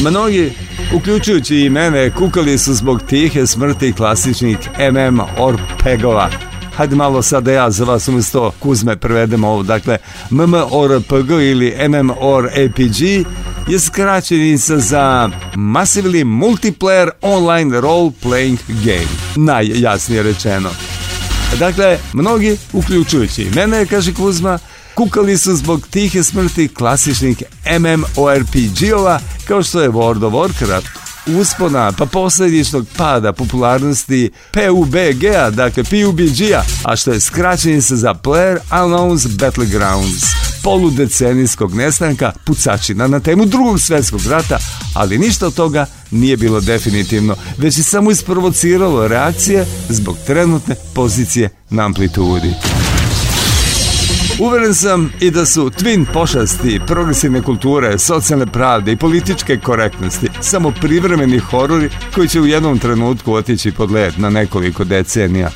Mnogi, 0.00 0.52
uključujući 0.92 1.56
i 1.56 1.70
mene, 1.70 2.10
kukali 2.10 2.58
su 2.58 2.74
zbog 2.74 3.02
tihe 3.02 3.46
smrti 3.46 3.92
klasičnih 3.92 4.58
MM 4.92 5.20
Orpegova. 5.38 6.30
Hajde 6.76 6.96
malo 6.96 7.22
sad 7.22 7.44
da 7.44 7.52
ja 7.52 7.70
za 7.70 7.84
vas 7.84 8.08
umjesto 8.08 8.52
Kuzme 8.58 8.96
prevedemo 8.96 9.48
ovo. 9.48 9.62
Dakle, 9.62 9.98
MMORPG 10.30 11.30
ili 11.30 11.74
MMORPG 11.88 13.00
je 13.68 13.78
skraćenica 13.78 14.78
za 14.78 15.30
Massively 15.54 16.24
Multiplayer 16.24 17.10
Online 17.22 17.80
Role 17.80 18.10
Playing 18.22 18.58
Game. 18.68 19.08
Najjasnije 19.36 20.22
rečeno. 20.22 20.70
Dakle, 21.58 21.98
mnogi, 22.12 22.56
uključujući 22.72 23.50
mene, 23.54 23.86
kaže 23.86 24.14
Kuzma, 24.14 24.58
kukali 24.94 25.38
su 25.38 25.56
zbog 25.56 25.86
tihe 25.90 26.22
smrti 26.22 26.68
klasičnih 26.68 27.42
MMORPG-ova 27.78 29.20
kao 29.48 29.62
što 29.62 29.80
je 29.80 29.90
World 29.90 30.24
of 30.24 30.32
Warcraft, 30.32 31.04
uspona 31.40 31.92
pa 31.92 32.06
posljedičnog 32.06 32.86
pada 32.96 33.32
popularnosti 33.32 34.30
PUBG-a, 34.52 35.50
dakle 35.50 35.84
PUBG-a, 35.84 36.62
a 36.84 36.96
što 36.96 37.12
je 37.12 37.20
skraćenica 37.20 37.96
za 37.96 38.14
Player 38.14 38.58
Unknown's 38.70 39.38
Battlegrounds, 39.38 40.24
poludecenijskog 40.62 41.74
nestanka 41.74 42.32
pucačina 42.44 43.06
na 43.06 43.20
temu 43.20 43.46
drugog 43.46 43.80
svjetskog 43.80 44.20
rata, 44.26 44.58
ali 44.94 45.18
ništa 45.18 45.46
od 45.46 45.54
toga 45.54 45.86
nije 46.10 46.36
bilo 46.36 46.60
definitivno, 46.60 47.36
već 47.58 47.78
je 47.78 47.84
samo 47.84 48.10
isprovociralo 48.10 49.08
reakcije 49.08 49.66
zbog 49.88 50.16
trenutne 50.26 50.74
pozicije 50.94 51.48
na 51.70 51.84
amplitudi. 51.84 52.54
Uveren 54.38 54.74
sam 54.74 55.12
i 55.20 55.30
da 55.30 55.46
su 55.46 55.70
twin 55.70 56.06
pošasti, 56.12 56.80
progresivne 56.86 57.42
kulture, 57.42 57.98
socijalne 57.98 58.46
pravde 58.46 58.92
i 58.92 58.96
političke 58.96 59.58
korektnosti 59.58 60.28
samo 60.40 60.70
privremeni 60.70 61.38
horori 61.38 61.90
koji 62.14 62.28
će 62.28 62.40
u 62.40 62.46
jednom 62.46 62.78
trenutku 62.78 63.34
otići 63.34 63.72
pod 63.72 63.90
led 63.90 64.14
na 64.16 64.30
nekoliko 64.30 64.84
decenija. 64.84 65.50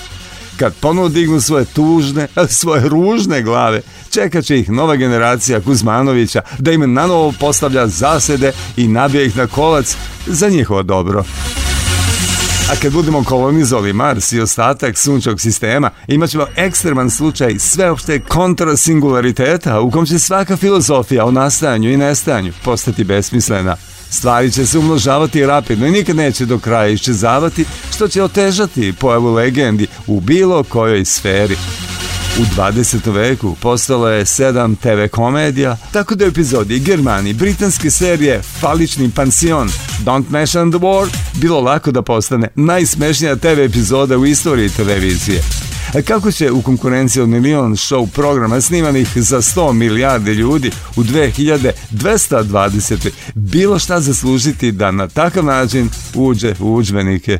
Kad 0.56 0.74
ponovo 0.80 1.08
dignu 1.08 1.40
svoje 1.40 1.64
tužne, 1.64 2.28
svoje 2.60 2.88
ružne 2.88 3.42
glave, 3.42 3.80
čekat 4.10 4.44
će 4.44 4.58
ih 4.58 4.70
nova 4.70 4.96
generacija 4.96 5.60
Kuzmanovića 5.60 6.42
da 6.58 6.72
im 6.72 6.92
nanovo 6.92 7.32
postavlja 7.40 7.86
zasede 7.86 8.52
i 8.76 8.88
nabija 8.88 9.22
ih 9.24 9.36
na 9.36 9.46
kolac 9.46 9.96
za 10.26 10.48
njihovo 10.48 10.82
dobro. 10.82 11.24
A 12.70 12.76
kad 12.82 12.92
budemo 12.92 13.24
kolonizovali 13.24 13.92
Mars 13.92 14.32
i 14.32 14.40
ostatak 14.40 14.98
sunčevog 14.98 15.40
sistema, 15.40 15.90
imat 16.08 16.30
ćemo 16.30 16.46
ekstreman 16.56 17.10
slučaj 17.10 17.58
sveopšte 17.58 18.20
kontrasingulariteta 18.20 19.80
u 19.80 19.90
kom 19.90 20.06
će 20.06 20.18
svaka 20.18 20.56
filozofija 20.56 21.24
o 21.24 21.30
nastajanju 21.30 21.90
i 21.90 21.96
nestajanju 21.96 22.52
postati 22.64 23.04
besmislena. 23.04 23.76
Stvari 24.10 24.52
će 24.52 24.66
se 24.66 24.78
umnožavati 24.78 25.46
rapidno 25.46 25.86
i 25.86 25.90
nikad 25.90 26.16
neće 26.16 26.46
do 26.46 26.58
kraja 26.58 26.88
iščezavati, 26.88 27.64
što 27.94 28.08
će 28.08 28.22
otežati 28.22 28.94
pojavu 29.00 29.34
legendi 29.34 29.86
u 30.06 30.20
bilo 30.20 30.62
kojoj 30.64 31.04
sferi. 31.04 31.56
U 32.38 32.42
20. 32.56 33.12
veku 33.12 33.56
postalo 33.60 34.08
je 34.08 34.26
sedam 34.26 34.76
TV 34.76 35.08
komedija, 35.12 35.76
tako 35.92 36.14
da 36.14 36.24
u 36.24 36.28
epizodi 36.28 36.78
Germani 36.78 37.32
britanske 37.32 37.90
serije 37.90 38.42
Falični 38.60 39.10
pansion 39.10 39.68
Don't 40.04 40.24
Mention 40.30 40.72
the 40.72 40.80
War 40.80 41.08
bilo 41.34 41.60
lako 41.60 41.90
da 41.90 42.02
postane 42.02 42.48
najsmešnija 42.54 43.36
TV 43.36 43.60
epizoda 43.60 44.18
u 44.18 44.26
istoriji 44.26 44.68
televizije. 44.68 45.42
Kako 46.04 46.32
će 46.32 46.50
u 46.50 46.62
konkurenciji 46.62 47.22
od 47.22 47.28
milion 47.28 47.72
show 47.72 48.06
programa 48.06 48.60
snimanih 48.60 49.08
za 49.14 49.40
100 49.40 49.72
milijarde 49.72 50.34
ljudi 50.34 50.70
u 50.96 51.02
2220. 51.02 53.10
bilo 53.34 53.78
šta 53.78 54.00
zaslužiti 54.00 54.72
da 54.72 54.90
na 54.90 55.08
takav 55.08 55.44
način 55.44 55.90
uđe 56.14 56.54
u 56.60 56.74
udžbenike? 56.74 57.38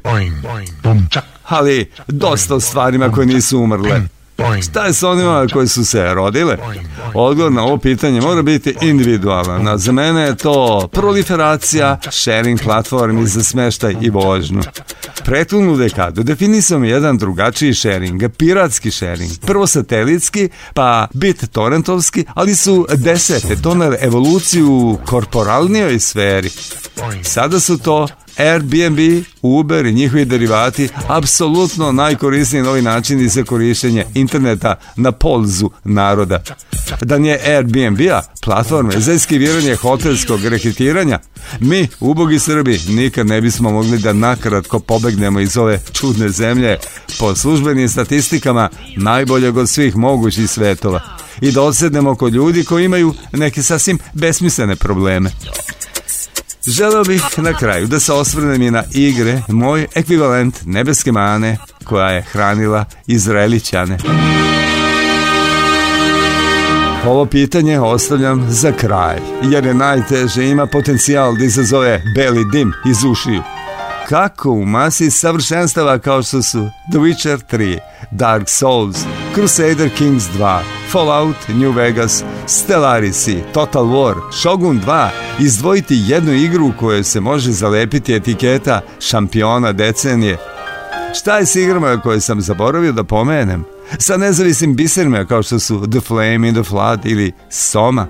Ali 1.44 1.90
dosta 2.06 2.54
o 2.54 2.60
stvarima 2.60 3.12
koje 3.12 3.26
nisu 3.26 3.58
umrle. 3.58 4.02
Šta 4.62 4.86
je 4.86 4.92
sa 4.92 5.08
onima 5.08 5.46
koji 5.52 5.68
su 5.68 5.84
se 5.84 6.14
rodile? 6.14 6.56
Odgovor 7.14 7.52
na 7.52 7.64
ovo 7.64 7.78
pitanje 7.78 8.20
mora 8.20 8.42
biti 8.42 8.74
individualan. 8.82 9.68
A 9.68 9.78
za 9.78 9.92
mene 9.92 10.20
je 10.20 10.36
to 10.36 10.88
proliferacija 10.92 12.00
sharing 12.10 12.60
platformi 12.62 13.26
za 13.26 13.44
smeštaj 13.44 13.96
i 14.00 14.10
vožnju. 14.10 14.62
Prethodnu 15.24 15.76
dekadu 15.76 16.22
definisam 16.22 16.84
jedan 16.84 17.18
drugačiji 17.18 17.74
sharing, 17.74 18.22
piratski 18.36 18.90
sharing. 18.90 19.30
Prvo 19.46 19.66
satelitski, 19.66 20.48
pa 20.74 21.08
bit 21.14 21.50
torrentovski, 21.52 22.24
ali 22.34 22.54
su 22.54 22.86
desete 22.94 23.54
donele 23.54 23.96
evoluciju 24.00 24.72
u 24.72 24.98
korporalnijoj 25.06 25.98
sferi. 25.98 26.50
Sada 27.22 27.60
su 27.60 27.78
to 27.78 28.08
Airbnb, 28.38 28.98
Uber 29.42 29.86
i 29.86 29.92
njihovi 29.92 30.24
derivati 30.24 30.88
apsolutno 31.08 31.92
najkorisniji 31.92 32.62
novi 32.62 32.82
načini 32.82 33.28
za 33.28 33.44
korištenje 33.44 34.06
interneta 34.14 34.74
na 34.96 35.12
polzu 35.12 35.70
naroda. 35.84 36.42
Da 37.02 37.18
nije 37.18 37.40
Airbnb-a, 37.46 38.22
platforme 38.44 39.00
za 39.00 39.12
eskiviranje 39.12 39.76
hotelskog 39.76 40.44
reketiranja, 40.44 41.18
mi, 41.60 41.88
ubogi 42.00 42.38
Srbi, 42.38 42.80
nikad 42.88 43.26
ne 43.26 43.40
bismo 43.40 43.70
mogli 43.70 43.98
da 43.98 44.12
nakratko 44.12 44.78
pobegnemo 44.78 45.40
iz 45.40 45.56
ove 45.56 45.80
čudne 45.92 46.28
zemlje 46.28 46.76
po 47.18 47.34
službenim 47.34 47.88
statistikama 47.88 48.70
najboljeg 48.96 49.56
od 49.56 49.68
svih 49.68 49.96
mogućih 49.96 50.50
svetova 50.50 51.00
i 51.40 51.52
da 51.52 51.62
odsednemo 51.62 52.14
kod 52.14 52.32
ljudi 52.32 52.64
koji 52.64 52.84
imaju 52.84 53.14
neke 53.32 53.62
sasvim 53.62 53.98
besmislene 54.14 54.76
probleme. 54.76 55.30
Želeo 56.70 57.04
bih 57.04 57.22
na 57.36 57.52
kraju 57.52 57.86
da 57.86 58.00
se 58.00 58.12
osvrnem 58.12 58.62
i 58.62 58.70
na 58.70 58.82
igre, 58.94 59.42
moj 59.48 59.86
ekvivalent 59.94 60.56
nebeske 60.66 61.12
mane 61.12 61.56
koja 61.84 62.10
je 62.10 62.22
hranila 62.22 62.84
Izraelićane. 63.06 63.98
Ovo 67.06 67.26
pitanje 67.26 67.80
ostavljam 67.80 68.46
za 68.48 68.72
kraj, 68.72 69.16
jer 69.42 69.66
je 69.66 69.74
najteže 69.74 70.48
ima 70.48 70.66
potencijal 70.66 71.36
da 71.36 71.44
izazove 71.44 72.02
beli 72.14 72.44
dim 72.52 72.72
iz 72.90 73.04
ušiju. 73.04 73.42
Kako 74.08 74.50
u 74.50 74.64
masi 74.64 75.10
savršenstava 75.10 75.98
kao 75.98 76.22
što 76.22 76.42
su 76.42 76.68
The 76.90 76.98
Witcher 76.98 77.38
3, 77.52 77.78
Dark 78.10 78.48
Souls, 78.48 78.96
Crusader 79.34 79.90
Kings 79.96 80.24
2, 80.38 80.60
Fallout, 80.90 81.36
New 81.48 81.72
Vegas, 81.72 82.24
Stellarisi, 82.46 83.38
Total 83.52 83.84
War, 83.84 84.14
Shogun 84.32 84.80
2, 84.86 85.08
izdvojiti 85.40 86.02
jednu 86.06 86.32
igru 86.32 86.66
u 86.66 86.72
kojoj 86.78 87.04
se 87.04 87.20
može 87.20 87.52
zalepiti 87.52 88.14
etiketa 88.14 88.80
šampiona 89.00 89.72
decenije. 89.72 90.38
Šta 91.14 91.38
je 91.38 91.46
s 91.46 91.56
igrama 91.56 92.00
koje 92.00 92.20
sam 92.20 92.40
zaboravio 92.40 92.92
da 92.92 93.04
pomenem? 93.04 93.64
Sa 93.98 94.16
nezavisnim 94.16 94.76
biserima 94.76 95.24
kao 95.24 95.42
što 95.42 95.58
su 95.58 95.86
The 95.90 96.00
Flame 96.00 96.48
in 96.48 96.54
the 96.54 96.62
Flood 96.62 97.06
ili 97.06 97.32
Soma. 97.50 98.06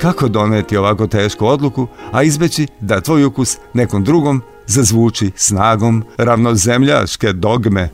Kako 0.00 0.28
doneti 0.28 0.76
ovako 0.76 1.06
tešku 1.06 1.46
odluku, 1.46 1.86
a 2.12 2.22
izbeći 2.22 2.66
da 2.80 3.00
tvoj 3.00 3.24
ukus 3.24 3.58
nekom 3.74 4.04
drugom 4.04 4.42
zazvuči 4.66 5.30
snagom 5.36 6.04
ravnozemljaške 6.16 7.32
dogme? 7.32 7.88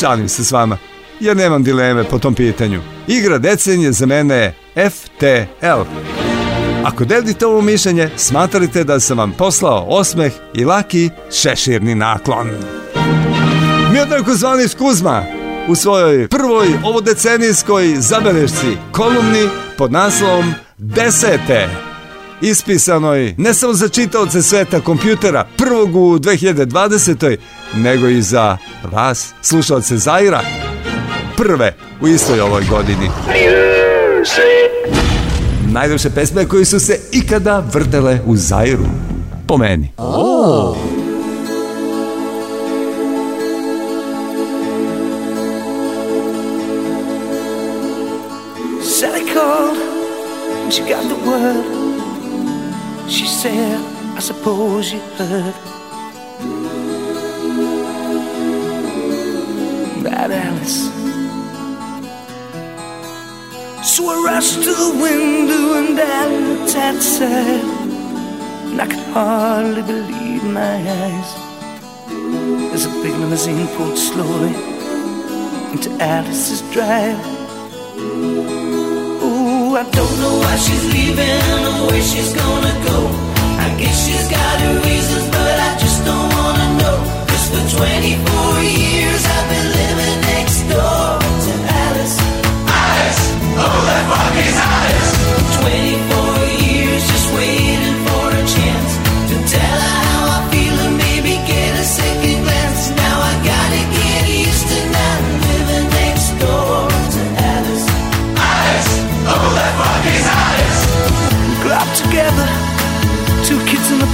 Šalim 0.00 0.28
se 0.28 0.44
s 0.44 0.52
vama, 0.52 0.78
jer 1.20 1.36
nemam 1.36 1.62
dileme 1.62 2.04
po 2.04 2.18
tom 2.18 2.34
pitanju. 2.34 2.80
Igra 3.06 3.38
decenije 3.38 3.92
za 3.92 4.06
mene 4.06 4.34
je 4.34 4.54
FTL. 4.90 5.82
Ako 6.84 7.04
delite 7.04 7.46
ovo 7.46 7.60
mišljenje, 7.62 8.10
smatrate 8.16 8.84
da 8.84 9.00
sam 9.00 9.18
vam 9.18 9.32
poslao 9.32 9.86
osmeh 9.88 10.32
i 10.54 10.64
laki 10.64 11.10
šeširni 11.32 11.94
naklon. 11.94 12.48
Miodrako 13.92 14.34
Zvanić 14.34 14.74
Kuzma 14.74 15.24
u 15.68 15.74
svojoj 15.74 16.28
prvoj 16.28 16.68
ovodecenijskoj 16.84 17.94
zabelešci 17.96 18.76
kolumni 18.92 19.48
pod 19.76 19.92
naslovom 19.92 20.54
Desete 20.78 21.89
ispisanoj 22.40 23.34
ne 23.38 23.54
samo 23.54 23.72
za 23.72 23.88
čitaoce 23.88 24.42
sveta 24.42 24.80
kompjutera 24.80 25.46
prvog 25.56 25.96
u 25.96 26.18
2020. 26.18 27.36
nego 27.74 28.08
i 28.08 28.22
za 28.22 28.56
vas, 28.92 29.34
slušalce 29.42 29.96
Zaira, 29.96 30.40
prve 31.36 31.74
u 32.00 32.08
istoj 32.08 32.40
ovoj 32.40 32.64
godini. 32.70 33.10
Najljepše 35.72 36.10
pesme 36.10 36.48
koji 36.48 36.64
su 36.64 36.80
se 36.80 37.00
ikada 37.12 37.64
vrtele 37.72 38.20
u 38.26 38.36
Zairu. 38.36 38.86
Po 39.46 39.56
meni. 39.56 39.92
Oh. 39.96 40.76
Sally 48.82 49.24
called 49.34 49.78
and 50.62 50.72
she 50.72 50.82
got 50.82 51.02
the 51.02 51.30
word. 51.30 51.89
She 53.10 53.26
said, 53.26 53.78
I 54.16 54.20
suppose 54.20 54.92
you 54.92 55.00
heard 55.18 55.54
about 60.00 60.30
Alice. 60.30 60.80
So 63.92 64.08
I 64.08 64.22
rushed 64.24 64.62
to 64.62 64.72
the 64.82 64.90
window 65.02 65.74
and 65.78 65.98
I 65.98 66.28
looked. 66.28 66.60
And 68.70 68.80
I 68.80 68.86
could 68.86 69.06
hardly 69.12 69.82
believe 69.82 70.44
my 70.44 70.76
eyes. 71.02 71.30
As 72.72 72.86
a 72.86 72.90
big 73.02 73.12
limousine 73.14 73.66
pulled 73.76 73.98
slowly 73.98 74.54
into 75.72 75.90
Alice's 76.00 76.62
drive. 76.72 77.18
I 79.80 79.82
don't 79.84 80.20
know 80.20 80.36
why 80.40 80.56
she's 80.56 80.84
leaving 80.92 81.64
or 81.64 81.88
where 81.88 82.02
she's 82.02 82.34
gonna 82.34 82.74
go. 82.84 82.98
I 83.64 83.74
guess 83.80 83.96
she's 84.04 84.28
got 84.28 84.60
her 84.60 84.74
reasons, 84.84 85.26
but 85.32 85.56
I 85.68 85.70
just 85.80 86.04
don't 86.04 86.28
wanna 86.36 86.68
know. 86.80 86.96
Cause 87.24 87.46
for 87.48 87.64
24 87.80 88.60
years 88.60 89.22
I've 89.24 89.48
been 89.48 89.68
living 89.80 90.20
next 90.36 90.60
door 90.68 91.16
to 91.44 91.52
Alice. 91.80 92.16
Alice, 92.68 93.22
oh 93.56 93.78
that 93.88 94.04
fucking 94.12 94.56
Alice. 94.68 94.99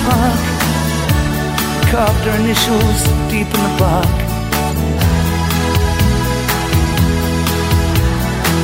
Park. 0.05 0.41
Carved 1.91 2.29
our 2.29 2.37
initials 2.41 3.01
deep 3.31 3.47
in 3.47 3.61
the 3.67 3.75
bark. 3.79 4.17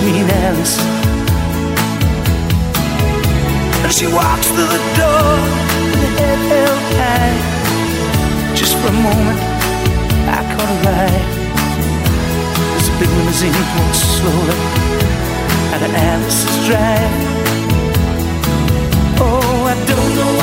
Me 0.05 0.21
and 0.23 0.31
Alice. 0.47 0.77
And 3.85 3.93
she 3.93 4.07
walks 4.07 4.47
through 4.55 4.71
the 4.77 4.83
door 5.01 5.33
with 5.87 6.03
her 6.03 6.13
head 6.19 6.41
held 6.51 6.83
high. 7.01 7.37
Just 8.57 8.75
for 8.79 8.89
a 8.89 8.99
moment, 9.09 9.41
I 10.37 10.41
caught 10.53 10.71
her 10.75 10.83
eye. 11.03 11.23
As 12.77 12.89
a 12.89 12.95
big 12.99 13.11
limousine 13.17 13.53
pulled 13.73 13.95
slowly 13.95 14.59
out 15.73 15.83
of 15.83 15.95
Alice's 15.95 16.67
drive. 16.67 17.32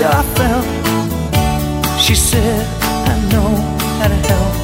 how 0.00 0.20
I 0.20 0.24
felt. 0.36 0.66
She 2.00 2.14
said, 2.14 2.66
I 3.08 3.14
know 3.32 3.50
how 3.98 4.08
to 4.08 4.18
help. 4.30 4.54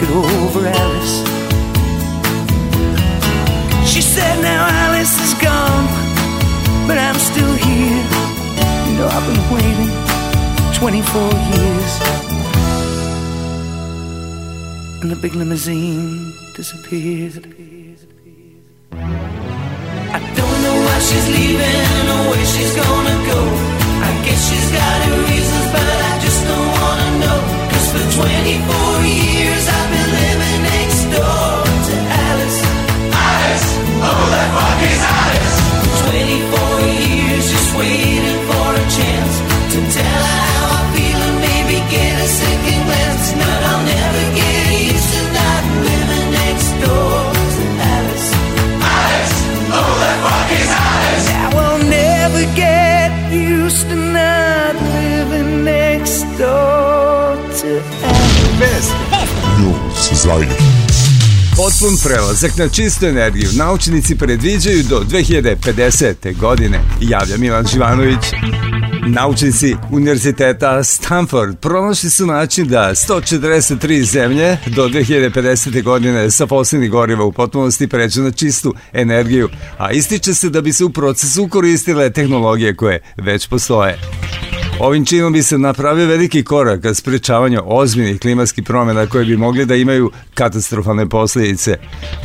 Get 0.00 0.10
over 0.10 0.66
Alice. 0.66 1.14
She 3.90 4.00
said, 4.00 4.42
now 4.42 4.66
Alice 4.84 5.14
is 5.26 5.34
gone, 5.40 5.86
but 6.88 6.98
I'm 6.98 7.18
still 7.18 7.54
here. 7.54 8.02
You 8.86 8.94
know, 8.98 9.08
I've 9.10 9.26
been 9.30 9.44
waiting 9.54 9.92
24 10.74 11.22
years. 11.54 11.92
And 15.02 15.10
the 15.10 15.16
big 15.16 15.34
limousine 15.34 16.32
disappeared. 16.56 17.63
Potpun 61.56 61.96
prelazak 62.04 62.56
na 62.58 62.68
čistu 62.68 63.06
energiju 63.06 63.48
naučnici 63.56 64.16
predviđaju 64.16 64.82
do 64.82 65.04
2050. 65.10 66.38
godine, 66.38 66.80
javlja 67.00 67.36
Milan 67.36 67.66
Živanović. 67.66 68.18
Naučnici 69.06 69.76
Univerziteta 69.90 70.84
Stanford 70.84 71.58
pronašli 71.58 72.10
su 72.10 72.26
način 72.26 72.68
da 72.68 72.90
143 72.94 74.02
zemlje 74.02 74.56
do 74.66 74.88
2050. 74.88 75.82
godine 75.82 76.30
sa 76.30 76.46
fosilnih 76.46 76.90
goriva 76.90 77.24
u 77.24 77.32
potpunosti 77.32 77.88
pređu 77.88 78.22
na 78.22 78.30
čistu 78.30 78.74
energiju, 78.92 79.48
a 79.78 79.92
ističe 79.92 80.34
se 80.34 80.50
da 80.50 80.60
bi 80.60 80.72
se 80.72 80.84
u 80.84 80.90
procesu 80.90 81.48
koristile 81.48 82.10
tehnologije 82.10 82.76
koje 82.76 83.00
već 83.16 83.48
postoje. 83.48 83.98
Ovim 84.80 85.04
činom 85.04 85.32
bi 85.32 85.42
se 85.42 85.58
napravio 85.58 86.06
veliki 86.06 86.44
korak 86.44 86.82
ka 86.82 86.94
sprečavanju 86.94 87.62
ozbiljnih 87.64 88.20
klimatskih 88.20 88.64
promjena 88.64 89.06
koje 89.06 89.24
bi 89.24 89.36
mogli 89.36 89.66
da 89.66 89.74
imaju 89.74 90.10
katastrofalne 90.34 91.08
posljedice. 91.08 91.76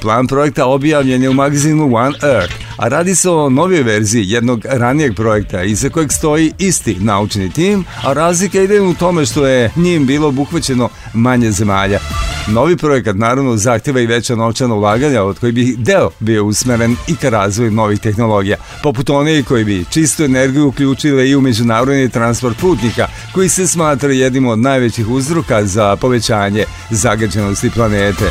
Plan 0.02 0.28
projekta 0.28 0.66
objavljen 0.66 1.24
je 1.24 1.30
u 1.30 1.34
magazinu 1.34 1.95
One 1.95 2.18
Earth, 2.24 2.54
a 2.78 2.88
radi 2.88 3.16
se 3.16 3.30
o 3.30 3.50
novoj 3.50 3.84
verziji 3.84 4.30
jednog 4.30 4.62
ranijeg 4.66 5.16
projekta 5.16 5.64
iza 5.64 5.89
kojeg 5.89 6.12
stoji 6.12 6.54
isti 6.58 6.97
naučni 7.00 7.52
tim, 7.52 7.86
a 8.06 8.14
razlika 8.14 8.62
ide 8.62 8.82
u 8.82 8.93
tome 8.93 9.26
što 9.26 9.47
je 9.47 9.72
njim 9.76 10.06
bilo 10.06 10.28
obuhvaćeno 10.28 10.89
manje 11.14 11.52
zemalja. 11.52 12.00
Novi 12.47 12.78
projekat 12.78 13.16
naravno 13.16 13.58
zahtjeva 13.58 14.02
i 14.02 14.06
veća 14.06 14.36
novčana 14.36 14.76
ulaganja 14.76 15.24
od 15.24 15.39
koji 15.39 15.52
bi 15.52 15.76
deo 15.78 16.10
bio 16.20 16.45
usmeren 16.45 16.95
i 17.08 17.16
ka 17.16 17.30
razvoju 17.30 17.72
novih 17.72 18.00
tehnologija, 18.00 18.58
poput 18.84 19.10
onih 19.10 19.45
koji 19.45 19.66
bi 19.66 19.86
čistu 19.89 20.24
energiju 20.24 20.68
uključile 20.68 21.30
i 21.30 21.36
u 21.36 21.41
međunarodni 21.41 22.10
transport 22.10 22.38
putnika, 22.61 23.07
koji 23.33 23.49
se 23.49 23.67
smatra 23.67 24.11
jednim 24.11 24.47
od 24.47 24.59
najvećih 24.59 25.07
uzroka 25.07 25.65
za 25.65 25.95
povećanje 25.95 26.65
zagađenosti 26.89 27.69
planete. 27.69 28.25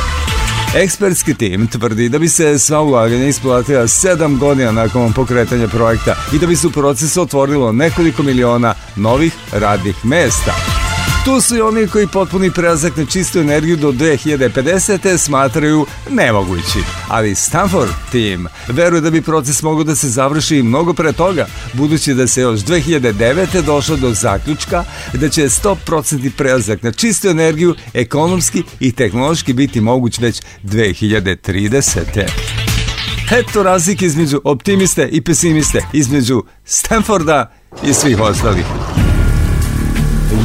Ekspertski 0.74 1.34
tim 1.34 1.66
tvrdi 1.66 2.08
da 2.08 2.18
bi 2.18 2.28
se 2.28 2.58
sva 2.58 2.80
ulaganja 2.80 3.26
isplatila 3.26 3.82
7 3.82 4.38
godina 4.38 4.72
nakon 4.72 5.12
pokretanja 5.12 5.68
projekta 5.68 6.14
i 6.32 6.38
da 6.38 6.46
bi 6.46 6.56
se 6.56 6.66
u 6.66 6.70
procesu 6.70 7.22
otvorilo 7.22 7.72
nekoliko 7.72 8.22
miliona 8.22 8.74
novih 8.96 9.32
radnih 9.52 10.04
mesta. 10.04 10.87
Tu 11.28 11.40
su 11.40 11.56
i 11.56 11.60
oni 11.60 11.86
koji 11.86 12.06
potpuni 12.06 12.50
prelazak 12.50 12.96
na 12.96 13.06
čistu 13.06 13.38
energiju 13.38 13.76
do 13.76 13.92
2050. 13.92 15.18
smatraju 15.18 15.86
nemogući. 16.10 16.78
Ali 17.08 17.34
Stanford 17.34 17.90
tim 18.10 18.46
veruje 18.68 19.00
da 19.00 19.10
bi 19.10 19.22
proces 19.22 19.62
mogao 19.62 19.84
da 19.84 19.94
se 19.94 20.08
završi 20.08 20.62
mnogo 20.62 20.94
pre 20.94 21.12
toga, 21.12 21.46
budući 21.72 22.14
da 22.14 22.26
se 22.26 22.40
još 22.40 22.60
2009. 22.60 23.62
došlo 23.62 23.96
do 23.96 24.14
zaključka 24.14 24.84
da 25.14 25.28
će 25.28 25.42
100% 25.42 26.30
prelazak 26.36 26.82
na 26.82 26.92
čistu 26.92 27.28
energiju 27.28 27.74
ekonomski 27.94 28.62
i 28.80 28.92
tehnološki 28.92 29.52
biti 29.52 29.80
moguć 29.80 30.18
već 30.18 30.42
2030. 30.64 32.00
Eto 33.30 33.62
razlike 33.62 34.06
između 34.06 34.40
optimiste 34.44 35.08
i 35.12 35.20
pesimiste, 35.20 35.84
između 35.92 36.42
Stanforda 36.64 37.52
i 37.84 37.94
svih 37.94 38.20
ostalih. 38.20 38.64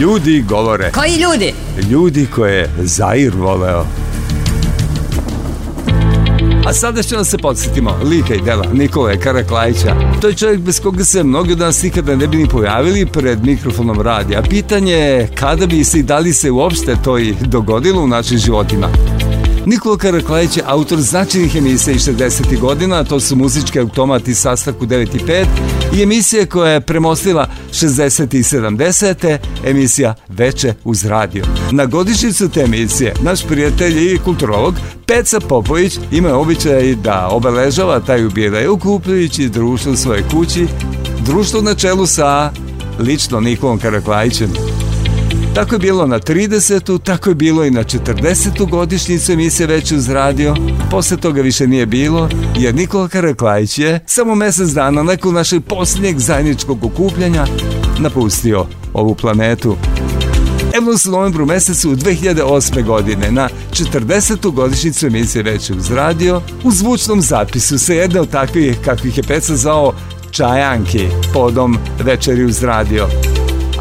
Ljudi 0.03 0.45
govore. 0.49 0.91
Koji 0.91 1.15
ljudi? 1.15 1.53
Ljudi 1.89 2.27
koje 2.35 2.57
je 2.57 2.69
Zair 2.77 3.33
voleo. 3.35 3.85
A 6.65 6.73
sada 6.73 7.03
ćemo 7.03 7.23
se 7.23 7.37
podsjetimo 7.37 7.99
lika 8.03 8.35
i 8.35 8.41
dela 8.41 8.65
Nikole 8.73 9.19
Karaklajića. 9.19 9.95
To 10.21 10.27
je 10.27 10.33
čovjek 10.33 10.59
bez 10.59 10.81
koga 10.81 11.03
se 11.03 11.23
mnogi 11.23 11.51
od 11.51 11.59
nas 11.59 11.83
nikada 11.83 12.15
ne 12.15 12.27
bi 12.27 12.37
ni 12.37 12.47
pojavili 12.47 13.05
pred 13.05 13.45
mikrofonom 13.45 14.01
radija. 14.01 14.41
Pitanje 14.41 14.93
je 14.93 15.29
kada 15.35 15.65
bi 15.65 15.83
se 15.83 15.99
i 15.99 16.03
da 16.03 16.19
li 16.19 16.33
se 16.33 16.51
uopšte 16.51 16.95
to 17.03 17.17
i 17.17 17.35
dogodilo 17.41 18.01
u 18.01 18.07
našim 18.07 18.37
životima. 18.37 18.89
Nikola 19.65 19.97
Karaklajić 19.97 20.57
je 20.57 20.63
autor 20.65 21.01
značajnih 21.01 21.55
emisija 21.55 21.95
iz 21.95 22.01
60. 22.01 22.59
godina, 22.59 23.03
to 23.03 23.19
su 23.19 23.35
muzički 23.35 23.79
automati 23.79 24.35
sastavku 24.35 24.85
9 24.85 25.15
i 25.15 25.19
5 25.19 25.45
i 25.97 26.03
emisije 26.03 26.45
koja 26.45 26.71
je 26.71 26.81
premostila 26.81 27.47
60. 27.71 28.35
i 28.35 28.43
70. 28.43 29.37
emisija 29.65 30.15
Veče 30.27 30.73
uz 30.83 31.05
radio. 31.05 31.45
Na 31.71 31.85
godišnjicu 31.85 32.49
te 32.49 32.61
emisije 32.61 33.13
naš 33.21 33.47
prijatelj 33.47 34.13
i 34.13 34.17
kulturolog 34.17 34.75
Peca 35.07 35.39
Popović 35.39 35.99
ima 36.11 36.33
običaj 36.33 36.95
da 36.95 37.27
obeležava 37.31 37.99
taj 37.99 38.21
jubilej 38.21 38.67
okupljujući 38.67 39.49
društvo 39.49 39.91
u 39.91 39.95
svojoj 39.95 40.23
kući, 40.31 40.67
društvo 41.25 41.61
na 41.61 41.75
čelu 41.75 42.05
sa 42.05 42.51
lično 42.99 43.39
Nikolom 43.39 43.79
Karaklajićem. 43.79 44.53
Tako 45.55 45.75
je 45.75 45.79
bilo 45.79 46.07
na 46.07 46.19
30. 46.19 46.99
tako 47.03 47.29
je 47.29 47.35
bilo 47.35 47.65
i 47.65 47.71
na 47.71 47.83
40. 47.83 48.69
godišnjicu 48.69 49.31
emisije 49.31 49.67
Već 49.67 49.91
uz 49.91 50.09
radio. 50.09 50.55
Posle 50.91 51.17
toga 51.17 51.41
više 51.41 51.67
nije 51.67 51.85
bilo, 51.85 52.29
jer 52.57 52.75
Nikola 52.75 53.07
Karaklajić 53.07 53.79
je 53.79 53.99
samo 54.05 54.35
mesec 54.35 54.69
dana 54.69 55.03
nakon 55.03 55.33
našeg 55.33 55.63
posljednjeg 55.63 56.19
zajedničkog 56.19 56.85
okupljanja 56.85 57.45
napustio 57.99 58.65
ovu 58.93 59.15
planetu. 59.15 59.75
Evo 60.73 60.91
u 61.07 61.11
novembru 61.11 61.45
mesecu 61.45 61.95
2008. 61.95 62.83
godine 62.83 63.31
na 63.31 63.49
40. 63.71 64.51
godišnjicu 64.51 65.07
emisije 65.07 65.43
Već 65.43 65.69
uz 65.69 65.91
radio 65.91 66.41
u 66.63 66.71
zvučnom 66.71 67.21
zapisu 67.21 67.79
sa 67.79 67.93
jedne 67.93 68.21
od 68.21 68.29
takvih 68.29 68.77
kakvih 68.85 69.17
je 69.17 69.23
Peca 69.23 69.55
zvao 69.55 69.93
Čajanki 70.31 71.07
podom 71.33 71.77
Večeri 71.99 72.45
uz 72.45 72.63
radio 72.63 73.07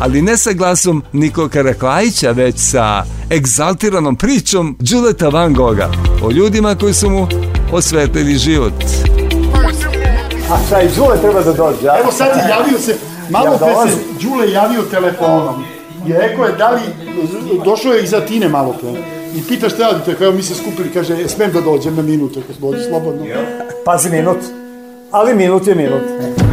ali 0.04 0.22
ne 0.22 0.36
sa 0.36 0.52
glasom 0.52 1.02
Niko 1.12 1.48
Karaklajića, 1.48 2.30
već 2.30 2.54
sa 2.58 3.04
egzaltiranom 3.30 4.16
pričom 4.16 4.76
Đuleta 4.80 5.28
Van 5.28 5.54
Goga 5.54 5.90
o 6.22 6.30
ljudima 6.30 6.74
koji 6.74 6.94
su 6.94 7.10
mu 7.10 7.26
osvetlili 7.72 8.34
život. 8.34 8.72
A 10.50 10.58
šta 10.66 10.82
i 10.82 10.88
Đule 10.96 11.20
treba 11.20 11.42
da 11.42 11.52
dođe? 11.52 11.88
a? 11.88 11.98
Evo 12.00 12.12
sad 12.12 12.26
je 12.26 12.50
javio 12.50 12.78
se, 12.78 12.96
malo 13.30 13.52
Ja 13.52 13.58
pre 13.58 13.90
se. 13.90 13.96
Đule 14.22 14.52
javio 14.52 14.82
telefonom 14.82 15.64
i 16.06 16.12
rekao 16.12 16.44
je 16.44 16.52
da 16.52 16.70
li, 16.70 16.80
došao 17.64 17.92
je 17.92 18.04
iza 18.04 18.20
Tine 18.20 18.48
malo 18.48 18.74
pre 18.80 18.90
i 19.36 19.42
pita 19.48 19.68
šta 19.68 19.82
radite, 19.82 20.14
kao 20.14 20.32
mi 20.32 20.42
se 20.42 20.54
skupili, 20.54 20.90
kaže, 20.94 21.14
"E, 21.14 21.28
smem 21.28 21.52
da 21.52 21.60
dođem 21.60 21.96
na 21.96 22.02
minut, 22.02 22.36
ako 22.36 22.66
ovdje 22.66 22.84
slobodno. 22.88 23.24
Pazi 23.84 24.10
minut. 24.10 24.38
Ali 25.10 25.34
minut 25.34 25.66
je 25.66 25.74
minut. 25.74 26.51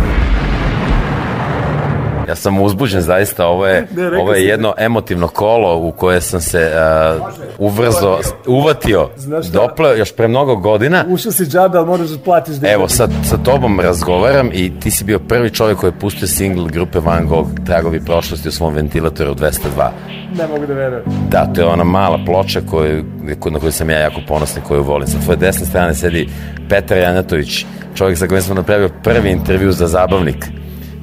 Ja 2.29 2.35
sam 2.35 2.61
uzbuđen 2.61 3.01
zaista, 3.01 3.47
ovo 3.47 3.67
je, 3.67 3.87
Ne, 3.95 4.17
ovo 4.17 4.33
je 4.33 4.45
jedno 4.45 4.73
emotivno 4.77 5.27
kolo 5.27 5.77
u 5.77 5.91
koje 5.91 6.21
sam 6.21 6.41
se 6.41 6.71
uh, 7.17 7.27
uvrzo, 7.59 8.17
uvatio, 8.47 9.09
dopleo 9.51 9.93
još 9.93 10.11
pre 10.11 10.27
mnogo 10.27 10.55
godina. 10.55 11.05
Ušao 11.07 11.31
si 11.31 11.45
džabe, 11.45 11.77
ali 11.77 11.87
moraš 11.87 12.07
da 12.07 12.17
platiš. 12.17 12.55
da- 12.55 12.71
Evo, 12.71 12.87
sad 12.87 13.11
sa 13.23 13.37
tobom 13.37 13.79
razgovaram 13.79 14.49
i 14.53 14.79
ti 14.79 14.91
si 14.91 15.03
bio 15.03 15.19
prvi 15.19 15.49
čovjek 15.49 15.77
koji 15.77 15.87
je 15.89 15.99
pustio 15.99 16.27
single 16.27 16.67
grupe 16.67 16.99
Van 16.99 17.27
Gogh, 17.27 17.49
Tragovi 17.65 17.99
prošlosti 17.99 18.49
u 18.49 18.51
svom 18.51 18.73
ventilatoru 18.73 19.35
202. 19.35 19.89
Ne 20.37 20.47
mogu 20.47 20.65
da 20.67 20.73
verujem. 20.73 21.03
Da, 21.29 21.45
to 21.45 21.61
je 21.61 21.67
ona 21.67 21.83
mala 21.83 22.19
ploča 22.25 22.61
koju, 22.61 23.03
na 23.45 23.59
koju 23.59 23.71
sam 23.71 23.89
ja 23.89 23.99
jako 23.99 24.21
ponosan, 24.27 24.63
koju 24.63 24.83
volim. 24.83 25.07
Sa 25.07 25.17
tvoje 25.19 25.37
desne 25.37 25.65
strane 25.65 25.93
sedi 25.93 26.29
Petar 26.69 26.97
Janatović, 26.97 27.65
čovjek 27.95 28.17
sa 28.17 28.27
kojim 28.27 28.41
sam 28.43 28.55
napravio 28.55 28.89
prvi 29.03 29.29
intervju 29.29 29.71
za 29.71 29.87
zabavnik. 29.87 30.45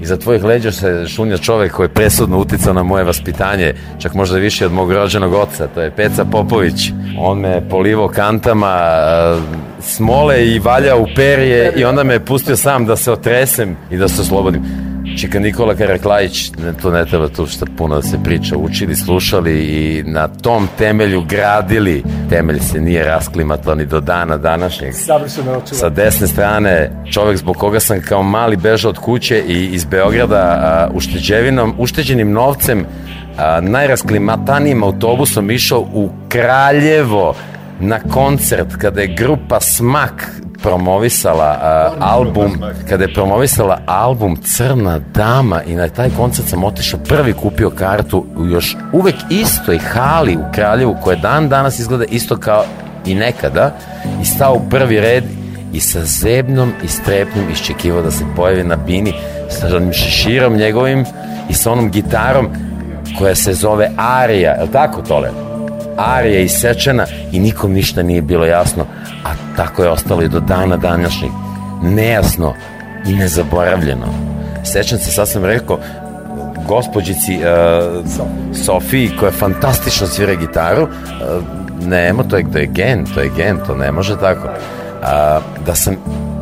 I 0.00 0.06
za 0.06 0.16
tvojih 0.16 0.44
leđa 0.44 0.72
se 0.72 1.06
šunja 1.08 1.38
čovjek 1.38 1.72
koji 1.72 1.84
je 1.84 1.94
presudno 1.94 2.38
uticao 2.38 2.72
na 2.74 2.82
moje 2.82 3.04
vaspitanje, 3.04 3.74
čak 3.98 4.14
možda 4.14 4.38
više 4.38 4.66
od 4.66 4.72
mog 4.72 4.92
rođenog 4.92 5.32
oca, 5.32 5.66
to 5.66 5.82
je 5.82 5.90
Peca 5.90 6.24
Popović. 6.24 6.92
On 7.18 7.38
me 7.38 7.68
polivao 7.68 8.08
kantama, 8.08 8.76
smole 9.80 10.46
i 10.46 10.58
valja 10.58 10.96
u 10.96 11.06
perje 11.16 11.72
i 11.76 11.84
onda 11.84 12.04
me 12.04 12.14
je 12.14 12.24
pustio 12.24 12.56
sam 12.56 12.86
da 12.86 12.96
se 12.96 13.12
otresem 13.12 13.76
i 13.90 13.96
da 13.96 14.08
se 14.08 14.20
oslobodim. 14.20 14.62
Čika 15.16 15.38
Nikola 15.38 15.74
Karaklajić, 15.74 16.50
to 16.82 16.90
ne 16.90 17.04
treba 17.04 17.28
tu 17.28 17.46
šta 17.46 17.66
puno 17.76 17.94
da 17.94 18.02
se 18.02 18.18
priča, 18.24 18.56
učili, 18.56 18.96
slušali 18.96 19.64
i 19.64 20.02
na 20.06 20.28
tom 20.28 20.68
temelju 20.78 21.24
gradili. 21.28 22.02
Temelj 22.30 22.58
se 22.58 22.80
nije 22.80 23.04
rasklimatao 23.04 23.74
ni 23.74 23.86
do 23.86 24.00
dana 24.00 24.36
današnjeg. 24.36 24.94
Savršeno 24.94 25.50
očuva. 25.52 25.78
Sa 25.78 25.88
desne 25.88 26.26
strane, 26.26 26.90
čovek 27.12 27.36
zbog 27.36 27.56
koga 27.56 27.80
sam 27.80 28.00
kao 28.00 28.22
mali 28.22 28.56
bežao 28.56 28.88
od 28.88 28.98
kuće 28.98 29.42
i 29.48 29.66
iz 29.66 29.84
Beograda 29.84 30.36
a, 30.36 30.88
ušteđevinom, 30.94 31.74
ušteđenim 31.78 32.32
novcem, 32.32 32.86
a, 33.38 33.60
najrasklimatanijim 33.60 34.82
autobusom 34.82 35.50
išao 35.50 35.80
u 35.80 36.10
Kraljevo 36.28 37.34
na 37.80 38.00
koncert 38.00 38.76
kada 38.78 39.00
je 39.00 39.14
grupa 39.14 39.60
Smak 39.60 40.30
promovisala 40.66 41.58
a, 41.62 41.92
album, 42.00 42.52
kada 42.88 43.04
je 43.04 43.14
promovisala 43.14 43.80
album 43.86 44.36
Crna 44.36 44.98
dama 44.98 45.62
i 45.62 45.74
na 45.74 45.88
taj 45.88 46.10
koncert 46.16 46.48
sam 46.48 46.64
otišao 46.64 47.00
prvi 47.08 47.32
kupio 47.32 47.70
kartu 47.70 48.24
u 48.36 48.46
još 48.46 48.76
uvek 48.92 49.14
istoj 49.30 49.78
hali 49.78 50.36
u 50.36 50.52
Kraljevu 50.54 50.96
koja 51.02 51.16
dan 51.16 51.48
danas 51.48 51.78
izgleda 51.78 52.04
isto 52.04 52.36
kao 52.36 52.64
i 53.06 53.14
nekada 53.14 53.74
i 54.22 54.24
stao 54.24 54.54
u 54.54 54.68
prvi 54.70 55.00
red 55.00 55.24
i 55.72 55.80
sa 55.80 56.04
zebnom 56.04 56.72
i 56.84 56.88
strepnjom 56.88 57.50
iščekivao 57.50 58.02
da 58.02 58.10
se 58.10 58.24
pojavi 58.36 58.64
na 58.64 58.76
bini 58.76 59.12
sa 59.48 59.76
onim 59.76 59.92
šeširom 59.92 60.56
njegovim 60.56 61.04
i 61.50 61.54
sa 61.54 61.72
onom 61.72 61.90
gitarom 61.90 62.48
koja 63.18 63.34
se 63.34 63.54
zove 63.54 63.90
Arija, 63.96 64.52
je 64.52 64.62
li 64.62 64.72
tako 64.72 65.02
tole? 65.02 65.30
Arija 65.96 66.40
isečena 66.40 67.06
i 67.32 67.40
nikom 67.40 67.72
ništa 67.72 68.02
nije 68.02 68.22
bilo 68.22 68.46
jasno, 68.46 68.86
a 69.26 69.56
tako 69.56 69.82
je 69.82 69.90
ostalo 69.90 70.22
i 70.22 70.28
do 70.28 70.40
dana 70.40 70.76
današnjeg. 70.76 71.30
Nejasno 71.82 72.54
i 73.06 73.14
nezaboravljeno. 73.14 74.06
Sećam 74.64 74.98
se, 74.98 75.10
sad 75.10 75.28
sam 75.28 75.44
rekao, 75.44 75.78
gospođici 76.68 77.36
uh, 77.36 78.06
Sofiji 78.64 79.10
koja 79.20 79.32
fantastično 79.32 80.06
svira 80.06 80.34
gitaru 80.34 80.82
uh, 80.82 80.88
nemo, 81.86 82.22
to 82.22 82.36
je, 82.36 82.52
to 82.52 82.58
je 82.58 82.66
gen 82.66 83.04
to 83.14 83.20
je 83.20 83.30
gen, 83.36 83.58
to 83.66 83.74
ne 83.74 83.92
može 83.92 84.16
tako 84.18 84.48
uh, 84.48 85.66
da 85.66 85.74
sam 85.74 85.96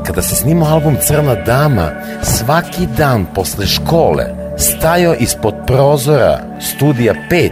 kada 0.07 0.23
se 0.23 0.37
snimao 0.37 0.69
album 0.69 0.97
Crna 1.01 1.35
dama 1.35 1.91
svaki 2.23 2.87
dan 2.99 3.27
posle 3.35 3.67
škole 3.67 4.25
stajao 4.59 5.15
ispod 5.15 5.55
prozora 5.67 6.39
studija 6.61 7.15
5 7.31 7.51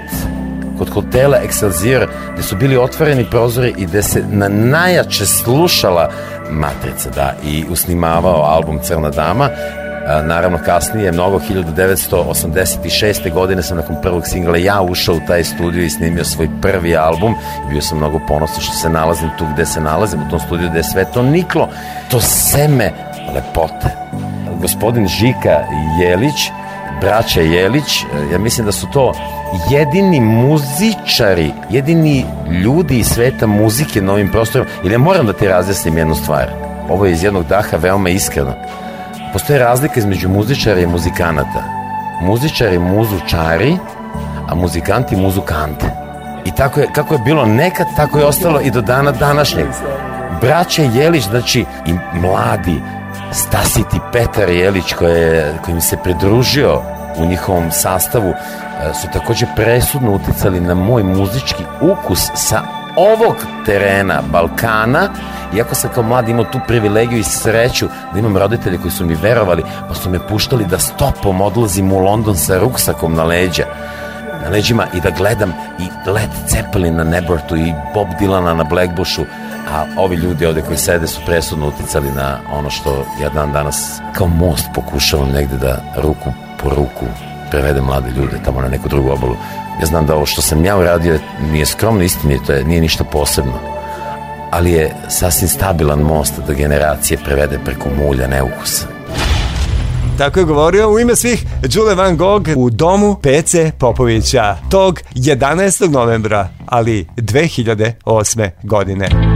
kod 0.83 0.91
hotela 0.91 1.39
Excelsior 1.45 2.07
gde 2.33 2.43
su 2.43 2.57
bili 2.57 2.77
otvoreni 2.77 3.31
prozori 3.31 3.75
i 3.79 3.87
gde 3.87 4.03
se 4.03 4.25
na 4.31 4.49
najjače 4.49 5.27
slušala 5.27 6.11
matrica 6.51 7.11
da 7.15 7.35
i 7.45 7.65
usnimavao 7.71 8.43
album 8.43 8.79
Crna 8.83 9.11
dama. 9.11 9.49
A, 10.07 10.23
naravno 10.23 10.59
kasnije, 10.65 11.13
mnogo 11.13 11.41
1986. 11.51 13.33
godine 13.33 13.63
sam 13.63 13.77
nakon 13.77 13.97
prvog 14.03 14.27
singla 14.27 14.59
ja 14.59 14.83
ušao 14.83 15.15
u 15.15 15.27
taj 15.27 15.45
studio 15.45 15.85
i 15.85 15.91
snimio 15.91 16.25
svoj 16.25 16.49
prvi 16.63 16.97
album. 16.97 17.35
I 17.67 17.71
bio 17.71 17.81
sam 17.81 17.99
mnogo 17.99 18.21
ponosan 18.29 18.61
što 18.61 18.75
se 18.75 18.89
nalazim 18.89 19.31
tu 19.39 19.45
gde 19.55 19.67
se 19.67 19.81
nalazim 19.81 20.21
u 20.27 20.31
tom 20.31 20.41
studiju 20.41 20.69
gde 20.69 20.79
je 20.79 20.85
sve 20.85 21.05
to 21.15 21.23
niklo 21.23 21.69
to 22.11 22.21
seme 22.21 22.91
lepote. 23.35 23.89
Gospodin 24.61 25.07
Žika 25.07 25.61
Jelić 26.01 26.51
braća 27.03 27.41
Jelić, 27.41 28.05
ja 28.33 28.39
mislim 28.39 28.67
da 28.67 28.73
su 28.73 28.87
to 28.93 29.13
jedini 29.71 30.21
muzičari, 30.21 31.53
jedini 31.71 32.25
ljudi 32.65 32.99
iz 32.99 33.07
sveta 33.07 33.47
muzike 33.47 34.03
na 34.03 34.13
ovim 34.13 34.29
prostorima, 34.29 34.71
ili 34.85 34.95
ja 34.95 34.99
moram 34.99 35.27
da 35.27 35.33
ti 35.33 35.49
razjasnim 35.49 35.99
jednu 35.99 36.15
stvar. 36.15 36.47
Ovo 36.89 37.07
je 37.07 37.13
iz 37.13 37.23
jednog 37.23 37.47
daha 37.47 37.77
veoma 37.77 38.09
iskreno. 38.09 38.53
Postoje 39.33 39.59
razlika 39.59 40.01
između 40.01 40.29
muzičara 40.29 40.81
i 40.81 40.87
muzikanata. 40.87 41.63
Muzičari 42.21 42.79
muzučari, 42.79 43.77
a 44.49 44.55
muzikanti 44.55 45.17
muzukante. 45.17 45.87
I 46.45 46.51
tako 46.57 46.81
je, 46.81 46.89
kako 46.95 47.15
je 47.15 47.21
bilo 47.25 47.47
nekad, 47.47 47.87
tako 47.97 48.19
je 48.19 48.25
ostalo 48.25 48.61
i 48.61 48.71
do 48.71 48.81
dana 48.81 49.13
današnjeg. 49.13 49.67
Braća 50.41 50.83
Jelić, 50.83 51.25
znači 51.25 51.65
i 51.87 51.93
mladi, 52.15 52.81
Stasiti 53.33 54.01
Petar 54.13 54.51
Jelić 54.51 54.93
koje, 54.93 55.59
kojim 55.65 55.81
se 55.81 55.97
pridružio 56.05 56.81
u 57.17 57.27
njihovom 57.27 57.71
sastavu 57.71 58.29
e, 58.31 58.35
su 58.95 59.09
takođe 59.13 59.47
presudno 59.57 60.13
uticali 60.13 60.61
na 60.61 60.75
moj 60.75 61.03
muzički 61.03 61.65
ukus 61.81 62.21
sa 62.35 62.63
ovog 62.97 63.37
terena 63.67 64.23
Balkana. 64.33 65.09
Iako 65.57 65.75
sam 65.75 65.91
kao 65.95 66.03
mlad 66.03 66.29
imao 66.29 66.45
tu 66.45 66.61
privilegiju 66.67 67.19
i 67.19 67.23
sreću 67.25 67.89
da 68.13 68.19
imam 68.19 68.37
roditelje 68.37 68.79
koji 68.79 68.91
su 68.91 69.07
mi 69.07 69.15
verovali 69.15 69.63
pa 69.89 69.95
su 69.95 70.11
me 70.11 70.29
puštali 70.29 70.65
da 70.65 70.79
stopom 70.79 71.41
odlazim 71.41 71.93
u 71.93 71.99
London 71.99 72.37
sa 72.37 72.59
ruksakom 72.59 73.15
na 73.15 73.25
leđa 73.25 73.65
na 74.43 74.49
leđima 74.49 74.87
i 74.95 75.01
da 75.01 75.11
gledam 75.11 75.53
i 75.79 76.11
Led 76.11 76.31
Zeppelin 76.49 76.97
na 76.97 77.05
Nebortu 77.05 77.57
i 77.57 77.75
Bob 77.95 78.09
Dylana 78.21 78.55
na 78.55 78.65
Blackbushu 78.65 79.23
a 79.69 79.87
ovi 79.97 80.17
ljudi 80.17 80.47
ovde 80.47 80.63
koji 80.63 80.79
sede 80.79 81.07
su 81.07 81.21
presudno 81.27 81.69
uticali 81.69 82.11
na 82.11 82.39
ono 82.53 82.71
što 82.71 83.07
ja 83.23 83.29
dan 83.29 83.53
danas 83.53 84.01
kao 84.15 84.27
most 84.27 84.67
pokušavam 84.75 85.29
negde 85.29 85.57
da 85.57 85.83
ruku 85.97 86.33
po 86.63 86.69
ruku 86.71 87.07
prevedem 87.51 87.85
mlade 87.85 88.11
ljude 88.11 88.41
tamo 88.45 88.61
na 88.61 88.69
neku 88.69 88.89
drugu 88.89 89.11
obalu. 89.11 89.37
Ja 89.81 89.87
znam 89.87 90.07
da 90.07 90.15
ovo 90.15 90.27
što 90.27 90.43
sam 90.43 90.65
ja 90.65 90.79
uradio 90.79 91.19
nije 91.53 91.67
skromno 91.67 92.03
istinito, 92.03 92.53
je, 92.53 92.65
nije 92.65 92.81
ništa 92.81 93.05
posebno, 93.05 93.53
ali 94.51 94.73
je 94.73 94.95
sasvim 95.09 95.49
stabilan 95.49 96.01
most 96.01 96.35
da 96.47 96.53
generacije 96.53 97.19
prevede 97.25 97.59
preko 97.65 97.89
mulja 97.97 98.29
neukusa. 98.29 98.87
Tako 100.19 100.41
je 100.41 100.45
govorio 100.45 100.91
u 100.91 100.99
ime 100.99 101.17
svih 101.17 101.45
Đule 101.63 101.95
Van 101.95 102.17
Gogh 102.17 102.51
u 102.57 102.71
domu 102.71 103.17
PC 103.23 103.55
Popovića 103.79 104.57
tog 104.71 105.01
11. 105.15 105.91
novembra, 105.91 106.49
ali 106.67 107.07
2008. 107.17 108.51
godine. 108.63 109.32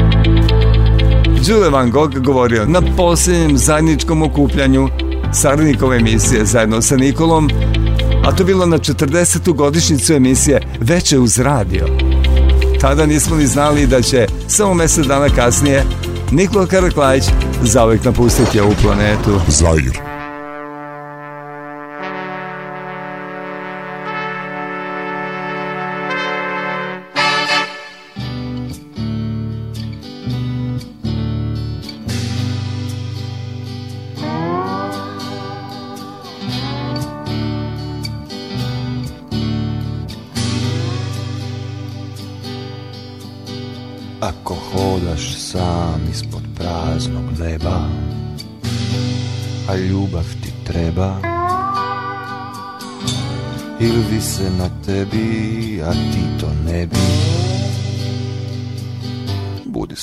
Đule 1.44 1.70
Van 1.70 1.90
Gogh 1.90 2.18
govorio 2.18 2.64
na 2.66 2.82
posljednjem 2.96 3.58
zajedničkom 3.58 4.22
okupljanju 4.22 4.88
saradnikove 5.32 5.96
emisije 5.96 6.44
zajedno 6.44 6.82
sa 6.82 6.96
Nikolom, 6.96 7.50
a 8.24 8.32
to 8.32 8.44
bilo 8.44 8.66
na 8.66 8.78
40. 8.78 9.54
godišnjicu 9.54 10.14
emisije 10.14 10.60
Veče 10.80 11.18
uz 11.18 11.38
radio. 11.38 11.86
Tada 12.80 13.06
nismo 13.06 13.36
ni 13.36 13.46
znali 13.46 13.86
da 13.86 14.02
će 14.02 14.26
samo 14.48 14.74
mesec 14.74 15.06
dana 15.06 15.28
kasnije 15.28 15.84
Nikola 16.30 16.66
Karaklajić 16.66 17.24
zauvek 17.62 18.04
napustiti 18.04 18.60
ovu 18.60 18.74
planetu. 18.82 19.40
Zair. 19.48 20.05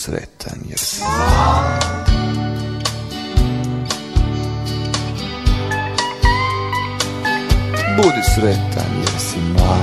Sretan 0.04 0.60
jer 0.70 0.80
si 0.80 1.02
Budi 7.98 8.24
sretan 8.36 8.92
jer 9.00 9.20
si 9.20 9.40
mlad 9.40 9.83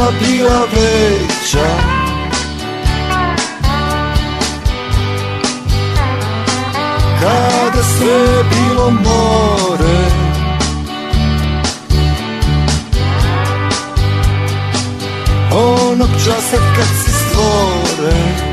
stabla 0.00 0.12
bila 0.20 0.60
veća. 0.72 1.66
Kada 7.20 7.82
sve 7.82 8.44
bilo 8.50 8.90
more. 8.90 10.00
Onog 15.52 16.08
časa 16.24 16.56
kad 16.76 16.86
si 17.04 17.10
stvoren 17.10 18.49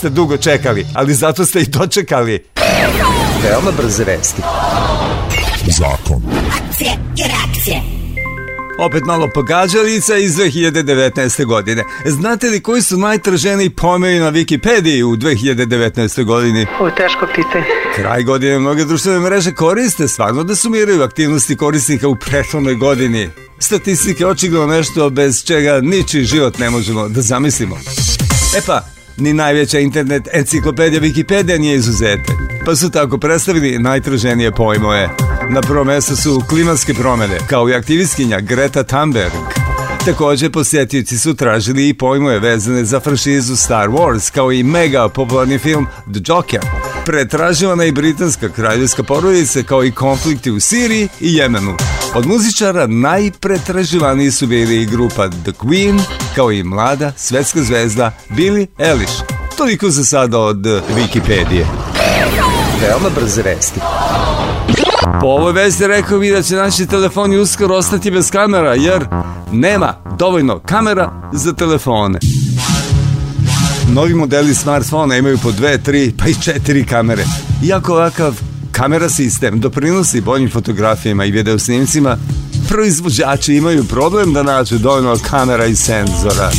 ste 0.00 0.10
dugo 0.10 0.36
čekali, 0.36 0.86
ali 0.94 1.14
zato 1.14 1.46
ste 1.46 1.60
i 1.60 1.64
dočekali. 1.64 2.44
Veoma 3.42 3.70
brze 3.76 4.04
vesti. 4.04 4.42
Zakon. 5.66 6.22
Akcije 6.48 6.90
i 7.16 7.22
reakcije. 7.28 7.80
Opet 8.78 9.04
malo 9.04 9.28
pogađalica 9.34 10.16
iz 10.16 10.36
2019. 10.36 11.44
godine. 11.44 11.84
Znate 12.04 12.46
li 12.46 12.60
koji 12.60 12.82
su 12.82 12.98
najtraženiji 12.98 13.70
pojmovi 13.70 14.18
na 14.18 14.32
Wikipediji 14.32 15.02
u 15.02 15.16
2019. 15.16 16.24
godini? 16.24 16.66
Ovo 16.78 16.88
je 16.88 16.94
teško 16.94 17.26
pitanje. 17.34 17.64
Kraj 17.96 18.22
godine 18.22 18.58
mnoge 18.58 18.84
društvene 18.84 19.20
mreže 19.20 19.52
koriste 19.52 20.08
stvarno 20.08 20.44
da 20.44 20.56
sumiraju 20.56 21.02
aktivnosti 21.02 21.56
korisnika 21.56 22.08
u 22.08 22.16
prethodnoj 22.16 22.74
godini. 22.74 23.30
Statistike 23.58 24.26
očigledno 24.26 24.66
nešto 24.66 25.10
bez 25.10 25.44
čega 25.44 25.80
ničiji 25.80 26.24
život 26.24 26.58
ne 26.58 26.70
možemo 26.70 27.08
da 27.08 27.22
zamislimo. 27.22 27.76
E 28.56 28.60
pa, 28.66 28.84
ni 29.20 29.32
najveća 29.32 29.78
internet 29.78 30.28
enciklopedija 30.32 31.00
Wikipedia 31.02 31.58
nije 31.58 31.76
izuzetak. 31.76 32.36
Pa 32.64 32.76
su 32.76 32.90
tako 32.90 33.18
predstavili 33.18 33.78
najtraženije 33.78 34.52
pojmove. 34.52 35.08
Na 35.50 35.60
prvom 35.60 35.86
mjestu 35.86 36.16
su 36.16 36.42
klimatske 36.48 36.94
promene, 36.94 37.38
kao 37.48 37.68
i 37.68 37.74
aktivistkinja 37.74 38.40
Greta 38.40 38.82
Thunberg. 38.82 39.32
Također 40.04 40.52
posjetioci 40.52 41.18
su 41.18 41.34
tražili 41.34 41.88
i 41.88 41.94
pojmove 41.94 42.38
vezane 42.38 42.84
za 42.84 43.00
franšizu 43.00 43.56
Star 43.56 43.88
Wars, 43.88 44.30
kao 44.32 44.52
i 44.52 44.62
mega 44.62 45.08
popularni 45.08 45.58
film 45.58 45.86
The 46.12 46.20
Joker. 46.26 46.60
Pretraživana 47.04 47.84
i 47.84 47.92
britanska 47.92 48.48
kraljevska 48.48 49.02
porodica, 49.02 49.62
kao 49.62 49.84
i 49.84 49.92
konflikti 49.92 50.50
u 50.50 50.60
Siriji 50.60 51.08
i 51.20 51.34
Jemenu. 51.34 51.76
Od 52.14 52.26
muzičara 52.26 52.86
najpretraživaniji 52.86 54.30
su 54.30 54.46
bili 54.46 54.82
i 54.82 54.86
grupa 54.86 55.28
The 55.28 55.52
Queen, 55.52 56.00
kao 56.34 56.52
i 56.52 56.62
mlada 56.62 57.12
svetska 57.16 57.62
zvezda 57.62 58.12
Billie 58.28 58.66
Eilish. 58.78 59.12
Toliko 59.56 59.90
za 59.90 60.04
sada 60.04 60.38
od 60.38 60.56
Wikipedije. 60.66 61.64
Veoma 62.80 63.08
brze 63.20 63.42
vesti. 63.42 63.80
Po 65.20 65.26
ovoj 65.26 65.52
vesti 65.52 65.86
rekao 65.86 66.18
bi 66.18 66.30
da 66.30 66.42
će 66.42 66.56
naši 66.56 66.86
telefoni 66.86 67.38
uskoro 67.38 67.74
ostati 67.74 68.10
bez 68.10 68.30
kamera, 68.30 68.74
jer 68.74 69.06
nema 69.52 69.94
dovoljno 70.18 70.58
kamera 70.58 71.30
za 71.32 71.52
telefone. 71.52 72.18
Novi 73.88 74.14
modeli 74.14 74.54
smartfona 74.54 75.16
imaju 75.16 75.38
po 75.38 75.52
dve, 75.52 75.78
tri, 75.78 76.12
pa 76.18 76.28
i 76.28 76.34
četiri 76.34 76.86
kamere. 76.86 77.24
Iako 77.62 77.92
ovakav 77.92 78.49
kamera 78.72 79.08
sistem 79.08 79.60
doprinosi 79.60 80.20
boljim 80.20 80.50
fotografijama 80.50 81.24
i 81.24 81.30
videosnimcima, 81.30 82.16
proizvođači 82.68 83.54
imaju 83.54 83.84
problem 83.84 84.32
da 84.32 84.42
nađu 84.42 84.78
dovoljno 84.78 85.16
kamera 85.30 85.66
i 85.66 85.76
senzora. 85.76 86.50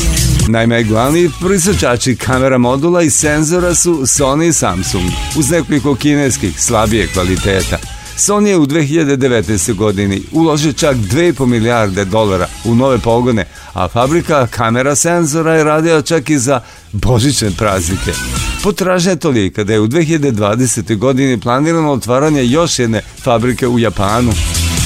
Naime, 0.47 0.83
glavni 0.83 1.29
proizvođači 1.39 2.15
kamera 2.15 2.57
modula 2.57 3.01
i 3.01 3.09
senzora 3.09 3.75
su 3.75 3.91
Sony 3.91 4.47
i 4.47 4.53
Samsung, 4.53 5.05
uz 5.37 5.49
nekoliko 5.49 5.95
kineskih 5.95 6.61
slabije 6.61 7.07
kvaliteta. 7.07 7.77
Sony 8.21 8.49
je 8.49 8.57
u 8.57 8.65
2019. 8.65 9.73
godini 9.73 10.21
uložio 10.31 10.73
čak 10.73 10.95
2,5 10.95 11.45
milijarde 11.45 12.05
dolara 12.05 12.47
u 12.65 12.75
nove 12.75 12.97
pogone, 12.97 13.45
a 13.73 13.87
fabrika 13.87 14.47
kamera 14.47 14.95
senzora 14.95 15.53
je 15.53 15.63
radila 15.63 16.01
čak 16.01 16.29
i 16.29 16.37
za 16.37 16.61
božićne 16.91 17.51
praznike. 17.57 18.11
Potražnja 18.63 19.11
je 19.11 19.19
tolika 19.19 19.63
da 19.63 19.73
je 19.73 19.79
u 19.79 19.87
2020. 19.87 20.97
godini 20.97 21.39
planirano 21.39 21.91
otvaranje 21.91 22.45
još 22.45 22.79
jedne 22.79 23.01
fabrike 23.23 23.67
u 23.67 23.79
Japanu. 23.79 24.31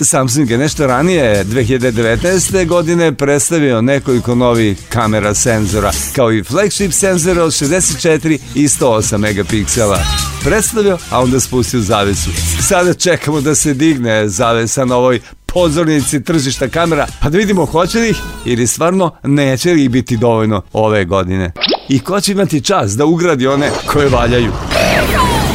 Samsung 0.04 0.50
je 0.50 0.58
nešto 0.58 0.88
ranije 0.88 1.46
2019. 1.46 2.68
godine 2.68 3.14
predstavio 3.14 3.82
nekoliko 3.82 4.36
novih 4.36 4.78
kamera 4.90 5.34
senzora, 5.34 5.92
kao 6.16 6.34
i 6.34 6.44
flagship 6.44 6.92
senzora 6.94 7.44
od 7.44 7.52
64 7.52 8.40
i 8.56 8.68
108 8.68 9.18
megapiksela. 9.18 10.00
Predstavio, 10.44 10.98
a 11.10 11.22
onda 11.22 11.40
spustio 11.40 11.80
zavesu. 11.80 12.30
Sada 12.62 12.94
čekamo 12.94 13.42
da 13.42 13.56
se 13.56 13.74
digne 13.74 14.30
zavesa 14.30 14.86
na 14.86 14.96
ovoj 14.96 15.20
pozornici 15.46 16.24
tržišta 16.24 16.68
kamera, 16.68 17.08
pa 17.22 17.30
da 17.30 17.38
vidimo 17.38 17.66
hoće 17.66 18.00
li 18.00 18.10
ih 18.10 18.18
ili 18.46 18.68
stvarno 18.68 19.12
neće 19.24 19.74
li 19.74 19.90
biti 19.90 20.18
dovoljno 20.18 20.62
ove 20.74 21.06
godine. 21.06 21.52
I 21.90 22.00
ko 22.00 22.22
će 22.22 22.32
imati 22.32 22.62
čas 22.62 22.92
da 22.92 23.06
ugradi 23.06 23.48
one 23.48 23.72
koje 23.86 24.10
valjaju. 24.10 24.52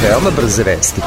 Veoma 0.02 0.30
brze 0.36 0.62
vesti. 0.62 1.00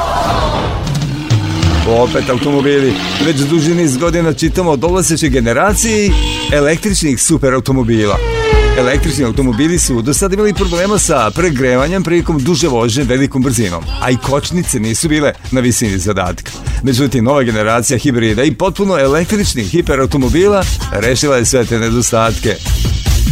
Opet 1.88 2.30
automobili. 2.30 2.92
Već 3.26 3.36
duži 3.36 3.74
niz 3.74 3.96
godina 3.96 4.32
čitamo 4.32 4.70
o 4.70 4.76
dolazećoj 4.76 5.28
generaciji 5.28 6.10
električnih 6.52 7.22
superautomobila. 7.22 8.18
Električni 8.78 9.24
automobili 9.24 9.78
su 9.78 10.02
do 10.02 10.14
sada 10.14 10.34
imali 10.34 10.54
problema 10.54 10.98
sa 10.98 11.30
pregrevanjem 11.30 12.02
prilikom 12.02 12.38
duže 12.44 12.68
vožnje 12.68 13.04
velikom 13.04 13.42
brzinom, 13.42 13.84
a 14.02 14.10
i 14.10 14.16
kočnice 14.16 14.80
nisu 14.80 15.08
bile 15.08 15.32
na 15.50 15.60
visini 15.60 15.98
zadatka. 15.98 16.52
Međutim, 16.82 17.24
nova 17.24 17.42
generacija 17.42 17.98
hibrida 17.98 18.42
i 18.44 18.54
potpuno 18.54 18.98
električnih 18.98 19.66
hiperautomobila 19.66 20.64
rešila 20.92 21.36
je 21.36 21.44
sve 21.44 21.64
te 21.64 21.78
nedostatke. 21.78 22.56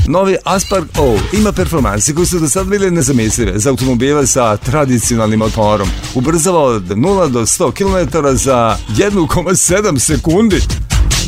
Novi 0.07 0.37
Aspar 0.45 0.83
O 0.99 1.19
ima 1.33 1.53
performanse 1.53 2.15
koje 2.15 2.27
su 2.27 2.39
do 2.39 2.49
sad 2.49 2.67
bile 2.67 2.91
nezamislive 2.91 3.59
za 3.59 3.71
automobile 3.71 4.27
sa 4.27 4.57
tradicionalnim 4.57 5.39
motorom. 5.39 5.89
Ubrzava 6.15 6.59
od 6.59 6.83
0 6.83 7.29
do 7.29 7.41
100 7.41 7.73
km 7.73 8.19
za 8.35 8.77
1,7 8.97 9.99
sekundi, 9.99 10.61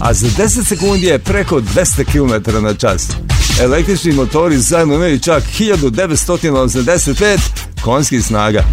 a 0.00 0.14
za 0.14 0.26
10 0.26 0.64
sekundi 0.64 1.06
je 1.06 1.18
preko 1.18 1.60
200 1.60 2.04
km 2.04 2.62
na 2.62 2.74
čas. 2.74 3.08
Električni 3.60 4.12
motori 4.12 4.58
zajedno 4.58 4.94
imaju 4.94 5.18
čak 5.18 5.42
1985 5.58 7.38
konskih 7.82 8.24
snaga. 8.24 8.64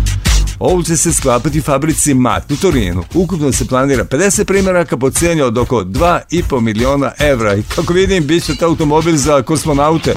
Ovo 0.64 0.84
će 0.84 0.98
se 0.98 1.14
sklapati 1.14 1.60
u 1.60 1.62
fabrici 1.62 2.14
Mat 2.14 2.52
u 2.52 2.56
Torinu. 2.56 3.04
Ukupno 3.14 3.52
se 3.52 3.68
planira 3.68 4.06
50 4.06 4.44
primjeraka 4.44 4.98
po 4.98 5.10
cijeni 5.10 5.42
od 5.42 5.58
oko 5.58 5.84
2,5 5.84 6.60
miliona 6.60 7.12
evra. 7.20 7.56
I 7.56 7.64
kako 7.76 7.94
vidim, 7.94 8.28
bit 8.28 8.44
će 8.44 8.56
to 8.56 8.66
automobil 8.66 9.16
za 9.16 9.42
kosmonaute. 9.42 10.14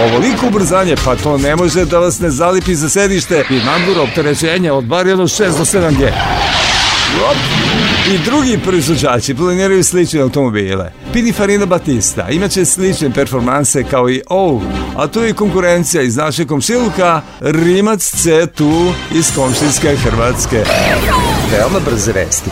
Ovoliko 0.00 0.46
ubrzanje, 0.46 0.96
pa 1.04 1.16
to 1.16 1.38
ne 1.38 1.56
može 1.56 1.84
da 1.84 1.98
vas 1.98 2.20
ne 2.20 2.30
zalipi 2.30 2.74
za 2.74 2.88
sedište 2.88 3.44
i 3.50 3.54
nambura 3.54 4.02
opterećenja 4.02 4.74
od 4.74 4.84
bar 4.84 5.06
jedno 5.06 5.24
6 5.24 5.58
do 5.58 5.64
7G. 5.64 6.12
I 8.14 8.18
drugi 8.24 8.58
proizvođači 8.64 9.34
planiraju 9.34 9.84
slične 9.84 10.20
automobile. 10.20 10.92
Pininfarina 11.12 11.66
Batista 11.66 12.28
imaće 12.28 12.64
slične 12.64 13.10
performanse 13.10 13.84
kao 13.84 14.10
i 14.10 14.22
OU, 14.30 14.60
a 14.96 15.06
tu 15.06 15.20
je 15.20 15.32
konkurencija 15.32 16.02
iz 16.02 16.16
našeg 16.16 16.48
komšiluka 16.48 17.20
Rimac 17.40 18.00
C2 18.00 18.92
iz 19.14 19.34
komšinske 19.34 19.96
Hrvatske. 19.96 20.64
Veoma 21.52 21.80
brze 21.90 22.12
vesti. 22.12 22.50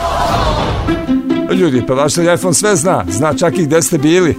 Ljudi, 1.53 1.83
pa 1.87 1.93
vaš 1.93 2.13
telefon 2.13 2.53
sve 2.53 2.75
zna, 2.75 3.05
zna 3.09 3.33
čak 3.33 3.57
i 3.57 3.63
gde 3.63 3.81
ste 3.81 3.97
bili. 3.97 4.37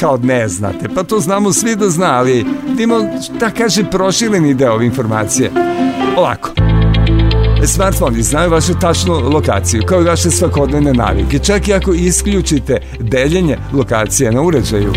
Kao 0.00 0.18
ne 0.22 0.48
znate, 0.48 0.88
pa 0.94 1.02
to 1.02 1.20
znamo 1.20 1.52
svi 1.52 1.76
da 1.76 1.90
zna, 1.90 2.18
ali 2.18 2.46
imamo, 2.78 3.04
da 3.40 3.50
kaže, 3.50 3.84
prošireni 3.90 4.54
deo 4.54 4.82
informacije. 4.82 5.50
Ovako, 6.16 6.50
Smartfoni 7.66 8.22
znaju 8.22 8.50
vašu 8.50 8.74
tačnu 8.80 9.14
lokaciju, 9.14 9.82
kao 9.86 10.00
i 10.00 10.04
vaše 10.04 10.30
svakodnevne 10.30 10.92
navike, 10.92 11.38
čak 11.38 11.68
i 11.68 11.74
ako 11.74 11.92
isključite 11.92 12.80
deljenje 13.00 13.58
lokacije 13.72 14.32
na 14.32 14.42
uređaju. 14.42 14.92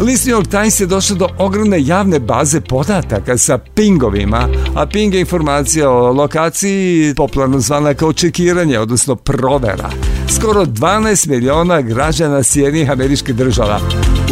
List 0.00 0.26
New 0.26 0.34
York 0.34 0.50
Times 0.50 0.80
je 0.80 0.86
došao 0.86 1.16
do 1.16 1.28
ogromne 1.38 1.82
javne 1.82 2.18
baze 2.18 2.60
podataka 2.60 3.38
sa 3.38 3.58
pingovima, 3.58 4.48
a 4.74 4.86
ping 4.86 5.14
je 5.14 5.20
informacija 5.20 5.90
o 5.90 6.12
lokaciji 6.12 7.14
popularno 7.16 7.60
zvana 7.60 7.94
kao 7.94 8.12
čekiranje, 8.12 8.78
odnosno 8.78 9.16
provera. 9.16 9.90
Skoro 10.28 10.64
12 10.66 11.28
miliona 11.28 11.80
građana 11.80 12.42
Sjednih 12.42 12.90
američkih 12.90 13.34
država. 13.34 13.80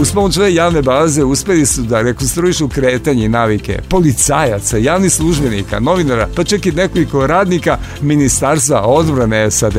Uz 0.00 0.12
pomoć 0.12 0.36
ove 0.36 0.54
javne 0.54 0.82
baze 0.82 1.24
uspeli 1.24 1.66
su 1.66 1.82
da 1.82 2.02
rekonstruišu 2.02 2.68
kretanje 2.68 3.24
i 3.24 3.28
navike 3.28 3.78
policajaca, 3.88 4.78
javnih 4.78 5.12
službenika, 5.12 5.80
novinara, 5.80 6.28
pa 6.36 6.44
čak 6.44 6.66
i 6.66 6.72
nekoliko 6.72 7.26
radnika 7.26 7.78
Ministarstva 8.00 8.80
odbrane 8.80 9.50
SAD. 9.50 9.76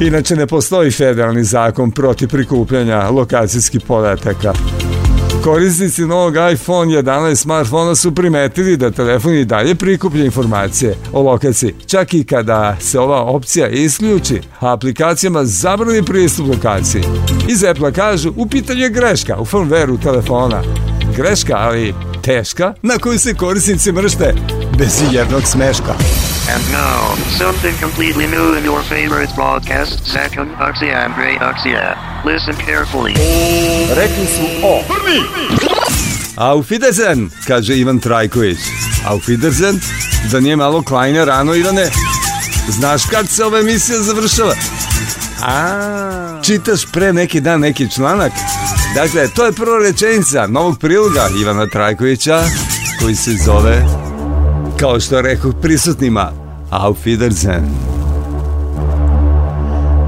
Inače 0.00 0.36
ne 0.36 0.46
postoji 0.46 0.90
federalni 0.90 1.44
zakon 1.44 1.90
protiv 1.90 2.28
prikupljanja 2.28 3.10
lokacijskih 3.10 3.80
podataka. 3.86 4.52
Korisnici 5.44 6.02
novog 6.02 6.34
iPhone 6.52 6.92
11 6.92 7.34
smartfona 7.34 7.94
su 7.94 8.14
primetili 8.14 8.76
da 8.76 8.90
telefon 8.90 9.34
i 9.34 9.44
dalje 9.44 9.74
prikuplja 9.74 10.24
informacije 10.24 10.94
o 11.12 11.22
lokaciji, 11.22 11.74
čak 11.86 12.14
i 12.14 12.24
kada 12.24 12.76
se 12.80 13.00
ova 13.00 13.22
opcija 13.22 13.68
isključi, 13.68 14.40
a 14.60 14.72
aplikacijama 14.72 15.44
zabrani 15.44 16.02
pristup 16.02 16.46
lokaciji. 16.48 17.02
Iz 17.48 17.64
Apple 17.64 17.92
kažu, 17.92 18.32
u 18.36 18.46
pitanju 18.46 18.80
je 18.80 18.90
greška 18.90 19.36
u 19.40 19.44
firmwareu 19.44 20.02
telefona. 20.02 20.62
Greška, 21.16 21.56
ali 21.56 21.94
teška, 22.22 22.74
na 22.82 22.98
koju 22.98 23.18
se 23.18 23.34
korisnici 23.34 23.92
mršte 23.92 24.34
bez 24.80 25.02
jednog 25.12 25.42
smeška. 25.46 25.94
And 26.54 26.62
now, 26.72 27.16
something 27.38 27.80
completely 27.80 28.26
new 28.26 28.58
in 28.58 28.64
your 28.64 28.82
favorite 28.82 29.34
broadcast, 29.34 30.06
Second 30.06 30.48
Oxy 30.60 30.90
and 31.04 31.14
Ray 31.18 31.36
Oxia. 31.50 31.96
Listen 32.24 32.54
carefully. 32.66 33.14
Rekli 33.94 34.26
su 34.26 34.66
o. 34.66 34.82
Auf 36.36 36.70
Wiedersehen, 36.70 37.28
kaže 37.46 37.76
Ivan 37.76 37.98
Trajković. 37.98 38.58
Auf 39.06 39.28
Wiedersehen? 39.28 39.78
Da 40.32 40.40
nije 40.40 40.56
malo 40.56 40.82
Kleiner 40.82 41.26
rano, 41.26 41.54
Ivane? 41.54 41.90
Znaš 42.68 43.02
kad 43.10 43.28
se 43.28 43.44
ova 43.44 43.58
emisija 43.58 43.98
završava? 43.98 44.54
A, 45.42 46.40
čitaš 46.42 46.86
pre 46.92 47.12
neki 47.12 47.40
dan 47.40 47.60
neki 47.60 47.90
članak? 47.90 48.32
Dakle, 48.94 49.28
to 49.28 49.46
je 49.46 49.52
prva 49.52 49.78
rečenica 49.78 50.46
novog 50.46 50.78
priloga 50.78 51.28
Ivana 51.42 51.66
Trajkovića, 51.66 52.44
koji 53.00 53.14
se 53.14 53.30
zove, 53.44 53.84
kao 54.80 55.00
što 55.00 55.20
rekao 55.20 55.52
prisutnima, 55.52 56.32
Auf 56.70 56.98
Wiedersehen. 57.04 57.62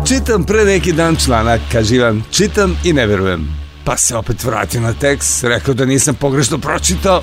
Čitam 0.08 0.44
pre 0.44 0.64
neki 0.64 0.92
dan 0.92 1.16
članak, 1.16 1.60
kaže 1.72 1.96
Ivan, 1.96 2.22
čitam 2.30 2.76
i 2.84 2.92
ne 2.92 3.06
verujem. 3.06 3.48
Pa 3.84 3.96
se 3.96 4.16
opet 4.16 4.44
vratio 4.44 4.80
na 4.80 4.92
tekst, 4.92 5.44
rekao 5.44 5.74
da 5.74 5.84
nisam 5.84 6.14
pogrešno 6.14 6.58
pročitao. 6.58 7.22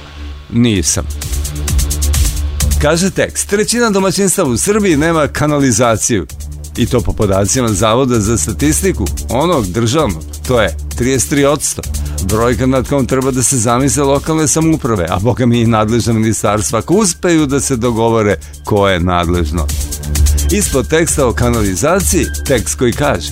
Nisam. 0.49 1.05
Kaže 2.81 3.11
tekst, 3.11 3.49
trećina 3.49 3.89
domaćinstva 3.89 4.43
u 4.43 4.57
Srbiji 4.57 4.97
nema 4.97 5.27
kanalizaciju. 5.27 6.25
I 6.79 6.85
to 6.85 7.01
po 7.01 7.13
podacima 7.13 7.67
Zavoda 7.67 8.19
za 8.19 8.37
statistiku, 8.37 9.05
onog 9.29 9.67
državnog, 9.67 10.23
to 10.47 10.61
je 10.61 10.75
33%. 10.99 11.79
Brojka 12.23 12.65
nad 12.65 12.89
kom 12.89 13.05
treba 13.05 13.31
da 13.31 13.43
se 13.43 13.57
zamisle 13.57 14.03
lokalne 14.03 14.47
samuprave, 14.47 15.05
a 15.09 15.19
boga 15.19 15.45
mi 15.45 15.61
i 15.61 15.67
nadležna 15.67 16.13
ministarstva, 16.13 16.79
ako 16.79 16.93
uspeju 16.93 17.45
da 17.45 17.59
se 17.59 17.75
dogovore 17.75 18.35
ko 18.65 18.87
je 18.87 18.99
nadležno. 18.99 19.67
Ispod 20.51 20.89
teksta 20.89 21.27
o 21.27 21.33
kanalizaciji, 21.33 22.25
tekst 22.47 22.75
koji 22.75 22.93
kaže 22.93 23.31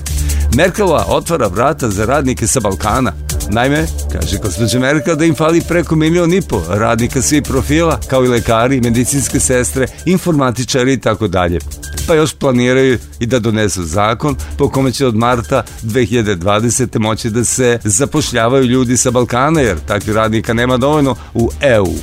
Merkelova 0.56 1.06
otvara 1.07 1.48
vrata 1.48 1.90
za 1.90 2.06
radnike 2.06 2.48
sa 2.48 2.60
Balkana. 2.60 3.14
Naime, 3.49 3.86
kaže 4.11 4.38
gospođa 4.38 5.15
da 5.15 5.26
im 5.26 5.36
fali 5.36 5.61
preko 5.61 5.95
milion 5.95 6.34
i 6.34 6.41
po 6.41 6.61
radnika 6.69 7.22
svih 7.22 7.44
profila, 7.44 7.99
kao 8.07 8.26
i 8.26 8.28
lekari, 8.28 8.82
medicinske 8.82 9.40
sestre, 9.40 9.88
informatičari 10.06 10.94
i 10.94 10.99
tako 10.99 11.28
dalje. 11.28 11.60
Pa 12.07 12.14
još 12.14 12.34
planiraju 12.34 12.99
i 13.19 13.26
da 13.26 13.40
donesu 13.40 13.84
zakon 13.84 14.36
po 14.57 14.69
kome 14.69 14.91
će 14.91 15.07
od 15.07 15.15
marta 15.15 15.64
2020. 15.84 16.99
moći 16.99 17.30
da 17.30 17.44
se 17.44 17.80
zapošljavaju 17.84 18.64
ljudi 18.64 18.98
sa 18.98 19.11
Balkana, 19.11 19.61
jer 19.61 19.78
takvih 19.88 20.15
radnika 20.15 20.53
nema 20.53 20.78
dovoljno 20.78 21.15
u 21.34 21.49
EU. 21.61 21.94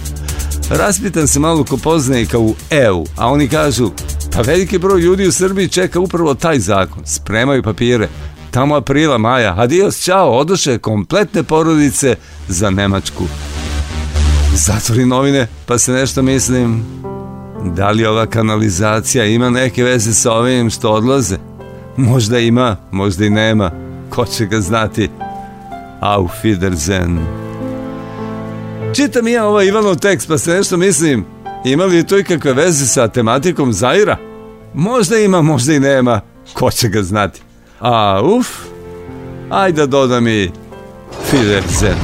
Raspitan 0.70 1.28
se 1.28 1.40
malo 1.40 1.64
ko 1.64 1.76
poznanika 1.76 2.38
u 2.38 2.54
EU, 2.70 3.04
a 3.16 3.28
oni 3.28 3.48
kažu, 3.48 3.90
pa 4.32 4.40
veliki 4.40 4.78
broj 4.78 5.00
ljudi 5.00 5.26
u 5.26 5.32
Srbiji 5.32 5.68
čeka 5.68 6.00
upravo 6.00 6.34
taj 6.34 6.58
zakon, 6.58 7.02
spremaju 7.06 7.62
papire, 7.62 8.08
tamo 8.55 8.74
aprila, 8.74 9.18
maja, 9.18 9.55
adios, 9.59 10.05
čao, 10.05 10.39
odoše 10.39 10.78
kompletne 10.78 11.43
porodice 11.43 12.16
za 12.48 12.70
Nemačku. 12.70 13.24
Zatvori 14.55 15.06
novine, 15.06 15.47
pa 15.66 15.78
se 15.78 15.93
nešto 15.93 16.22
mislim, 16.22 16.85
da 17.64 17.90
li 17.90 18.06
ova 18.06 18.26
kanalizacija 18.26 19.24
ima 19.24 19.51
neke 19.51 19.85
veze 19.85 20.14
sa 20.14 20.32
ovim 20.32 20.70
što 20.70 20.93
odlaze? 20.93 21.36
Možda 21.97 22.39
ima, 22.39 22.76
možda 22.90 23.24
i 23.24 23.31
nema, 23.31 23.70
ko 24.10 24.26
će 24.26 24.47
ga 24.47 24.60
znati. 24.60 25.09
Auf 26.01 26.32
Wiedersehen. 26.44 27.18
Čitam 28.93 29.28
ja 29.28 29.47
ovaj 29.47 29.66
Ivanov 29.66 29.97
tekst, 29.97 30.28
pa 30.28 30.39
se 30.39 30.51
nešto 30.51 30.76
mislim, 30.76 31.24
ima 31.64 31.85
li 31.85 32.06
to 32.06 32.18
ikakve 32.18 32.52
veze 32.52 32.86
sa 32.86 33.09
tematikom 33.09 33.72
Zaira? 33.72 34.16
Možda 34.74 35.18
ima, 35.18 35.43
možda 35.43 35.74
i 35.74 35.81
nema, 35.81 36.20
ko 36.52 36.70
će 36.70 36.89
ga 36.89 37.02
znati. 37.02 37.43
A, 37.86 38.23
uf, 38.23 38.48
ajde 39.51 39.81
da 39.81 39.86
dodam 39.86 40.28
i 40.28 40.51
Fiderzen. 41.31 41.97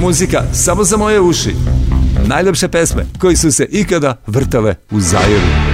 Muzika 0.00 0.42
samo 0.52 0.84
za 0.84 0.96
moje 0.96 1.20
uši. 1.20 1.54
Najlepše 2.26 2.68
pesme 2.68 3.06
koji 3.20 3.36
su 3.36 3.52
se 3.52 3.66
ikada 3.70 4.16
vrtale 4.26 4.74
u 4.90 5.00
Zairu. 5.00 5.73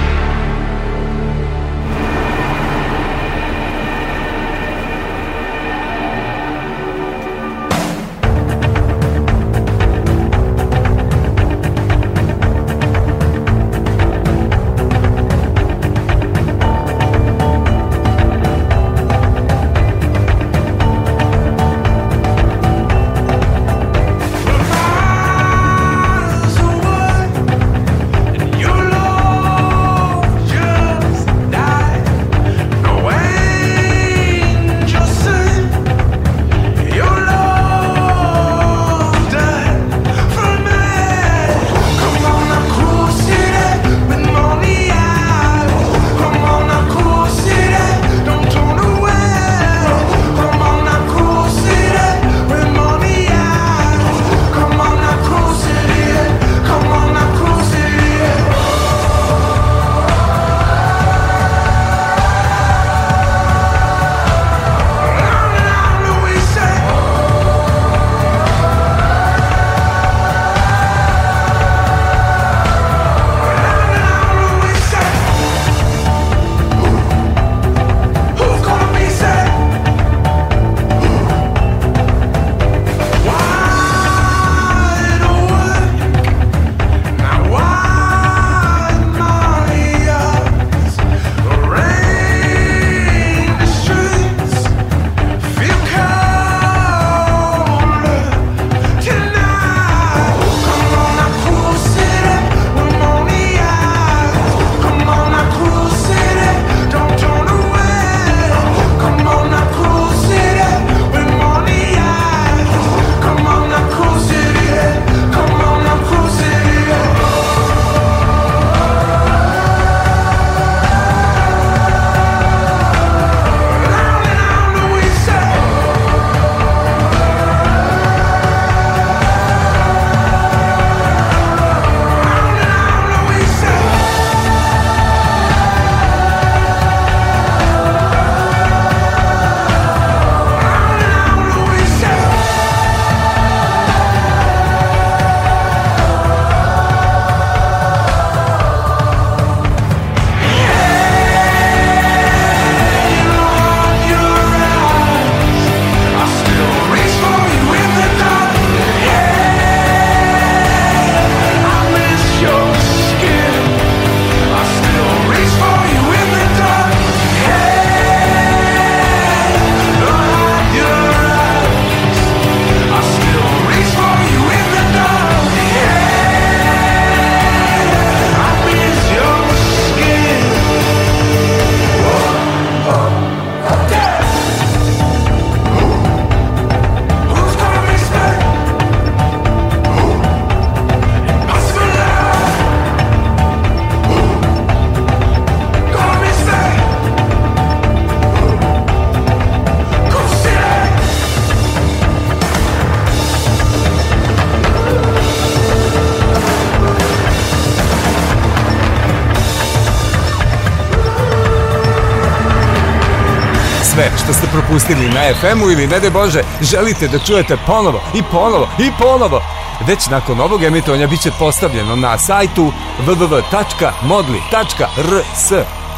Propustili 214.51 215.09
na 215.09 215.21
FM-u 215.33 215.71
ili 215.71 215.87
ne 215.87 215.99
de 215.99 216.09
Bože, 216.09 216.43
želite 216.61 217.07
da 217.07 217.19
čujete 217.19 217.57
ponovo 217.67 218.01
i 218.13 218.23
ponovo 218.31 218.67
i 218.79 218.91
ponovo. 218.99 219.41
Već 219.87 220.07
nakon 220.07 220.39
ovog 220.39 220.63
emitovanja 220.63 221.07
bit 221.07 221.21
će 221.21 221.31
postavljeno 221.39 221.95
na 221.95 222.17
sajtu 222.17 222.71
www.modli.rs. 223.07 223.91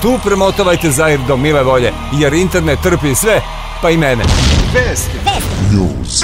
Tu 0.02 0.20
premotovajte 0.24 0.92
Zahir 0.92 1.20
do 1.28 1.38
mile 1.38 1.64
volje, 1.64 1.94
jer 2.12 2.34
internet 2.34 2.80
trpi 2.84 3.16
sve, 3.16 3.42
pa 3.82 3.90
i 3.90 3.98
mene. 3.98 4.24
Vesti. 4.74 5.18
News. 5.72 6.24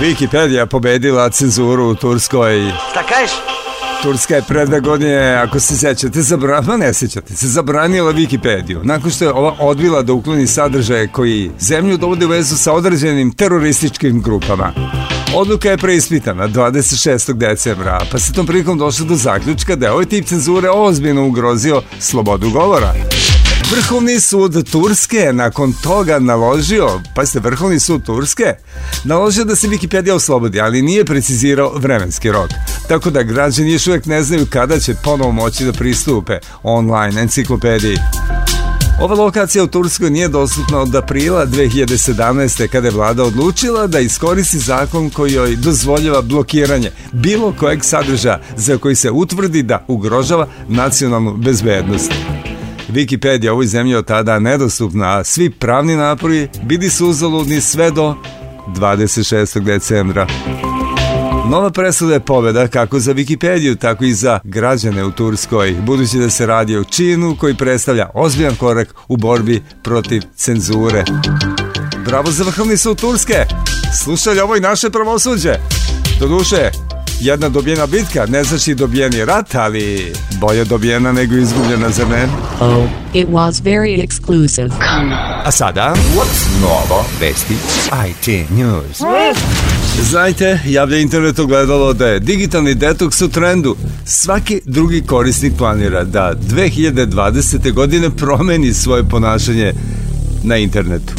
Wikipedia 0.00 0.66
pobedila 0.66 1.30
cenzuru 1.30 1.88
u 1.88 1.94
Turskoj. 1.94 2.72
Šta 2.90 3.02
kažeš? 3.02 3.57
Turska 4.02 4.36
je 4.36 4.42
pre 4.42 4.66
dve 4.66 4.80
godine, 4.80 5.34
ako 5.34 5.60
se 5.60 5.76
sećate, 5.76 6.22
zabranila, 6.22 6.76
ne 6.76 6.94
sećate 6.94 7.36
se, 7.36 7.48
zabranila 7.48 8.12
Wikipediju. 8.12 8.80
Nakon 8.82 9.10
što 9.10 9.24
je 9.24 9.32
ova 9.32 9.54
odbila 9.58 10.02
da 10.02 10.12
ukloni 10.12 10.46
sadržaje 10.46 11.08
koji 11.08 11.50
zemlju 11.60 11.96
dovode 11.96 12.26
u 12.26 12.28
vezu 12.28 12.56
sa 12.56 12.72
određenim 12.72 13.32
terorističkim 13.32 14.22
grupama. 14.22 14.72
Odluka 15.34 15.70
je 15.70 15.76
preispitana 15.76 16.48
26. 16.48 17.32
decembra, 17.32 18.00
pa 18.12 18.18
se 18.18 18.32
tom 18.32 18.46
prilikom 18.46 18.78
došlo 18.78 19.06
do 19.06 19.14
zaključka 19.14 19.76
da 19.76 19.86
je 19.86 19.92
ovaj 19.92 20.04
tip 20.04 20.26
cenzure 20.26 20.70
ozbiljno 20.70 21.26
ugrozio 21.26 21.82
slobodu 22.00 22.50
govora. 22.50 22.94
Vrhovni 23.70 24.20
sud 24.20 24.70
Turske 24.70 25.32
nakon 25.32 25.72
toga 25.72 26.18
naložio, 26.18 27.00
pa 27.14 27.26
ste 27.26 27.40
Vrhovni 27.40 27.80
sud 27.80 28.04
Turske, 28.04 28.54
naložio 29.04 29.44
da 29.44 29.56
se 29.56 29.68
Wikipedia 29.68 30.12
oslobodi, 30.12 30.60
ali 30.60 30.82
nije 30.82 31.04
precizirao 31.04 31.72
vremenski 31.76 32.30
rok. 32.32 32.50
Tako 32.88 33.10
da 33.10 33.22
građani 33.22 33.72
još 33.72 33.86
uvijek 33.86 34.06
ne 34.06 34.22
znaju 34.22 34.46
kada 34.50 34.80
će 34.80 34.94
ponovo 35.04 35.32
moći 35.32 35.64
da 35.64 35.72
pristupe 35.72 36.38
online 36.62 37.20
enciklopediji. 37.20 37.96
Ova 39.00 39.14
lokacija 39.14 39.64
u 39.64 39.66
Turskoj 39.66 40.10
nije 40.10 40.28
dostupna 40.28 40.78
od 40.78 40.94
aprila 40.94 41.46
2017. 41.46 42.68
kada 42.68 42.88
je 42.88 42.94
vlada 42.94 43.24
odlučila 43.24 43.86
da 43.86 44.00
iskoristi 44.00 44.58
zakon 44.58 45.10
koji 45.10 45.32
joj 45.32 45.56
dozvoljava 45.56 46.22
blokiranje 46.22 46.90
bilo 47.12 47.54
kojeg 47.58 47.84
sadržaja 47.84 48.40
za 48.56 48.78
koji 48.78 48.94
se 48.94 49.10
utvrdi 49.10 49.62
da 49.62 49.84
ugrožava 49.88 50.48
nacionalnu 50.68 51.36
bezbednost. 51.36 52.12
Wikipedia 52.88 53.52
ovoj 53.52 53.66
zemlji 53.66 53.94
od 53.94 54.06
tada 54.06 54.38
nedostupna, 54.38 55.18
a 55.18 55.24
svi 55.24 55.50
pravni 55.50 55.96
napori 55.96 56.48
bili 56.62 56.90
su 56.90 57.08
uzaludni 57.08 57.60
sve 57.60 57.90
do 57.90 58.14
26. 58.66 59.60
decembra. 59.60 60.26
Nova 61.50 61.70
presuda 61.70 62.14
je 62.14 62.20
pobeda 62.20 62.68
kako 62.68 62.98
za 62.98 63.14
Wikipediju, 63.14 63.78
tako 63.78 64.04
i 64.04 64.12
za 64.12 64.40
građane 64.44 65.04
u 65.04 65.10
Turskoj, 65.10 65.76
budući 65.86 66.18
da 66.18 66.30
se 66.30 66.46
radi 66.46 66.76
o 66.76 66.84
činu 66.84 67.36
koji 67.40 67.54
predstavlja 67.54 68.10
ozbiljan 68.14 68.56
korak 68.56 68.94
u 69.08 69.16
borbi 69.16 69.62
protiv 69.82 70.22
cenzure. 70.36 71.04
Bravo 72.04 72.30
za 72.30 72.44
Vrhovni 72.44 72.76
sud 72.76 73.00
Turske! 73.00 73.44
Slušaj 74.04 74.40
ovo 74.40 74.56
i 74.56 74.60
naše 74.60 74.90
pravosuđe! 74.90 75.54
Doduše, 76.20 76.70
jedna 77.20 77.48
dobijena 77.48 77.86
bitka 77.86 78.26
ne 78.26 78.44
znači 78.44 78.74
dobijeni 78.74 79.24
rat, 79.24 79.54
ali 79.54 80.12
bolje 80.40 80.64
dobijena 80.64 81.12
nego 81.12 81.36
izgubljena, 81.36 81.90
zar 81.90 82.08
ne? 82.08 82.28
Oh, 82.60 82.84
it 83.14 83.28
was 83.28 83.62
very 83.62 84.06
exclusive. 84.06 84.70
A 85.44 85.50
sada? 85.50 85.94
What's 86.16 86.62
novo? 86.62 87.04
Vesti 87.20 87.54
IT 88.08 88.50
News. 88.50 89.00
Znajte, 90.02 90.60
javlja 90.66 90.98
internet 90.98 91.38
ogledalo 91.38 91.92
da 91.92 92.06
je 92.06 92.20
digitalni 92.20 92.74
detoks 92.74 93.22
u 93.22 93.28
trendu. 93.28 93.76
Svaki 94.04 94.60
drugi 94.64 95.02
korisnik 95.06 95.52
planira 95.58 96.04
da 96.04 96.34
2020. 96.50 97.72
godine 97.72 98.10
promeni 98.10 98.74
svoje 98.74 99.04
ponašanje 99.04 99.72
na 100.42 100.56
internetu. 100.56 101.12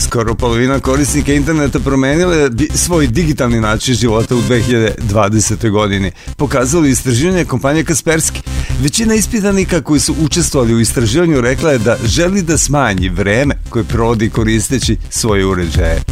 Skoro 0.00 0.34
polovina 0.34 0.80
korisnika 0.80 1.32
interneta 1.32 1.78
promenila 1.78 2.34
je 2.34 2.50
svoj 2.74 3.06
digitalni 3.06 3.60
način 3.60 3.94
života 3.94 4.34
u 4.36 4.42
2020. 4.42 5.70
godini. 5.70 6.12
Pokazalo 6.36 6.84
je 6.84 6.90
istraživanje 6.90 7.44
kompanije 7.44 7.84
Kaspersky. 7.84 8.40
Većina 8.82 9.14
ispitanika 9.14 9.82
koji 9.82 10.00
su 10.00 10.14
učestvovali 10.20 10.74
u 10.74 10.80
istraživanju 10.80 11.40
rekla 11.40 11.72
je 11.72 11.78
da 11.78 11.96
želi 12.04 12.42
da 12.42 12.58
smanji 12.58 13.08
vreme 13.08 13.54
koje 13.68 13.84
provodi 13.84 14.30
koristeći 14.30 14.96
svoje 15.10 15.46
uređaje. 15.46 16.02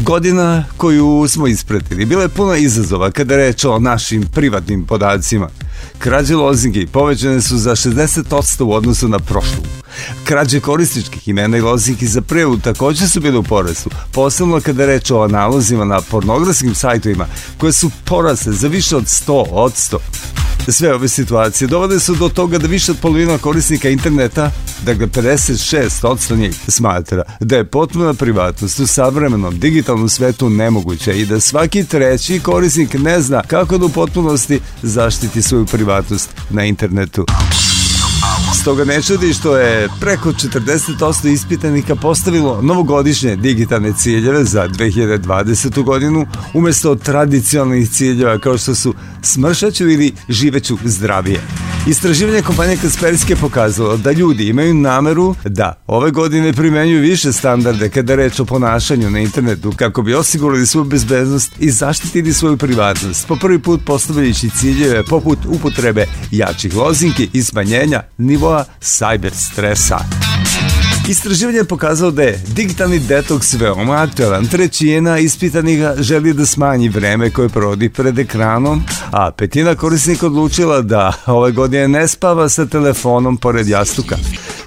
Godina 0.00 0.64
koju 0.76 1.26
smo 1.28 1.46
ispratili 1.46 2.04
bila 2.04 2.22
je 2.22 2.28
puna 2.28 2.56
izazova 2.56 3.10
kada 3.10 3.36
reč 3.36 3.64
o 3.64 3.78
našim 3.78 4.26
privatnim 4.34 4.84
podacima. 4.84 5.48
Krađe 5.98 6.36
lozingi 6.36 6.86
povećane 6.86 7.42
su 7.42 7.58
za 7.58 7.70
60% 7.70 8.62
u 8.62 8.72
odnosu 8.72 9.08
na 9.08 9.18
prošlu. 9.18 9.62
Krađe 10.24 10.60
korisničkih 10.60 11.28
imena 11.28 11.56
i 11.56 11.60
lozingi 11.60 12.06
za 12.06 12.20
prevu 12.20 12.58
takođe 12.58 13.08
su 13.08 13.20
bile 13.20 13.38
u 13.38 13.42
porastu, 13.42 13.90
posebno 14.12 14.60
kada 14.60 14.86
reč 14.86 15.10
o 15.10 15.28
nalozima 15.28 15.84
na 15.84 16.00
pornografskim 16.00 16.74
sajtovima 16.74 17.26
koje 17.58 17.72
su 17.72 17.90
porasle 18.04 18.52
za 18.52 18.68
više 18.68 18.96
od 18.96 19.04
100%. 19.04 19.96
Sve 20.68 20.94
ove 20.94 21.08
situacije 21.08 21.68
dovode 21.68 22.00
su 22.00 22.14
do 22.14 22.28
toga 22.28 22.58
da 22.58 22.66
više 22.66 22.92
od 22.92 22.98
polovina 23.02 23.38
korisnika 23.38 23.88
interneta, 23.88 24.50
dakle 24.82 25.06
56% 25.06 26.36
njih, 26.36 26.56
smatra 26.68 27.22
da 27.40 27.56
je 27.56 27.64
potpuna 27.64 28.14
privatnost 28.14 28.80
u 28.80 28.86
savremenom 28.86 29.60
digitalnom 29.60 30.08
svetu 30.08 30.50
nemoguća 30.50 31.12
i 31.12 31.26
da 31.26 31.40
svaki 31.40 31.84
treći 31.84 32.40
korisnik 32.40 32.94
ne 32.94 33.20
zna 33.20 33.42
kako 33.42 33.78
da 33.78 33.86
u 33.86 33.88
potpunosti 33.88 34.60
zaštiti 34.82 35.42
svoju 35.42 35.66
privatnost 35.74 36.30
na 36.50 36.64
internetu. 36.64 37.26
Stoga 38.60 38.84
ne 38.84 39.02
čudi 39.02 39.32
što 39.32 39.56
je 39.56 39.88
preko 40.00 40.32
40% 40.32 41.32
ispitanika 41.32 41.96
postavilo 41.96 42.62
novogodišnje 42.62 43.36
digitalne 43.36 43.92
ciljeve 43.92 44.44
za 44.44 44.68
2020. 44.68 45.82
godinu 45.82 46.26
umesto 46.54 46.94
tradicionalnih 46.94 47.90
ciljeva 47.90 48.38
kao 48.38 48.58
što 48.58 48.74
su 48.74 48.94
smršaću 49.22 49.88
ili 49.90 50.12
živeću 50.28 50.78
zdravije. 50.84 51.40
Istraživanje 51.86 52.42
kompanije 52.42 52.76
Kaspersky 52.76 53.30
je 53.30 53.36
pokazalo 53.36 53.96
da 53.96 54.12
ljudi 54.12 54.48
imaju 54.48 54.74
nameru 54.74 55.34
da 55.44 55.82
ove 55.86 56.10
godine 56.10 56.52
primenjuju 56.52 57.00
više 57.00 57.32
standarde 57.32 57.88
kada 57.88 58.14
reč 58.14 58.40
o 58.40 58.44
ponašanju 58.44 59.10
na 59.10 59.20
internetu 59.20 59.72
kako 59.76 60.02
bi 60.02 60.14
osigurali 60.14 60.66
svoju 60.66 60.84
bezbednost 60.84 61.52
i 61.58 61.70
zaštitili 61.70 62.32
svoju 62.32 62.56
privatnost, 62.56 63.28
po 63.28 63.36
prvi 63.36 63.58
put 63.58 63.80
postavljajući 63.86 64.50
ciljeve 64.50 65.02
poput 65.04 65.38
upotrebe 65.48 66.06
jačih 66.30 66.76
lozinki 66.76 67.28
i 67.32 67.42
smanjenja 67.42 68.02
nivoa 68.18 68.64
cyber 68.80 69.32
stresa. 69.34 69.98
Istraživanje 71.08 71.58
je 71.58 71.64
pokazalo 71.64 72.10
da 72.10 72.22
je 72.22 72.42
digitalni 72.46 72.98
detoks 72.98 73.54
veoma 73.54 74.02
aktualan. 74.02 74.46
Trećina 74.46 75.18
ispitanih 75.18 75.78
želi 75.98 76.32
da 76.32 76.46
smanji 76.46 76.88
vreme 76.88 77.30
koje 77.30 77.48
provodi 77.48 77.88
pred 77.88 78.18
ekranom, 78.18 78.82
a 79.10 79.30
petina 79.30 79.74
korisnika 79.74 80.26
odlučila 80.26 80.82
da 80.82 81.12
ove 81.26 81.52
godine 81.52 81.88
ne 81.88 82.08
spava 82.08 82.48
sa 82.48 82.66
telefonom 82.66 83.36
pored 83.36 83.68
jastuka. 83.68 84.16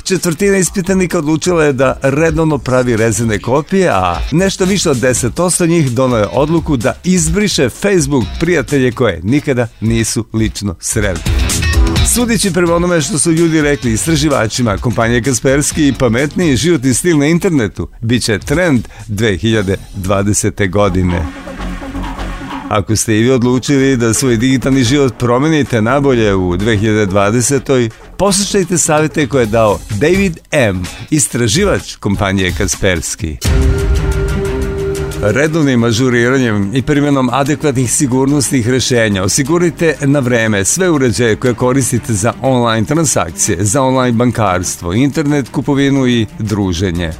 Četvrtina 0.03 0.57
ispitanika 0.57 1.17
odlučila 1.17 1.63
je 1.63 1.73
da 1.73 1.99
redovno 2.01 2.57
pravi 2.57 2.97
rezene 2.97 3.39
kopije, 3.39 3.89
a 3.89 4.19
nešto 4.31 4.65
više 4.65 4.89
od 4.89 4.97
10% 4.97 5.67
njih 5.67 5.91
donao 5.91 6.19
je 6.19 6.27
odluku 6.31 6.77
da 6.77 6.93
izbriše 7.03 7.69
Facebook 7.69 8.23
prijatelje 8.39 8.91
koje 8.91 9.19
nikada 9.23 9.67
nisu 9.81 10.25
lično 10.33 10.75
sreli. 10.79 11.19
Sudići 12.13 12.53
prema 12.53 12.75
onome 12.75 13.01
što 13.01 13.19
su 13.19 13.31
ljudi 13.31 13.61
rekli 13.61 13.93
istraživačima, 13.93 14.77
kompanije 14.77 15.21
Kaspersky 15.21 15.87
i 15.87 15.93
pametniji 15.93 16.55
životni 16.55 16.93
stil 16.93 17.17
na 17.17 17.25
internetu 17.25 17.89
bit 18.01 18.23
će 18.23 18.39
trend 18.39 18.87
2020. 19.07 20.69
godine. 20.69 21.25
Ako 22.69 22.95
ste 22.95 23.17
i 23.17 23.23
vi 23.23 23.31
odlučili 23.31 23.97
da 23.97 24.13
svoj 24.13 24.37
digitalni 24.37 24.83
život 24.83 25.13
promenite 25.19 25.81
nabolje 25.81 26.35
u 26.35 26.57
2020. 26.57 27.89
Poslušajte 28.17 28.77
savjete 28.77 29.27
koje 29.27 29.41
je 29.41 29.45
dao 29.45 29.79
David 29.89 30.37
M., 30.51 30.83
istraživač 31.09 31.95
kompanije 31.95 32.51
Kaspersky. 32.51 33.37
Redovnim 35.21 35.83
ažuriranjem 35.83 36.71
i 36.73 36.81
primjenom 36.81 37.29
adekvatnih 37.33 37.91
sigurnosnih 37.91 38.69
rešenja 38.69 39.23
osigurajte 39.23 39.95
na 40.01 40.19
vreme 40.19 40.65
sve 40.65 40.89
uređaje 40.89 41.35
koje 41.35 41.53
koristite 41.53 42.13
za 42.13 42.33
online 42.41 42.87
transakcije, 42.87 43.57
za 43.61 43.81
online 43.81 44.11
bankarstvo, 44.11 44.93
internet 44.93 45.49
kupovinu 45.49 46.07
i 46.07 46.25
druženje. 46.39 47.11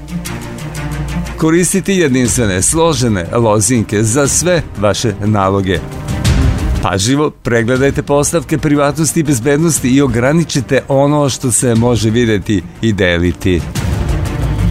Koristite 1.38 1.96
jedinstvene, 1.96 2.62
složene 2.62 3.26
lozinke 3.34 4.04
za 4.04 4.28
sve 4.28 4.62
vaše 4.78 5.14
naloge. 5.26 5.80
Paživo 6.82 7.30
pregledajte 7.30 8.04
postavke 8.04 8.58
privatnosti 8.58 9.20
i 9.20 9.24
bezbednosti 9.24 9.90
i 9.90 10.02
ograničite 10.02 10.82
ono 10.88 11.30
što 11.30 11.52
se 11.52 11.76
može 11.76 12.10
videti 12.10 12.64
i 12.82 12.94
deliti. 12.94 13.62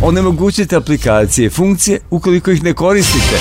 Onemogućite 0.03 0.77
aplikacije 0.77 1.51
funkcije 1.51 2.01
ukoliko 2.11 2.51
ih 2.51 2.63
ne 2.63 2.73
koristite. 2.73 3.37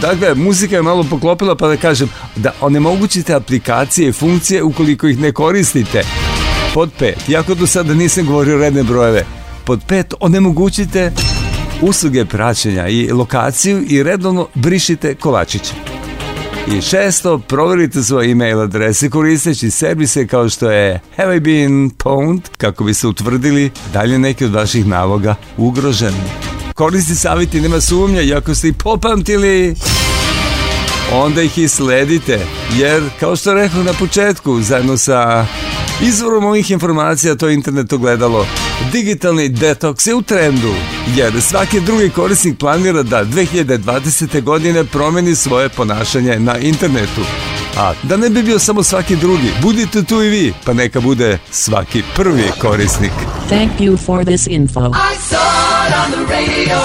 Dakle, 0.00 0.34
muzika 0.34 0.76
je 0.76 0.82
malo 0.82 1.04
poklopila 1.10 1.56
pa 1.56 1.68
da 1.68 1.76
kažem 1.76 2.08
da 2.36 2.52
onemogućite 2.60 3.34
aplikacije 3.34 4.08
i 4.08 4.12
funkcije 4.12 4.62
ukoliko 4.62 5.08
ih 5.08 5.20
ne 5.20 5.32
koristite. 5.32 6.02
Pod 6.74 6.90
5. 7.00 7.12
Jako 7.28 7.54
do 7.54 7.66
sada 7.66 7.94
nisam 7.94 8.26
govorio 8.26 8.58
redne 8.58 8.82
brojeve. 8.82 9.24
Pod 9.64 9.80
pet, 9.88 10.14
onemogućite 10.20 11.12
usluge 11.80 12.24
praćenja 12.24 12.88
i 12.88 13.12
lokaciju 13.12 13.84
i 13.88 14.02
redovno 14.02 14.48
brišite 14.54 15.14
kolačiće. 15.14 15.93
I 16.68 16.82
šesto, 16.82 17.38
proverite 17.38 18.02
svoje 18.02 18.30
e-mail 18.30 18.60
adrese 18.60 19.10
koristeći 19.10 19.70
servise 19.70 20.26
kao 20.26 20.48
što 20.48 20.70
je 20.70 21.00
Have 21.16 21.36
I 21.36 21.40
Been 21.40 21.90
Pwned 21.90 22.40
kako 22.56 22.84
bi 22.84 22.94
se 22.94 23.06
utvrdili 23.06 23.70
dalje 23.92 24.18
neki 24.18 24.44
od 24.44 24.52
vaših 24.54 24.86
naloga 24.86 25.34
ugroženi. 25.56 26.30
Koristi 26.74 27.14
savjeti 27.14 27.60
nema 27.60 27.80
sumnja 27.80 28.22
i 28.22 28.34
ako 28.34 28.54
ste 28.54 28.68
ih 28.68 28.74
popamtili, 28.78 29.74
onda 31.12 31.42
ih 31.42 31.58
i 31.58 31.68
sledite, 31.68 32.46
jer 32.76 33.02
kao 33.20 33.36
što 33.36 33.54
rekao 33.54 33.82
na 33.82 33.92
početku, 33.92 34.60
zajedno 34.60 34.96
sa 34.96 35.46
izvorom 36.02 36.44
ovih 36.44 36.70
informacija 36.70 37.34
to 37.34 37.48
je 37.48 37.54
internet 37.54 37.92
ogledalo, 37.92 38.46
digitalni 38.92 39.48
detoks 39.48 40.06
je 40.06 40.14
u 40.14 40.22
trendu, 40.22 40.74
jer 41.16 41.42
svaki 41.42 41.80
drugi 41.80 42.10
korisnik 42.10 42.58
planira 42.58 43.02
da 43.02 43.24
2020. 43.24 44.42
godine 44.42 44.84
promeni 44.84 45.34
svoje 45.34 45.68
ponašanje 45.68 46.38
na 46.38 46.58
internetu. 46.58 47.20
A 47.78 47.92
da 48.02 48.16
ne 48.16 48.30
bi 48.30 48.42
bio 48.42 48.58
samo 48.58 48.82
svaki 48.82 49.16
drugi, 49.16 49.52
budite 49.62 50.02
tu 50.02 50.22
i 50.22 50.28
vi, 50.28 50.54
pa 50.64 50.72
neka 50.72 51.00
bude 51.00 51.38
svaki 51.50 52.02
prvi 52.16 52.50
korisnik. 52.60 53.12
Thank 53.48 53.80
you 53.80 53.96
for 54.06 54.24
this 54.24 54.46
info. 54.46 54.80
I 54.80 55.16
saw 55.28 55.86
it 55.86 55.94
on 56.04 56.10
the 56.10 56.32
radio. 56.32 56.78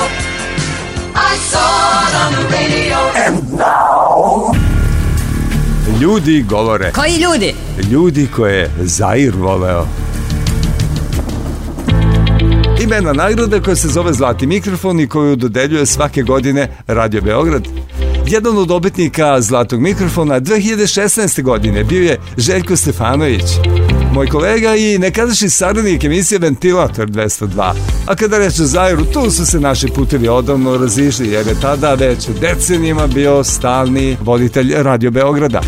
I 1.16 1.38
saw 1.52 2.08
it 2.08 2.16
on 2.26 2.34
the 2.34 2.58
radio. 2.58 2.98
And 3.28 3.54
now. 3.54 3.99
Ljudi 6.02 6.46
govore. 6.50 6.92
Koji 6.92 7.18
ljudi? 7.18 7.54
Ljudi 7.92 8.28
koje 8.36 8.58
je 8.58 8.70
Zair 8.80 9.34
voleo. 9.36 9.86
Imena 12.84 13.14
nagrade 13.14 13.62
koja 13.62 13.76
se 13.76 13.88
zove 13.88 14.14
Zlati 14.14 14.48
mikrofon 14.48 15.00
i 15.00 15.08
koju 15.08 15.36
dodeljuje 15.36 15.86
svake 15.86 16.24
godine 16.24 16.68
Radio 16.88 17.22
Beograd. 17.22 17.68
Jedan 18.28 18.58
od 18.58 18.68
dobitnika 18.68 19.42
Zlatog 19.42 19.82
mikrofona 19.82 20.40
2016. 20.40 21.44
godine 21.44 21.84
bio 21.84 22.04
je 22.04 22.18
Željko 22.38 22.76
Stefanović. 22.76 23.44
Moj 24.14 24.27
kolega 24.27 24.76
i 24.76 24.98
nekadašnji 24.98 25.49
saradnik 25.49 26.03
emisije 26.03 26.40
Ventilator 26.40 27.07
202. 27.07 27.73
A 28.07 28.15
kada 28.15 28.38
reče 28.38 28.64
Zairu, 28.64 29.06
tu 29.06 29.31
su 29.31 29.45
se 29.45 29.60
naši 29.60 29.88
putevi 29.95 30.27
odavno 30.27 30.77
razišli 30.77 31.27
jer 31.27 31.48
je 31.48 31.60
tada 31.61 31.94
već 31.94 32.27
decenijima 32.41 33.07
bio 33.07 33.44
stalni 33.44 34.18
voditelj 34.22 34.73
Radio 34.76 35.11
Beograda. 35.11 35.61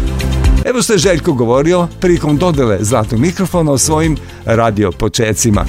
Evo 0.66 0.82
što 0.82 0.94
je 0.94 1.00
Željko 1.00 1.34
govorio 1.34 1.88
prilikom 2.00 2.38
dodele 2.38 2.78
zlatnog 2.82 3.22
mikrofona 3.22 3.72
o 3.72 3.78
svojim 3.78 4.18
radio 4.46 4.92
počecima. 4.92 5.66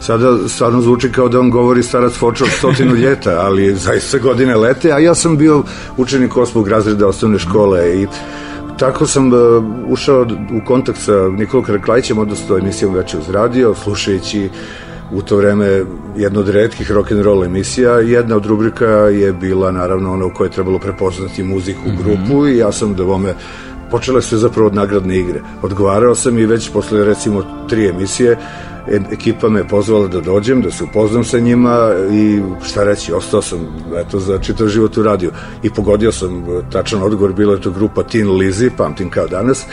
Sada 0.00 0.48
stvarno 0.48 0.80
zvuči 0.80 1.12
kao 1.12 1.28
da 1.28 1.40
on 1.40 1.50
govori 1.50 1.82
starac 1.82 2.12
Foča 2.12 2.44
od 2.44 2.50
stotinu 2.50 2.94
ljeta, 3.04 3.40
ali 3.40 3.76
zaista 3.76 4.18
godine 4.18 4.56
lete, 4.56 4.92
a 4.92 4.98
ja 4.98 5.14
sam 5.14 5.36
bio 5.36 5.62
učenik 5.96 6.36
osmog 6.36 6.68
razreda 6.68 7.06
osnovne 7.06 7.38
škole 7.38 8.02
i 8.02 8.06
tako 8.78 9.06
sam 9.06 9.32
uh, 9.32 9.64
ušao 9.88 10.26
u 10.62 10.64
kontakt 10.64 10.98
sa 10.98 11.28
Nikolom 11.28 11.64
Kraklajićem, 11.64 12.18
odnosno 12.18 12.58
emisijom 12.58 12.94
Veče 12.94 13.18
uz 13.18 13.30
radio, 13.30 13.74
slušajući 13.74 14.48
u 15.12 15.22
to 15.22 15.36
vreme 15.36 15.84
jedna 16.16 16.40
od 16.40 16.48
redkih 16.48 16.90
rock 16.90 17.12
and 17.12 17.20
roll 17.20 17.44
emisija. 17.44 17.92
Jedna 17.92 18.36
od 18.36 18.46
rubrika 18.46 18.86
je 18.86 19.32
bila 19.32 19.72
naravno 19.72 20.12
ona 20.12 20.24
u 20.24 20.30
kojoj 20.34 20.46
je 20.46 20.52
trebalo 20.52 20.78
prepoznati 20.78 21.42
muziku 21.42 21.80
u 21.86 22.02
grupu 22.02 22.46
i 22.46 22.56
ja 22.56 22.72
sam 22.72 22.94
da 22.94 23.02
vome 23.02 23.34
počele 23.90 24.22
su 24.22 24.38
zapravo 24.38 24.66
od 24.66 24.74
nagradne 24.74 25.16
igre. 25.16 25.40
Odgovarao 25.62 26.14
sam 26.14 26.38
i 26.38 26.46
već 26.46 26.70
posle 26.72 27.04
recimo 27.04 27.42
tri 27.68 27.88
emisije 27.88 28.36
ekipa 29.12 29.48
me 29.48 29.68
pozvala 29.68 30.08
da 30.08 30.20
dođem, 30.20 30.62
da 30.62 30.70
se 30.70 30.84
upoznam 30.84 31.24
sa 31.24 31.38
njima 31.38 31.90
i 32.12 32.42
šta 32.64 32.84
reći, 32.84 33.12
ostao 33.12 33.42
sam 33.42 33.58
eto, 33.96 34.18
za 34.18 34.38
čitav 34.38 34.68
život 34.68 34.96
u 34.96 35.02
radiju. 35.02 35.30
I 35.62 35.70
pogodio 35.70 36.12
sam 36.12 36.38
e, 36.38 36.62
tačan 36.72 37.02
odgovor, 37.02 37.32
bila 37.32 37.54
je 37.54 37.60
to 37.60 37.70
grupa 37.70 38.02
Tin 38.02 38.28
Lizzy, 38.28 38.70
pamtim 38.76 39.10
kao 39.10 39.26
danas 39.26 39.66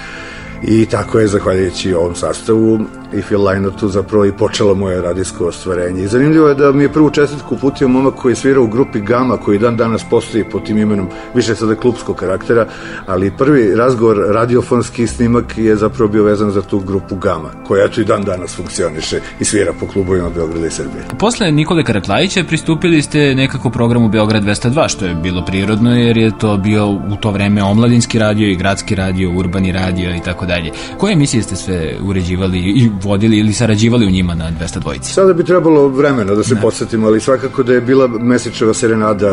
i 0.64 0.85
tako 0.85 1.19
je, 1.19 1.27
zahvaljujući 1.27 1.94
ovom 1.94 2.15
sastavu 2.15 2.80
i 3.18 3.22
Phil 3.22 3.40
Lynottu 3.40 3.88
zapravo 3.88 4.26
i 4.26 4.31
počelo 4.31 4.76
moje 4.76 5.02
radijsko 5.02 5.45
ostvarenje. 5.45 6.03
I 6.03 6.07
zanimljivo 6.07 6.48
je 6.48 6.56
da 6.56 6.72
mi 6.72 6.84
je 6.84 6.94
prvu 6.94 7.10
čestitku 7.10 7.56
uputio 7.56 7.88
momak 7.88 8.14
koji 8.14 8.35
svira 8.35 8.61
u 8.61 8.68
grupi 8.68 8.99
Gama, 8.99 9.38
koji 9.38 9.60
dan 9.60 9.77
danas 9.77 10.03
postoji 10.10 10.44
pod 10.44 10.65
tim 10.65 10.77
imenom, 10.77 11.07
više 11.35 11.56
sada 11.56 11.76
klubskog 11.76 12.15
karaktera, 12.15 12.68
ali 13.06 13.31
prvi 13.38 13.76
razgovor, 13.76 14.18
radiofonski 14.30 15.07
snimak 15.07 15.57
je 15.57 15.76
zapravo 15.76 16.11
bio 16.11 16.23
vezan 16.23 16.52
za 16.52 16.61
tu 16.61 16.80
grupu 16.80 17.15
Gama, 17.15 17.49
koja 17.68 17.85
eto 17.85 18.02
i 18.02 18.06
dan 18.06 18.23
danas 18.23 18.56
funkcioniše 18.56 19.19
i 19.40 19.45
svira 19.45 19.73
po 19.80 19.88
klubovima 19.88 20.30
Beograda 20.30 20.68
i 20.68 20.72
Srbije. 20.72 21.03
Posle 21.19 21.52
Nikole 21.52 21.84
Karaklajića 21.84 22.44
pristupili 22.44 23.02
ste 23.02 23.35
nekako 23.35 23.69
programu 23.69 24.10
Beograd 24.10 24.44
202, 24.44 24.90
što 24.90 25.06
je 25.06 25.15
bilo 25.15 25.45
prirodno 25.45 25.95
jer 25.95 26.18
je 26.18 26.38
to 26.38 26.57
bio 26.57 26.88
u 26.88 27.15
to 27.22 27.31
vreme 27.31 27.64
omladinski 27.64 28.19
radio 28.19 28.49
i 28.49 28.56
gradski 28.56 28.95
radio, 28.95 29.31
urbani 29.31 29.72
radio 29.72 30.15
i 30.15 30.19
tako 30.19 30.45
dalje. 30.45 30.72
Koje 30.98 31.14
emisije 31.14 31.44
ste 31.44 31.56
sve 31.56 31.95
uređivali 32.02 32.60
i 32.60 32.90
vodili 33.04 33.38
ili 33.38 33.54
sarađivali 33.54 34.08
u 34.08 34.10
njima 34.10 34.36
na 34.36 34.52
202? 34.60 35.02
Sada 35.02 35.34
bi 35.34 35.44
trebalo 35.44 35.88
vremena 35.88 36.36
da 36.36 36.44
se 36.44 36.56
podsjetimo, 36.62 37.08
ali 37.08 37.20
svakako 37.20 37.64
da 37.64 37.74
je 37.74 37.82
bila 37.82 38.08
Mesečeva 38.08 38.74
serenada 38.74 39.32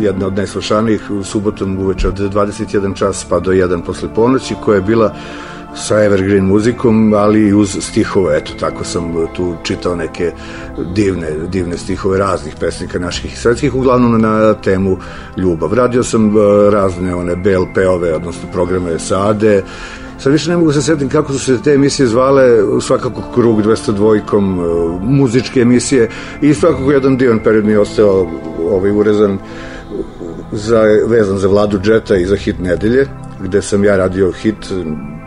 jedna 0.00 0.26
od 0.26 0.36
najslušanijih 0.36 1.10
u 1.10 1.24
subotom 1.24 1.78
uveče 1.78 2.08
od 2.08 2.18
21 2.18 2.94
čas 2.94 3.26
pa 3.28 3.40
do 3.40 3.52
1 3.52 3.82
posle 3.82 4.14
ponoći, 4.14 4.54
koja 4.64 4.76
je 4.76 4.82
bila 4.82 5.14
sa 5.74 6.04
evergreen 6.04 6.44
muzikom, 6.44 7.14
ali 7.14 7.40
i 7.40 7.54
uz 7.54 7.76
stihove, 7.80 8.36
eto, 8.36 8.52
tako 8.60 8.84
sam 8.84 9.14
tu 9.36 9.54
čitao 9.62 9.96
neke 9.96 10.32
divne, 10.94 11.30
divne 11.48 11.76
stihove 11.76 12.18
raznih 12.18 12.54
pesnika 12.60 12.98
naših 12.98 13.32
i 13.32 13.36
svetskih, 13.36 13.74
uglavnom 13.74 14.20
na 14.20 14.54
temu 14.54 14.98
ljubav. 15.36 15.74
Radio 15.74 16.02
sam 16.02 16.28
eh, 16.28 16.70
razne 16.70 17.14
one 17.14 17.36
BLP-ove, 17.36 18.14
odnosno 18.14 18.48
programe 18.52 18.98
Sade, 18.98 19.62
Sad 20.18 20.32
više 20.32 20.50
ne 20.50 20.56
mogu 20.56 20.72
se 20.72 20.82
setim 20.82 21.08
kako 21.08 21.32
su 21.32 21.38
se 21.38 21.62
te 21.62 21.72
emisije 21.72 22.06
zvale, 22.06 22.42
svakako 22.80 23.22
Krug 23.34 23.62
202-kom, 23.62 24.60
e, 24.60 24.64
muzičke 25.02 25.60
emisije 25.60 26.08
i 26.40 26.54
svakako 26.54 26.92
jedan 26.92 27.16
divan 27.16 27.38
period 27.38 27.64
mi 27.64 27.72
je 27.72 27.80
ostao 27.80 28.26
ovaj 28.70 28.90
urezan 28.90 29.38
za, 30.52 30.82
vezan 31.06 31.38
za 31.38 31.48
Vladu 31.48 31.78
Džeta 31.78 32.16
i 32.16 32.26
za 32.26 32.36
hit 32.36 32.58
nedelje, 32.58 33.06
gde 33.40 33.62
sam 33.62 33.84
ja 33.84 33.96
radio 33.96 34.32
hit 34.32 34.72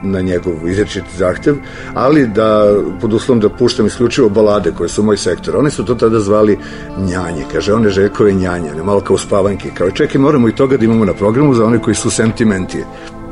na 0.03 0.22
njegov 0.22 0.53
izrečit 0.68 1.03
zahtev, 1.18 1.55
ali 1.93 2.27
da 2.27 2.76
pod 3.01 3.13
uslovom 3.13 3.39
da 3.39 3.49
puštam 3.49 3.85
isključivo 3.85 4.30
balade 4.30 4.72
koje 4.77 4.89
su 4.89 5.03
moj 5.03 5.18
sektor. 5.18 5.57
Oni 5.57 5.72
su 5.72 5.85
to 5.85 5.95
tada 5.95 6.19
zvali 6.19 6.57
njanje, 6.97 7.45
kaže, 7.51 7.73
one 7.73 7.89
Željkove 7.89 8.34
njanje, 8.34 8.69
malo 8.84 9.01
kao 9.01 9.18
spavanke, 9.18 9.72
kao 9.73 9.91
čekaj, 9.91 10.22
moramo 10.22 10.49
i 10.49 10.55
toga 10.55 10.77
da 10.77 10.85
imamo 10.85 11.05
na 11.05 11.13
programu 11.13 11.53
za 11.53 11.65
one 11.65 11.80
koji 11.80 11.95
su 11.95 12.09
sentimenti. 12.09 12.84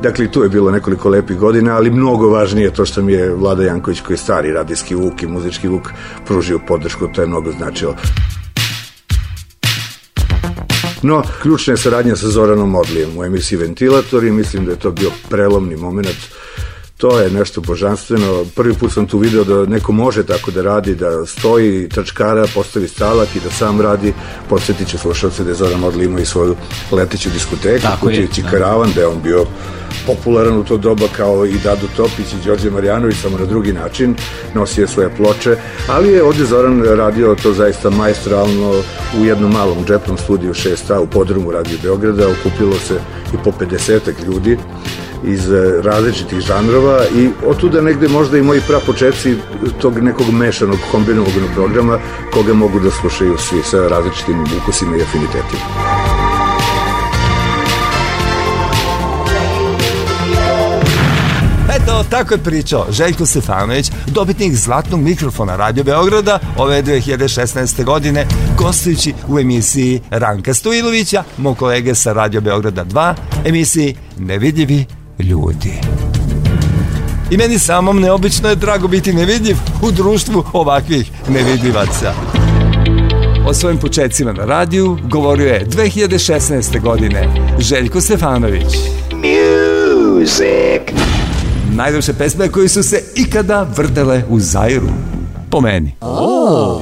Dakle, 0.02 0.32
tu 0.32 0.44
je 0.44 0.50
bilo 0.50 0.72
nekoliko 0.72 1.10
lepih 1.10 1.38
godina, 1.38 1.76
ali 1.76 1.92
mnogo 1.92 2.30
važnije 2.30 2.74
to 2.74 2.86
što 2.86 3.02
mi 3.02 3.14
je 3.14 3.34
Vlada 3.36 3.64
Janković, 3.64 4.02
koji 4.02 4.14
je 4.14 4.18
stari 4.18 4.52
radijski 4.52 4.96
vuk 4.96 5.24
i 5.24 5.28
muzički 5.28 5.68
vuk, 5.68 5.90
pružio 6.28 6.60
podršku, 6.68 7.08
to 7.08 7.22
je 7.22 7.28
mnogo 7.28 7.52
značilo. 7.52 7.96
No, 11.04 11.24
ključna 11.42 11.74
je 11.74 11.78
saradnja 11.78 12.16
sa 12.16 12.28
Zoranom 12.28 12.70
Modlijem 12.70 13.18
u 13.18 13.24
emisiji 13.24 13.58
Ventilator 13.58 14.24
i 14.24 14.32
mislim 14.32 14.66
da 14.66 14.72
je 14.72 14.80
to 14.80 14.92
bio 14.92 15.12
prelomni 15.30 15.76
moment 15.76 16.18
To 17.00 17.20
je 17.20 17.30
nešto 17.30 17.62
božanstveno. 17.62 18.46
Prvi 18.56 18.74
put 18.74 18.92
sam 18.92 19.08
tu 19.08 19.18
video 19.18 19.44
da 19.44 19.66
neko 19.66 19.92
može 19.92 20.24
tako 20.24 20.52
da 20.52 20.62
radi, 20.62 20.96
da 20.96 21.26
stoji 21.26 21.90
trčkara, 21.90 22.46
postavi 22.54 22.88
stalak 22.88 23.36
i 23.36 23.40
da 23.40 23.50
sam 23.50 23.82
radi. 23.82 24.14
Podsjetit 24.50 24.88
će 24.88 24.98
slušalce 24.98 25.44
da 25.44 25.50
je 25.50 25.56
Zoran 25.56 25.80
Modli 25.80 26.06
imao 26.06 26.20
i 26.20 26.26
svoju 26.26 26.56
leteću 26.92 27.30
diskoteku, 27.30 27.88
Kutijeći 28.02 28.44
karavan, 28.52 28.92
da 28.96 29.02
je 29.02 29.08
on 29.08 29.22
bio 29.24 29.46
popularan 30.06 30.58
u 30.58 30.64
to 30.64 30.78
doba 30.78 31.06
kao 31.18 31.46
i 31.46 31.60
Dadu 31.64 31.88
Topić 31.98 32.34
i 32.34 32.46
Đorđe 32.46 32.70
Marjanović, 32.70 33.18
samo 33.18 33.38
na 33.38 33.46
drugi 33.46 33.74
način, 33.74 34.16
nosio 34.54 34.88
svoje 34.88 35.16
ploče, 35.16 35.58
ali 35.88 36.10
je 36.10 36.24
ovdje 36.24 36.46
Zoran 36.46 36.84
radio 36.84 37.36
to 37.44 37.54
zaista 37.54 37.90
majstralno 37.90 38.74
u 39.22 39.26
jednom 39.26 39.52
malom 39.52 39.86
džepnom 39.86 40.18
studiju 40.18 40.54
6A 40.54 41.00
u 41.00 41.08
podrumu 41.08 41.52
Radio 41.52 41.78
Beograda, 41.84 42.28
okupilo 42.28 42.76
se 42.88 43.00
i 43.34 43.38
po 43.44 43.52
50 43.52 44.26
ljudi 44.26 44.58
iz 45.24 45.52
eh, 45.52 45.82
različitih 45.82 46.40
žanrova 46.40 47.00
i 47.16 47.30
otuda 47.46 47.82
negde 47.82 48.08
možda 48.08 48.38
i 48.38 48.42
moji 48.42 48.62
prapočetci 48.68 49.36
tog 49.82 50.00
nekog 50.00 50.30
mešanog 50.32 50.78
kombinovanog 50.92 51.50
programa 51.56 52.00
koga 52.34 52.54
mogu 52.54 52.80
da 52.80 52.92
slušaju 52.92 53.38
svi 53.38 53.64
sa 53.64 53.88
različitim 53.88 54.46
ukusima 54.62 54.98
i 54.98 55.02
afinitetima. 55.02 55.64
Eto, 61.76 62.04
tako 62.10 62.34
je 62.34 62.44
pričao 62.44 62.86
Željko 62.90 63.26
Stefanović, 63.26 63.92
dobitnik 64.08 64.56
zlatnog 64.56 65.02
mikrofona 65.02 65.56
Radio 65.56 65.84
Beograda 65.84 66.40
ove 66.58 66.84
2016. 66.84 67.84
godine, 67.84 68.28
gostujući 68.58 69.14
u 69.28 69.40
emisiji 69.40 70.02
Ranka 70.10 70.54
Stojilovića, 70.54 71.24
mog 71.38 71.58
kolege 71.58 71.96
sa 71.96 72.14
Radio 72.14 72.42
Beograda 72.42 72.86
2, 72.86 73.14
emisiji 73.46 73.96
Nevidljivi 74.18 74.86
ljudi. 75.20 75.74
I 77.32 77.38
meni 77.38 77.60
samom 77.60 78.00
neobično 78.00 78.50
je 78.50 78.56
drago 78.56 78.88
biti 78.88 79.14
nevidljiv 79.14 79.58
u 79.82 79.92
društvu 79.92 80.44
ovakvih 80.54 81.12
nevidljivaca. 81.30 82.14
O 83.48 83.54
svojim 83.54 83.80
početcima 83.80 84.34
na 84.34 84.46
radiju 84.46 84.98
govorio 85.04 85.54
je 85.54 85.66
2016. 85.66 86.82
godine 86.82 87.28
Željko 87.60 88.02
Stefanović. 88.02 88.76
Music! 89.14 90.82
Najljepše 91.76 92.14
pesme 92.14 92.48
koji 92.48 92.70
su 92.70 92.84
se 92.84 93.04
ikada 93.16 93.68
vrdele 93.78 94.24
u 94.30 94.40
Zairu. 94.40 94.90
Po 95.50 95.62
meni. 95.62 95.96
Oh. 96.02 96.82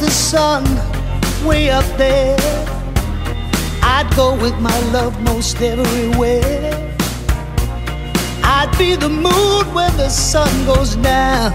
The 0.00 0.10
sun 0.10 0.64
way 1.46 1.70
up 1.70 1.84
there, 1.96 2.36
I'd 3.82 4.10
go 4.14 4.34
with 4.34 4.58
my 4.58 4.78
love 4.90 5.14
most 5.22 5.60
everywhere. 5.62 6.72
I'd 8.42 8.72
be 8.78 8.94
the 8.96 9.08
moon 9.08 9.64
when 9.74 9.96
the 9.96 10.08
sun 10.08 10.50
goes 10.66 10.96
down, 10.96 11.52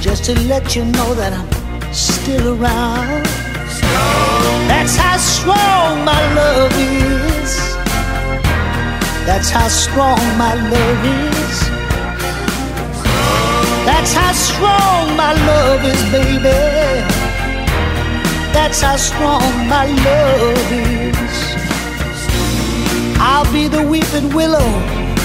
just 0.00 0.24
to 0.24 0.38
let 0.48 0.74
you 0.74 0.84
know 0.84 1.14
that 1.14 1.32
I'm 1.32 1.92
still 1.92 2.60
around. 2.60 3.24
That's 4.68 4.96
how 4.96 5.16
strong 5.18 6.04
my 6.04 6.22
love 6.34 6.72
is. 6.74 7.52
That's 9.26 9.50
how 9.50 9.68
strong 9.68 10.18
my 10.36 10.54
love 10.54 11.04
is. 11.04 11.37
That's 14.08 14.16
how 14.16 14.32
strong 14.32 15.16
my 15.18 15.32
love 15.34 15.84
is, 15.84 16.02
baby. 16.10 16.48
That's 18.54 18.80
how 18.80 18.96
strong 18.96 19.42
my 19.68 19.84
love 19.84 20.72
is. 20.72 21.36
I'll 23.20 23.52
be 23.52 23.68
the 23.68 23.82
weeping 23.82 24.34
willow, 24.34 24.70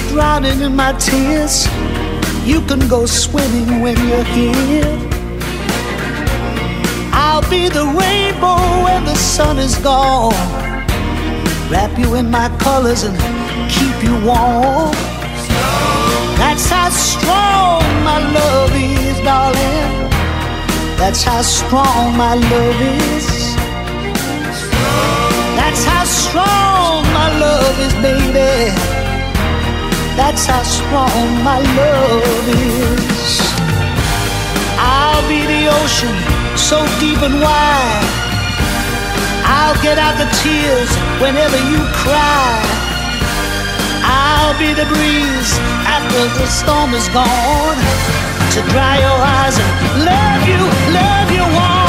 drowning 0.10 0.60
in 0.60 0.76
my 0.76 0.92
tears. 1.00 1.66
You 2.46 2.60
can 2.68 2.86
go 2.90 3.06
swimming 3.06 3.80
when 3.80 3.96
you're 4.06 4.26
here. 4.36 5.00
I'll 7.14 7.50
be 7.50 7.70
the 7.70 7.86
rainbow 7.86 8.84
when 8.84 9.06
the 9.06 9.16
sun 9.16 9.60
is 9.60 9.78
gone. 9.78 10.34
Wrap 11.72 11.98
you 11.98 12.16
in 12.16 12.30
my 12.30 12.50
colors 12.60 13.04
and 13.04 13.18
keep 13.72 14.04
you 14.04 14.16
warm. 14.26 14.92
That's 16.36 16.70
how 16.70 16.90
strong 17.24 17.84
my 18.04 18.20
love 18.20 18.74
is, 18.76 19.18
darling. 19.22 20.10
That's 21.00 21.24
how 21.24 21.42
strong 21.42 22.18
my 22.18 22.36
love 22.36 22.80
is. 23.16 23.56
That's 25.60 25.84
how 25.86 26.04
strong 26.06 27.04
my 27.20 27.30
love 27.46 27.76
is, 27.86 27.94
baby. 28.08 28.72
That's 30.20 30.46
how 30.46 30.64
strong 30.64 31.26
my 31.50 31.60
love 31.80 32.48
is. 32.50 33.32
I'll 34.78 35.26
be 35.28 35.42
the 35.54 35.64
ocean, 35.82 36.16
so 36.58 36.78
deep 37.00 37.22
and 37.28 37.40
wide. 37.42 38.08
I'll 39.46 39.80
get 39.82 39.98
out 39.98 40.16
the 40.24 40.30
tears 40.42 40.92
whenever 41.22 41.58
you 41.72 41.80
cry. 42.04 42.73
I'll 44.44 44.60
be 44.60 44.74
the 44.74 44.86
breeze 44.86 45.58
after 45.88 46.22
the 46.38 46.48
storm 46.48 46.94
is 46.94 47.08
gone 47.08 47.78
to 48.52 48.60
dry 48.74 49.00
your 49.00 49.20
eyes 49.40 49.58
and 49.58 50.04
love 50.04 50.44
you, 50.52 50.62
love 50.94 51.32
you 51.32 51.44
warm. 51.56 51.83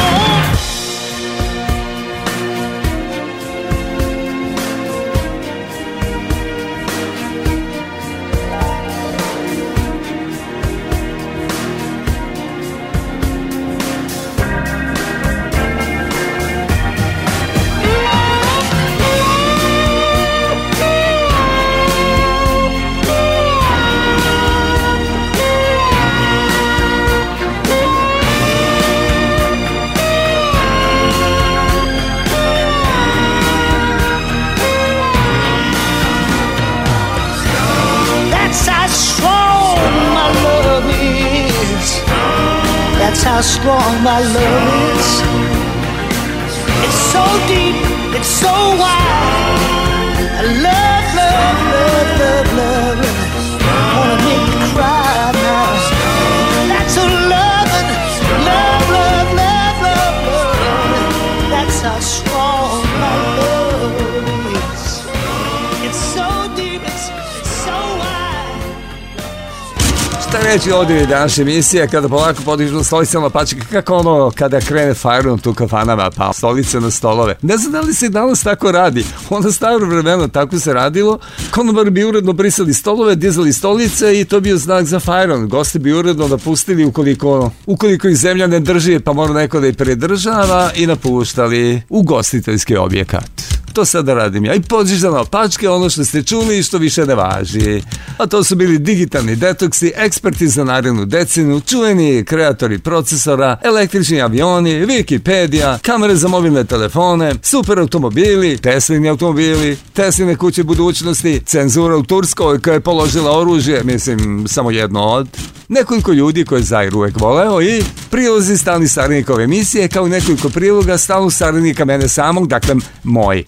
Šta 70.55 70.59
reći 70.63 70.73
ovdje 70.73 70.97
je 70.97 71.07
današnja 71.07 71.43
emisija 71.43 71.87
kada 71.87 72.09
polako 72.09 72.43
podižu 72.45 72.85
stolicama 72.85 73.31
pačke 73.31 73.61
kako 73.73 73.95
ono 73.97 74.31
kada 74.35 74.61
krene 74.61 74.95
fajron 74.95 75.39
tu 75.39 75.55
kafanama 75.55 76.11
pa 76.17 76.33
stolice 76.33 76.81
na 76.81 76.91
stolove. 76.91 77.37
Ne 77.43 77.57
znam 77.57 77.73
da 77.73 77.81
li 77.81 77.95
se 77.95 78.09
danas 78.09 78.43
tako 78.43 78.73
radi. 78.73 79.05
Onda 79.31 79.53
staro 79.53 79.87
vremena 79.87 80.29
tako 80.29 80.59
se 80.59 80.73
radilo. 80.73 81.19
Konobar 81.51 81.91
bi 81.91 82.05
uredno 82.05 82.33
brisali 82.33 82.75
stolove, 82.75 83.15
dizali 83.15 83.53
stolice 83.53 84.21
i 84.21 84.25
to 84.25 84.41
bio 84.41 84.57
znak 84.57 84.85
za 84.85 85.01
fajron. 85.01 85.49
Gosti 85.49 85.79
bi 85.79 85.93
uredno 85.93 86.29
napustili 86.29 86.85
ukoliko, 86.85 87.51
ukoliko 87.67 88.09
ih 88.09 88.17
zemlja 88.17 88.47
ne 88.47 88.61
drži 88.61 88.99
pa 88.99 89.13
mora 89.13 89.33
neko 89.33 89.61
da 89.61 89.67
ih 89.67 89.77
predržava 89.77 90.71
i 90.77 90.87
napuštali 90.87 91.83
ugostiteljski 91.89 92.77
objekat. 92.77 93.54
To 93.75 93.85
sada 93.85 94.15
radim 94.15 94.45
ja. 94.45 94.55
I 94.55 94.61
podžižano 94.61 95.25
pačke, 95.25 95.69
ono 95.69 95.91
što 95.91 96.05
ste 96.05 96.23
čuli 96.23 96.59
i 96.59 96.63
što 96.63 96.79
više 96.79 97.07
ne 97.07 97.15
važi. 97.15 97.83
A 98.19 98.27
to 98.27 98.45
su 98.45 98.57
bili 98.57 98.79
digitalni 98.79 99.37
detoksi, 99.37 99.93
eksperti 99.97 100.49
za 100.49 100.65
narednu 100.65 101.05
decinu, 101.05 101.61
čuveni 101.61 102.25
kreatori 102.25 102.79
procesora, 102.79 103.59
električni 103.65 104.23
avioni, 104.23 104.87
Wikipedia, 104.87 105.79
kamere 105.83 106.17
za 106.17 106.29
mobilne 106.29 106.65
telefone, 106.65 107.35
super 107.43 107.79
automobili, 107.79 108.59
Teslini 108.59 109.09
automobili, 109.09 109.77
Tesline 109.93 110.37
kuće 110.37 110.63
budućnosti, 110.63 111.41
cenzura 111.47 111.97
u 111.97 112.03
Turskoj 112.03 112.61
koja 112.61 112.75
je 112.75 112.81
položila 112.81 113.39
oružje, 113.39 113.85
mislim, 113.85 114.45
samo 114.49 114.71
jedno 114.71 115.03
od, 115.05 115.29
nekoliko 115.69 116.13
ljudi 116.13 116.45
koje 116.45 116.59
je 116.59 116.65
Zair 116.65 116.97
uvek 116.97 117.21
voleo 117.21 117.63
i 117.63 117.83
prilozi 118.11 118.57
stalni 118.57 118.89
saradnikove 118.89 119.45
emisije 119.45 119.89
kao 119.89 120.07
i 120.07 120.11
nekoliko 120.11 120.49
priloga 120.49 120.99
stalnog 120.99 121.33
saradnika 121.33 121.85
mene 121.85 122.09
samog, 122.09 122.49
dakle 122.49 122.75
moj. 123.05 123.45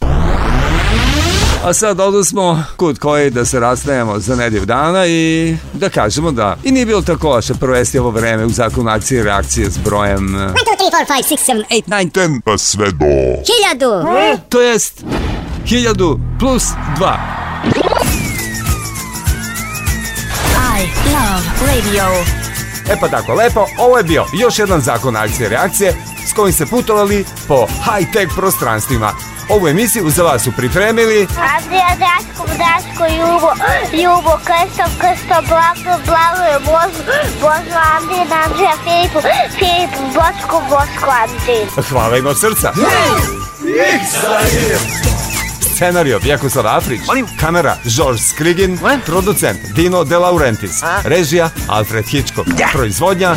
A 1.66 1.72
sad 1.72 2.01
ovdje 2.01 2.24
smo 2.24 2.64
kod 2.76 2.98
koji 2.98 3.30
da 3.30 3.44
se 3.44 3.60
rastajemo 3.60 4.18
za 4.18 4.36
nedjev 4.36 4.64
dana 4.64 5.06
i 5.06 5.56
da 5.72 5.88
kažemo 5.88 6.32
da 6.32 6.56
i 6.64 6.72
nije 6.72 6.86
bilo 6.86 7.02
tako 7.02 7.28
loše 7.28 7.55
provesti 7.55 7.98
ovo 7.98 8.10
vreme 8.10 8.44
u 8.44 8.51
zakonu 8.51 8.90
akcije 8.90 9.20
i 9.20 9.24
reakcije 9.24 9.70
s 9.70 9.78
brojem... 9.78 10.28
1, 10.28 10.48
2, 10.48 10.52
3, 10.52 10.55
4, 11.06 11.06
5, 11.09 11.34
6, 11.34 11.52
7, 11.52 11.62
8, 11.70 11.82
9, 11.86 12.10
10, 12.10 12.40
Pa 12.44 12.59
sve 12.59 12.90
do... 12.90 13.06
Hiljadu! 13.47 14.09
to 14.48 14.60
jest 14.60 15.05
1000 15.66 16.18
plus 16.38 16.64
2. 16.98 17.16
I 20.76 21.09
love 21.09 21.43
radio. 21.66 22.05
E 22.90 22.97
pa 23.01 23.09
tako, 23.09 23.34
lepo, 23.34 23.66
ovo 23.78 23.98
je 23.98 24.05
bio 24.05 24.24
još 24.40 24.59
jedan 24.59 24.80
zakon 24.80 25.16
akcije 25.16 25.47
i 25.47 25.51
reakcije 25.51 25.94
s 26.26 26.32
kojim 26.32 26.52
se 26.52 26.66
putovali 26.66 27.24
po 27.48 27.66
high-tech 27.84 28.34
prostranstvima. 28.36 29.12
Ovu 29.48 29.68
emisiju 29.68 30.10
za 30.10 30.23
vas 30.23 30.43
su 30.43 30.52
pripremili 30.52 31.28
Adria, 31.56 31.89
Daško, 31.98 32.47
Daško 32.47 33.06
i 33.06 33.16
Ljubo, 33.16 33.51
Ljubo, 33.93 34.32
Krsto, 34.44 34.85
Krsto, 35.01 35.36
Blago, 35.48 36.02
Blago, 36.06 36.64
Božo, 36.64 37.02
Božo, 37.40 37.78
Andrin, 37.97 38.32
Andrija, 38.44 38.73
Filipu, 38.85 39.20
Filip, 39.59 39.90
Boško, 40.14 40.62
Boško, 40.70 41.10
Andrin. 41.23 41.68
Hvala 41.89 42.16
im 42.16 42.27
od 42.27 42.40
srca. 42.40 42.73
Scenario 45.74 46.18
Vjekoslav 46.18 46.66
Afrić, 46.66 47.01
kamera 47.40 47.77
George 47.85 48.20
Skrigin, 48.23 48.78
producent 49.06 49.59
Dino 49.74 50.05
De 50.05 50.18
Laurentiis, 50.18 50.82
režija 51.05 51.51
Alfred 51.68 52.05
Hitchcock, 52.09 52.48
proizvodnja 52.73 53.36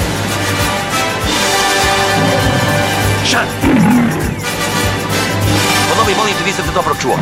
Ponovi, 3.32 3.69
te 6.70 6.76
dobro 6.76 6.96
čuo. 7.02 7.16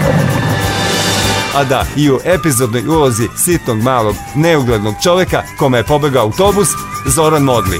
A 1.56 1.64
da, 1.64 1.86
i 1.95 2.11
u 2.11 2.19
epizodnoj 2.26 2.88
ulozi 2.88 3.28
sitnog 3.38 3.82
malog 3.82 4.15
neuglednog 4.36 4.95
čoveka 5.03 5.44
kome 5.57 5.78
je 5.78 5.84
pobegao 5.84 6.24
autobus, 6.24 6.68
Zoran 7.06 7.44
Modli. 7.44 7.80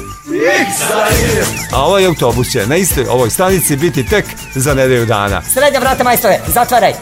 A 1.74 1.86
ovaj 1.86 2.06
autobus 2.06 2.52
će 2.52 2.68
na 2.68 2.76
istoj 2.76 3.06
ovoj 3.10 3.30
stanici 3.30 3.76
biti 3.76 4.06
tek 4.06 4.26
za 4.56 4.74
nedelju 4.74 5.06
dana. 5.06 5.42
Srednja 5.42 5.80
vrata, 5.80 6.04
majstore, 6.04 6.40
zatvaraj. 6.48 6.94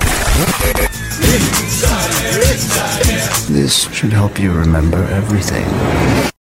This 3.48 3.88
should 3.94 4.14
help 4.14 4.40
you 4.40 4.60
remember 4.60 5.00
everything. 5.00 6.26